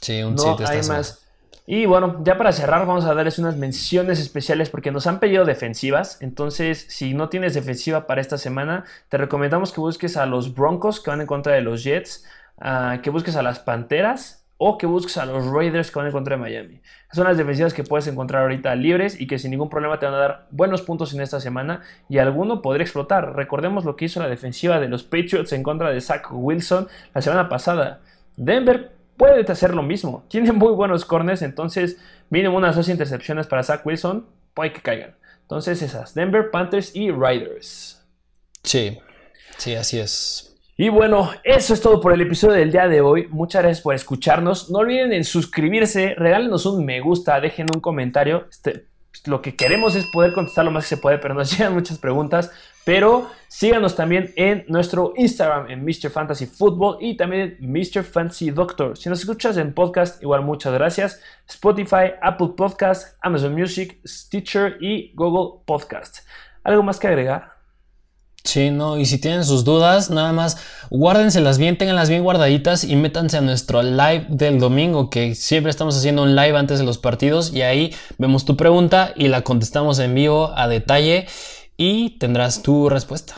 Sí, 0.00 0.22
un 0.22 0.38
sit. 0.38 0.60
Hay 0.60 0.82
más. 0.86 1.26
Y 1.66 1.86
bueno, 1.86 2.20
ya 2.22 2.38
para 2.38 2.52
cerrar, 2.52 2.86
vamos 2.86 3.04
a 3.04 3.14
darles 3.14 3.40
unas 3.40 3.56
menciones 3.56 4.20
especiales 4.20 4.70
porque 4.70 4.92
nos 4.92 5.08
han 5.08 5.18
pedido 5.18 5.44
defensivas. 5.44 6.18
Entonces, 6.22 6.86
si 6.88 7.14
no 7.14 7.30
tienes 7.30 7.54
defensiva 7.54 8.06
para 8.06 8.20
esta 8.20 8.38
semana, 8.38 8.84
te 9.08 9.16
recomendamos 9.16 9.72
que 9.72 9.80
busques 9.80 10.16
a 10.16 10.26
los 10.26 10.54
Broncos 10.54 11.00
que 11.00 11.10
van 11.10 11.20
en 11.20 11.26
contra 11.26 11.54
de 11.54 11.62
los 11.62 11.82
Jets 11.82 12.24
que 13.02 13.10
busques 13.10 13.36
a 13.36 13.42
las 13.42 13.58
Panteras 13.58 14.46
o 14.58 14.78
que 14.78 14.86
busques 14.86 15.18
a 15.18 15.26
los 15.26 15.46
Raiders 15.46 15.90
que 15.90 15.98
van 15.98 16.06
en 16.06 16.12
contra 16.12 16.36
de 16.36 16.42
Miami. 16.42 16.80
Son 17.12 17.24
las 17.24 17.36
defensivas 17.36 17.74
que 17.74 17.84
puedes 17.84 18.06
encontrar 18.06 18.42
ahorita 18.42 18.74
libres 18.74 19.20
y 19.20 19.26
que 19.26 19.38
sin 19.38 19.50
ningún 19.50 19.68
problema 19.68 19.98
te 19.98 20.06
van 20.06 20.14
a 20.14 20.18
dar 20.18 20.46
buenos 20.50 20.82
puntos 20.82 21.12
en 21.12 21.20
esta 21.20 21.40
semana 21.40 21.82
y 22.08 22.18
alguno 22.18 22.62
podría 22.62 22.84
explotar. 22.84 23.36
Recordemos 23.36 23.84
lo 23.84 23.96
que 23.96 24.06
hizo 24.06 24.20
la 24.20 24.28
defensiva 24.28 24.80
de 24.80 24.88
los 24.88 25.02
Patriots 25.02 25.52
en 25.52 25.62
contra 25.62 25.90
de 25.90 26.00
Zach 26.00 26.28
Wilson 26.30 26.88
la 27.14 27.20
semana 27.20 27.48
pasada. 27.48 28.00
Denver 28.36 28.92
puede 29.16 29.50
hacer 29.50 29.74
lo 29.74 29.82
mismo. 29.82 30.24
Tiene 30.28 30.52
muy 30.52 30.72
buenos 30.72 31.04
corners, 31.04 31.42
entonces 31.42 31.98
mínimo 32.30 32.56
unas 32.56 32.76
dos 32.76 32.88
intercepciones 32.88 33.46
para 33.46 33.62
Zach 33.62 33.84
Wilson, 33.84 34.26
puede 34.54 34.72
que 34.72 34.80
caigan. 34.80 35.16
Entonces 35.42 35.82
esas, 35.82 36.14
Denver, 36.14 36.50
Panthers 36.50 36.96
y 36.96 37.10
Riders. 37.10 38.04
Sí, 38.62 38.98
sí, 39.58 39.74
así 39.74 40.00
es. 40.00 40.55
Y 40.78 40.90
bueno, 40.90 41.30
eso 41.42 41.72
es 41.72 41.80
todo 41.80 42.02
por 42.02 42.12
el 42.12 42.20
episodio 42.20 42.54
del 42.54 42.70
día 42.70 42.86
de 42.86 43.00
hoy. 43.00 43.28
Muchas 43.30 43.62
gracias 43.62 43.82
por 43.82 43.94
escucharnos. 43.94 44.70
No 44.70 44.80
olviden 44.80 45.10
en 45.14 45.24
suscribirse, 45.24 46.14
regálenos 46.18 46.66
un 46.66 46.84
me 46.84 47.00
gusta, 47.00 47.40
dejen 47.40 47.66
un 47.74 47.80
comentario. 47.80 48.46
Este, 48.50 48.86
lo 49.24 49.40
que 49.40 49.56
queremos 49.56 49.94
es 49.94 50.04
poder 50.12 50.34
contestar 50.34 50.66
lo 50.66 50.70
más 50.70 50.84
que 50.84 50.96
se 50.96 50.96
puede, 50.98 51.16
pero 51.16 51.32
nos 51.32 51.50
llegan 51.56 51.72
muchas 51.72 51.96
preguntas. 51.96 52.52
Pero 52.84 53.30
síganos 53.48 53.96
también 53.96 54.34
en 54.36 54.66
nuestro 54.68 55.14
Instagram, 55.16 55.70
en 55.70 55.82
Mr. 55.82 56.10
Fantasy 56.10 56.44
Football 56.44 56.98
y 57.00 57.16
también 57.16 57.56
en 57.58 57.72
Mr. 57.72 58.04
Fantasy 58.04 58.50
Doctor. 58.50 58.98
Si 58.98 59.08
nos 59.08 59.20
escuchas 59.20 59.56
en 59.56 59.72
podcast, 59.72 60.22
igual 60.22 60.42
muchas 60.42 60.74
gracias. 60.74 61.22
Spotify, 61.48 62.12
Apple 62.20 62.50
Podcast, 62.54 63.16
Amazon 63.22 63.54
Music, 63.54 63.98
Stitcher 64.06 64.76
y 64.82 65.14
Google 65.14 65.62
Podcast. 65.64 66.18
¿Algo 66.62 66.82
más 66.82 67.00
que 67.00 67.08
agregar? 67.08 67.55
Sí, 68.46 68.70
no, 68.70 68.96
y 68.96 69.06
si 69.06 69.18
tienen 69.18 69.44
sus 69.44 69.64
dudas, 69.64 70.08
nada 70.08 70.32
más 70.32 70.56
guárdenselas 70.88 71.58
bien, 71.58 71.76
tenganlas 71.76 72.08
bien 72.08 72.22
guardaditas 72.22 72.84
y 72.84 72.94
métanse 72.94 73.36
a 73.38 73.40
nuestro 73.40 73.82
live 73.82 74.26
del 74.28 74.60
domingo, 74.60 75.10
que 75.10 75.34
siempre 75.34 75.70
estamos 75.70 75.96
haciendo 75.96 76.22
un 76.22 76.36
live 76.36 76.56
antes 76.56 76.78
de 76.78 76.84
los 76.84 76.96
partidos 76.96 77.52
y 77.52 77.62
ahí 77.62 77.92
vemos 78.18 78.44
tu 78.44 78.56
pregunta 78.56 79.12
y 79.16 79.26
la 79.26 79.42
contestamos 79.42 79.98
en 79.98 80.14
vivo 80.14 80.52
a 80.56 80.68
detalle 80.68 81.26
y 81.76 82.10
tendrás 82.18 82.62
tu 82.62 82.88
respuesta. 82.88 83.34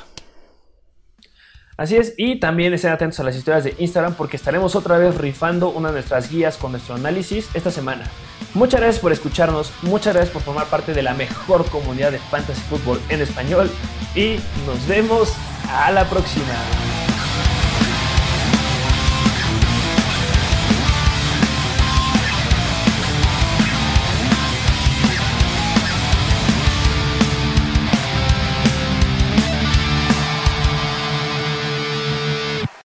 Así 1.78 1.96
es, 1.96 2.14
y 2.16 2.40
también 2.40 2.74
estén 2.74 2.90
atentos 2.90 3.20
a 3.20 3.22
las 3.22 3.36
historias 3.36 3.62
de 3.62 3.76
Instagram 3.78 4.14
porque 4.14 4.36
estaremos 4.36 4.74
otra 4.74 4.98
vez 4.98 5.16
rifando 5.16 5.70
una 5.70 5.90
de 5.90 5.94
nuestras 5.94 6.28
guías 6.28 6.56
con 6.56 6.72
nuestro 6.72 6.96
análisis 6.96 7.48
esta 7.54 7.70
semana. 7.70 8.10
Muchas 8.52 8.80
gracias 8.80 9.00
por 9.00 9.12
escucharnos, 9.12 9.72
muchas 9.82 10.12
gracias 10.12 10.32
por 10.32 10.42
formar 10.42 10.66
parte 10.66 10.92
de 10.92 11.02
la 11.04 11.14
mejor 11.14 11.64
comunidad 11.70 12.10
de 12.10 12.18
Fantasy 12.18 12.62
Football 12.62 13.00
en 13.10 13.20
español 13.20 13.70
y 14.16 14.40
nos 14.66 14.88
vemos 14.88 15.32
a 15.70 15.92
la 15.92 16.04
próxima. 16.04 17.07